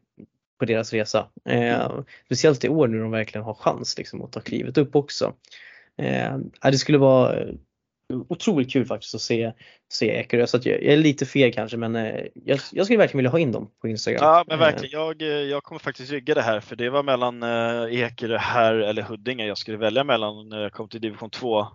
[0.60, 1.28] på deras resa.
[1.46, 1.92] Eh,
[2.26, 5.34] speciellt i år när de verkligen har chans liksom, att ta klivet upp också.
[5.98, 7.46] Eh, det skulle vara
[8.28, 9.54] otroligt kul faktiskt att se,
[9.92, 10.48] se Ekerö.
[10.48, 13.40] Så jag, jag är lite feg kanske men eh, jag, jag skulle verkligen vilja ha
[13.40, 14.20] in dem på Instagram.
[14.24, 17.44] Ja men verkligen, jag, jag kommer faktiskt rygga det här för det var mellan
[17.92, 21.68] Ekerö här eller Huddinge jag skulle välja mellan när jag kom till division 2.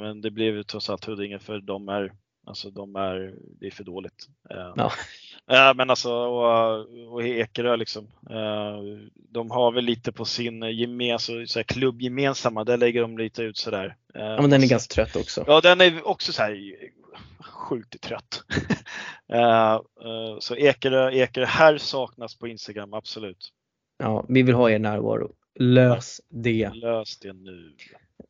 [0.00, 2.12] Men det blev trots allt Huddinge för de är
[2.46, 4.28] Alltså de är, det är för dåligt.
[4.48, 4.92] Ja.
[5.46, 8.08] Ja, men alltså och, och Ekerö liksom.
[9.14, 13.56] De har väl lite på sin gemens, så här, klubbgemensamma, där lägger de lite ut
[13.56, 13.96] sådär.
[14.14, 15.44] Ja men den är ganska trött också.
[15.46, 16.74] Ja den är också så här
[17.40, 18.44] sjukt trött.
[20.40, 23.52] så Ekerö, Ekerö här saknas på Instagram, absolut.
[23.98, 25.32] Ja, vi vill ha er närvaro.
[25.58, 26.70] Lös det.
[26.74, 27.74] Lös det nu.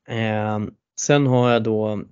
[0.09, 0.61] Eh,
[1.01, 2.03] sen har jag då Eh,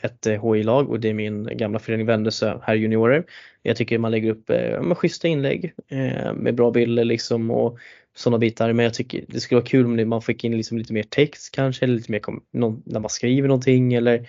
[0.00, 3.24] ett HI-lag och det är min gamla förening Vändelsö här juniorer.
[3.62, 7.78] Jag tycker man lägger upp eh, schyssta inlägg eh, med bra bilder liksom och
[8.16, 8.72] sådana bitar.
[8.72, 11.54] Men jag tycker det skulle vara kul om man fick in liksom lite mer text
[11.54, 12.22] kanske eller lite mer
[12.84, 14.28] när man skriver någonting eller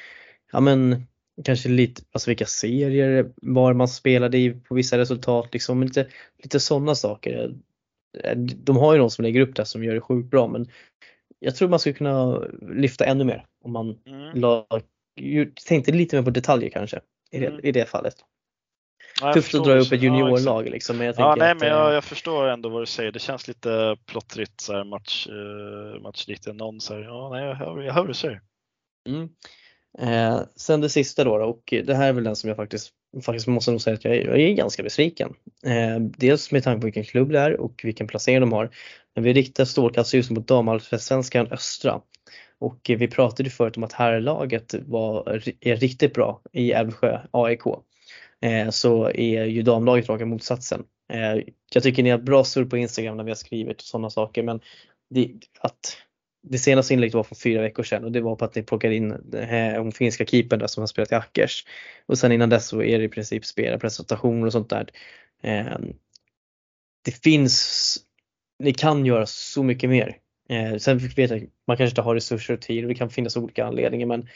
[0.52, 1.06] ja men
[1.44, 5.84] kanske lite, alltså vilka serier var man spelade i på vissa resultat liksom.
[5.84, 6.08] Lite,
[6.44, 7.54] lite sådana saker.
[8.36, 10.68] De har ju någon som lägger upp det som gör det sjukt bra men
[11.40, 14.40] jag tror man skulle kunna lyfta ännu mer om man mm.
[14.40, 14.68] la
[15.68, 17.00] tänkte lite mer på detaljer kanske
[17.32, 17.60] i det, mm.
[17.64, 18.16] i det fallet.
[19.22, 20.98] Ja, Tufft att dra upp ett juniorlag ja, liksom.
[20.98, 23.12] Men jag ja, nej, att, men jag, eh, jag, förstår ändå vad du säger.
[23.12, 26.48] Det känns lite plottrigt så här match, uh, matchlikt.
[26.48, 28.42] Någon så här, ja, nej, jag hör, jag hör vad du säger.
[29.10, 29.30] Mm.
[30.00, 32.90] Eh, sen det sista då, då, och det här är väl den som jag faktiskt,
[33.26, 35.34] faktiskt måste nog säga att jag är, jag är ganska besviken.
[35.66, 38.70] Eh, dels med tanke på vilken klubb det är och vilken placering de har.
[39.16, 42.02] Men vi riktar strålkastarljuset mot damallsvenskan Östra
[42.66, 47.62] och vi pratade förut om att herrlaget var, är riktigt bra i Älvsjö AIK.
[48.42, 50.84] Eh, så är ju damlaget raka motsatsen.
[51.14, 51.44] Eh,
[51.74, 54.60] jag tycker ni har bra surr på Instagram när vi har skrivit sådana saker men
[55.10, 55.98] det, att
[56.44, 58.96] det senaste inlägget var för fyra veckor sedan och det var på att ni plockade
[58.96, 61.66] in eh, den finska keepern där som har spelat i Ackers.
[62.06, 64.90] Och sen innan dess så är det i princip spelarpresentationer och sånt där.
[67.06, 67.98] Det finns,
[68.60, 70.18] ni kan göra så mycket mer
[70.50, 73.38] Eh, sen vet jag, man kanske inte har resurser och tid och det kan finnas
[73.38, 74.28] olika anledningar men,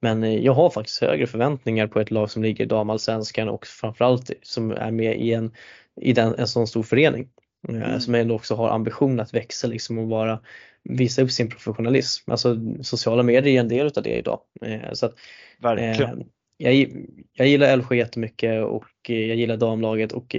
[0.00, 3.66] men eh, jag har faktiskt högre förväntningar på ett lag som ligger i damallsvenskan och
[3.66, 5.54] framförallt som är med i en,
[6.00, 7.28] i den, en sån stor förening.
[7.68, 8.00] Eh, mm.
[8.00, 10.40] Som ändå också har ambition att växa liksom och vara,
[10.84, 12.30] visa upp sin professionalism.
[12.30, 14.40] Alltså sociala medier är en del av det idag.
[14.62, 15.14] Eh, så att,
[15.58, 16.24] Verkligen.
[16.56, 16.86] Jag,
[17.32, 20.36] jag gillar Älvsjö jättemycket och jag gillar damlaget och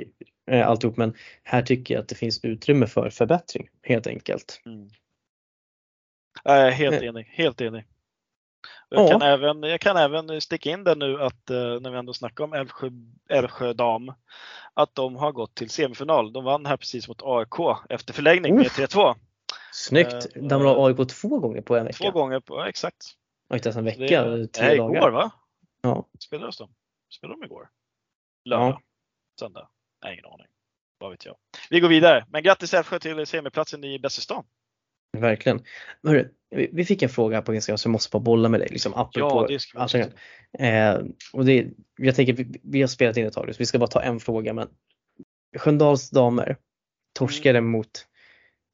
[0.52, 4.62] alltihop men här tycker jag att det finns utrymme för förbättring helt enkelt.
[4.66, 4.90] Mm.
[6.44, 7.86] Jag är helt enig, helt enig.
[8.90, 12.14] Jag, kan även, jag kan även sticka in det nu att eh, när vi ändå
[12.14, 12.90] snackar om Älvsjö,
[13.30, 14.14] Älvsjö dam,
[14.74, 16.34] att de har gått till semifinal.
[16.34, 19.16] De vann här precis mot AIK efter förlängning med 3-2.
[19.74, 20.28] Snyggt!
[20.36, 22.04] De la AIK två gånger på en vecka.
[22.04, 23.16] Två gånger på, ja, exakt.
[23.50, 24.98] Och inte ens en vecka, det, tre nej, dagar.
[24.98, 25.32] igår va?
[25.82, 26.08] Ja.
[26.20, 26.70] Spelades de?
[27.18, 27.70] Spelade de igår?
[28.46, 28.70] Lördag?
[28.70, 28.82] Ja.
[29.40, 29.70] Söndag?
[30.04, 30.48] Nej, ingen aning.
[30.98, 31.36] Vad vet jag.
[31.70, 32.26] Vi går vidare.
[32.30, 34.44] Men grattis Älvsjö till semiplatsen i bäst i stan.
[35.18, 35.64] Verkligen.
[36.04, 36.30] Hörru,
[36.72, 38.70] vi fick en fråga här på Instagram som jag måste bara bolla med dig.
[38.72, 39.98] Liksom, ja, det ska alltså,
[40.60, 41.00] eh,
[41.34, 41.68] och det,
[41.98, 44.20] Jag tänker, vi, vi har spelat in ett tag så vi ska bara ta en
[44.20, 44.54] fråga.
[44.54, 44.68] Men
[45.58, 46.58] Sköndals damer
[47.14, 47.72] torskade mm.
[47.72, 48.08] mot,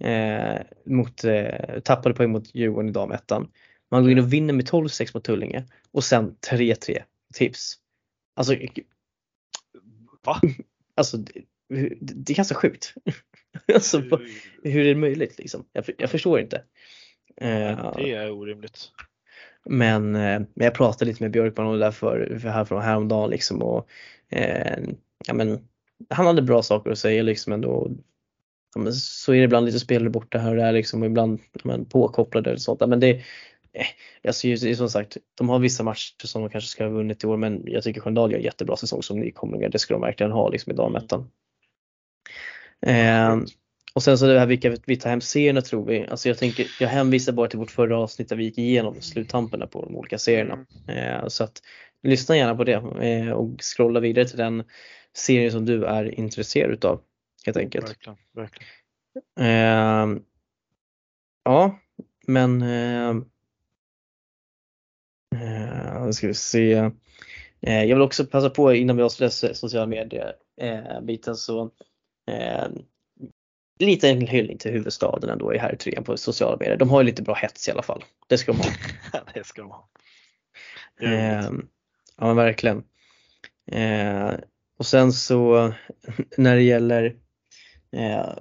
[0.04, 3.52] eh, mot eh, tappade poäng mot Djurgården i damettan.
[3.92, 7.04] Man går in och vinner med 12-6 mot Tullinge och sen 3-3
[7.34, 7.76] tips.
[8.36, 8.56] Alltså,
[10.26, 10.42] Va?
[10.96, 11.18] Alltså
[12.00, 12.94] det, är ganska sjukt.
[13.74, 14.02] alltså,
[14.64, 15.66] hur är det möjligt liksom?
[15.74, 16.64] Jag, jag förstår inte.
[17.42, 18.92] Eh, det är orimligt.
[19.66, 22.82] Men, eh, men jag pratade lite med Björkman om det där för, för här från
[22.82, 23.90] häromdagen liksom och
[24.30, 24.78] eh,
[25.28, 25.68] ja, men,
[26.10, 27.92] han hade bra saker att säga liksom ändå.
[28.76, 31.40] Ja, men så är det ibland lite spelare borta här och där liksom och ibland
[31.54, 32.80] ja, men, påkopplade och sånt.
[32.80, 33.10] Men det,
[33.74, 33.86] eh,
[34.28, 37.38] alltså, som sagt, de har vissa matcher som de kanske ska ha vunnit i år
[37.38, 39.70] men jag tycker Sköndal gör jättebra säsong som nykomlingar.
[39.70, 41.30] Det ska de verkligen ha liksom i damettan.
[42.86, 43.38] Eh,
[43.94, 46.08] och sen så det här vilka vi tar hem serierna tror vi.
[46.08, 49.68] Alltså jag tänker, jag hänvisar bara till vårt förra avsnitt där vi gick igenom sluttamperna
[49.68, 50.66] på de olika serierna.
[50.88, 51.62] Eh, så att
[52.04, 54.64] lyssna gärna på det eh, och scrolla vidare till den
[55.14, 57.02] serien som du är intresserad utav.
[57.46, 57.90] Helt enkelt.
[57.90, 58.70] Verkligen, verkligen.
[59.40, 60.22] Eh,
[61.44, 61.80] ja,
[62.28, 63.10] men eh,
[65.36, 66.74] eh, ska vi se.
[67.62, 71.72] Eh, jag vill också passa på innan vi avslutar sociala medier eh, biten så
[72.28, 72.68] Eh,
[73.80, 76.78] lite en hyllning till huvudstaden ändå i här trean på sociala medier.
[76.78, 78.04] De har ju lite bra hets i alla fall.
[78.28, 78.70] Det ska de ha.
[79.34, 79.90] det ska de ha.
[81.02, 81.52] Eh,
[82.18, 82.84] ja men verkligen.
[83.72, 84.32] Eh,
[84.80, 85.74] och sen så
[86.38, 87.16] när det gäller
[87.92, 88.34] eh,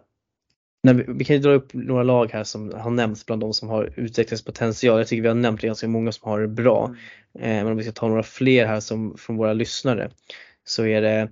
[0.86, 3.54] Nej, vi, vi kan ju dra upp några lag här som har nämnts bland de
[3.54, 4.98] som har utvecklingspotential.
[4.98, 6.94] Jag tycker vi har nämnt ganska många som har det bra.
[7.38, 7.50] Mm.
[7.50, 10.10] Eh, men om vi ska ta några fler här som från våra lyssnare
[10.64, 11.30] så är det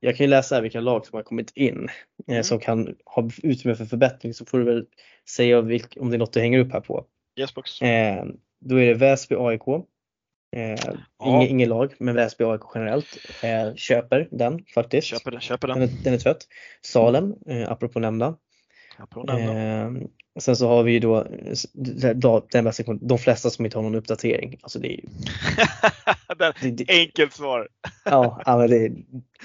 [0.00, 1.88] jag kan ju läsa här vilka lag som har kommit in
[2.28, 2.44] eh, Mm.
[2.44, 4.86] som kan ha utrymme för förbättring så får du väl
[5.28, 7.04] säga om det är något du hänger upp här på.
[7.40, 7.82] Yes box.
[7.82, 8.24] Eh,
[8.60, 9.62] då är det Väsby AIK.
[10.56, 10.94] Eh,
[11.24, 13.16] inget, inget lag, men Väsby AIK generellt.
[13.42, 15.06] Eh, köper den faktiskt.
[15.06, 15.88] Köper den, köper Den den.
[15.88, 16.46] är, den är trött.
[16.82, 18.36] Salem, eh, apropå nämnda.
[19.28, 19.90] Eh,
[20.40, 21.26] sen så har vi ju då
[22.52, 24.58] den bästa, de flesta som inte har någon uppdatering.
[24.62, 25.02] Alltså det är ju,
[26.38, 27.68] det, det, Enkelt svar.
[28.04, 28.92] ja, men det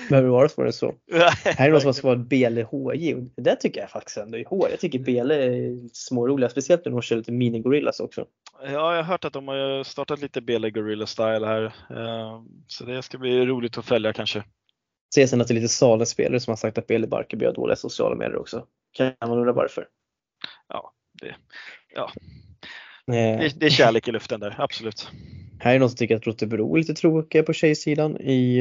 [0.09, 0.93] behöver vara svårare än så.
[1.45, 4.67] Här är någon som har svarat BLHJ och det tycker jag faktiskt ändå är hårt.
[4.69, 8.25] Jag tycker BL är småroliga, speciellt när de kör lite mini-gorillas också.
[8.63, 11.63] Ja, jag har hört att de har startat lite BL Gorilla Style här.
[11.89, 14.43] Eh, Så det ska bli roligt att följa kanske.
[15.15, 17.75] Ser sen att det är lite Salem-spelare som har sagt att BL Barkarby har dåliga
[17.75, 18.67] sociala medier också.
[18.91, 19.87] Kan man undra varför?
[20.67, 21.35] Ja, det,
[21.95, 22.11] ja.
[23.07, 25.09] Eh, Det, det är kärlek i luften där, absolut.
[25.59, 28.17] Här är någon som tycker att Rotebro är lite tråkiga på tjejsidan.
[28.21, 28.57] I,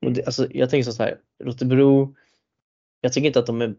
[0.00, 2.14] eh, alltså, jag tänker så här, Rotebro,
[3.00, 3.74] jag tycker inte att de är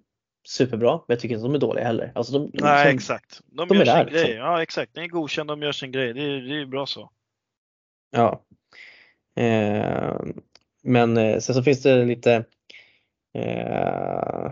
[0.47, 2.11] superbra, men jag tycker inte att de är dåliga heller.
[2.15, 3.41] Alltså de, de, Nej, som- exakt.
[3.45, 4.23] De, de gör är sin där, grej.
[4.23, 4.37] liksom.
[4.39, 4.93] Ja, exakt.
[4.93, 6.13] De är godkända, de gör sin grej.
[6.13, 7.11] Det är, det är bra så.
[8.11, 8.43] Ja.
[9.35, 10.15] Eh,
[10.83, 12.45] men eh, sen så finns det lite
[13.33, 14.51] eh,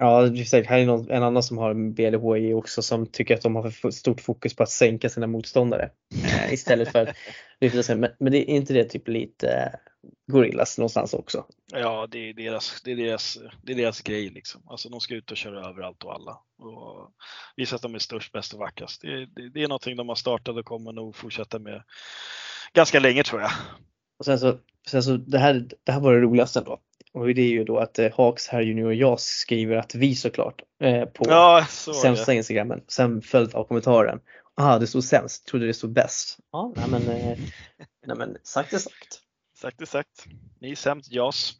[0.00, 3.42] Ja, det säkert, här är någon, en annan som har BLHI också som tycker att
[3.42, 5.90] de har för stort fokus på att sänka sina motståndare
[6.24, 7.16] eh, istället för att
[7.60, 7.96] lyfta sig.
[7.96, 9.78] Men, men det är inte det typ lite eh,
[10.26, 11.44] gorillas någonstans också?
[11.72, 14.62] Ja, det är deras, det är deras, det är deras grej liksom.
[14.66, 16.38] Alltså de ska ut och köra överallt och alla.
[16.58, 17.12] Och
[17.56, 19.02] visa att de är störst, bäst och vackrast.
[19.02, 21.82] Det, det, det är någonting de har startat och kommer nog fortsätta med
[22.72, 23.50] ganska länge tror jag.
[24.18, 26.80] Och sen så, sen så det, här, det här var det roligaste då.
[27.12, 30.62] Och det är ju då att eh, Hawks här Junior Jas skriver att vi såklart
[30.80, 32.80] eh, på Ja, så sämsta instagrammen.
[32.88, 34.20] Sen följt av kommentaren.
[34.54, 36.38] Ah, det stod sämst, trodde det stod bäst.
[36.52, 37.38] Ja, nej men, eh,
[38.06, 39.22] nej men sagt är sagt.
[39.60, 40.26] Sagt är sagt.
[40.60, 41.52] Ni är sämst, JAS.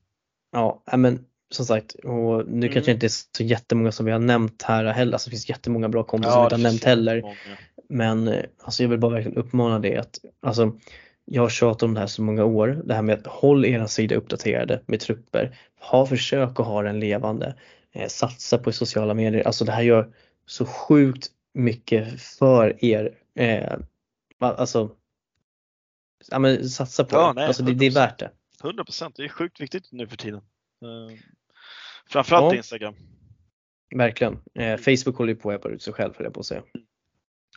[0.52, 2.72] Ja, nej, men som sagt, och nu Mm.
[2.72, 5.12] kanske inte är så jättemånga som vi har nämnt här heller.
[5.12, 7.22] Alltså, det finns jättemånga bra konton som vi inte har nämnt heller.
[7.22, 7.34] många.
[7.88, 10.72] Men eh, alltså jag vill bara verkligen uppmana det att alltså,
[11.24, 12.82] jag har tjatat om det här så många år.
[12.84, 15.58] Det här med att håll era sida uppdaterade med trupper.
[15.80, 17.54] Ha försök att ha den levande.
[17.92, 19.46] Eh, satsa på sociala medier.
[19.46, 20.12] Alltså det här gör
[20.46, 23.14] så sjukt mycket för er.
[23.34, 23.78] Eh,
[24.38, 24.90] alltså
[26.30, 27.32] ja, men satsa på Ja, det.
[27.34, 27.94] nej, Alltså det, det är 100%.
[27.94, 28.30] värt det.
[28.64, 29.16] 100 procent.
[29.16, 30.40] Det är sjukt viktigt nu för tiden.
[30.82, 31.16] Eh,
[32.10, 32.56] Framförallt Ja.
[32.56, 32.94] Instagram.
[33.94, 34.38] Verkligen.
[34.54, 36.62] Eh, Facebook håller ju på att ebba ut sig själv höll jag på att säga.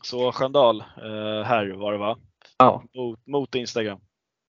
[0.04, 2.18] Så Sköndal eh, här var det va?
[2.58, 4.00] Ja, Mot, mot Instagram.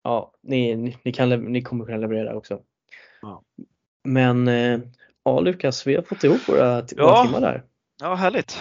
[0.05, 2.61] ja ni, ni, ni, kan, ni kommer kunna leverera också.
[3.23, 3.43] Ja.
[4.05, 4.47] Men
[5.25, 7.25] ja Lukas, vi har fått ihop våra, t- våra Ja.
[7.25, 7.65] timmar där.
[8.01, 8.61] Ja, härligt.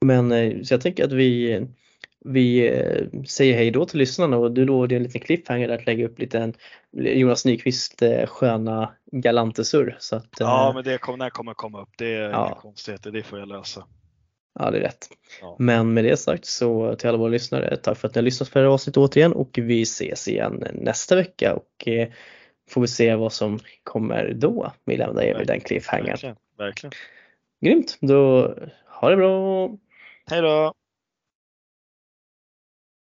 [0.00, 0.30] Men
[0.64, 1.60] så jag tänker att vi,
[2.24, 5.86] vi eh, säger hej då till lyssnarna och du lovade en liten cliffhanger där att
[5.86, 6.54] lägga upp lite en
[6.92, 9.96] Jonas Nyqvist eh, sköna galantesurr.
[10.00, 11.88] Så att, eh, Ja, men det kommer, kommer komma upp.
[11.98, 12.46] Det är Ja.
[12.46, 13.10] inga konstigheter.
[13.10, 13.86] Det får jag lösa.
[14.58, 15.08] ja, det är rätt.
[15.40, 15.56] Ja.
[15.58, 18.50] Men med det sagt så till alla våra lyssnare, tack för att ni har lyssnat
[18.52, 22.08] på det här avsnittet återigen och vi ses igen nästa vecka och eh,
[22.70, 24.72] får vi se vad som kommer då.
[24.84, 26.06] Vi lämnar er vid den cliffhangern.
[26.08, 26.36] Verkligen.
[26.58, 26.92] Verkligen.
[27.60, 28.54] Grymt, då
[29.00, 29.68] ha det bra!
[30.30, 30.74] Hej då!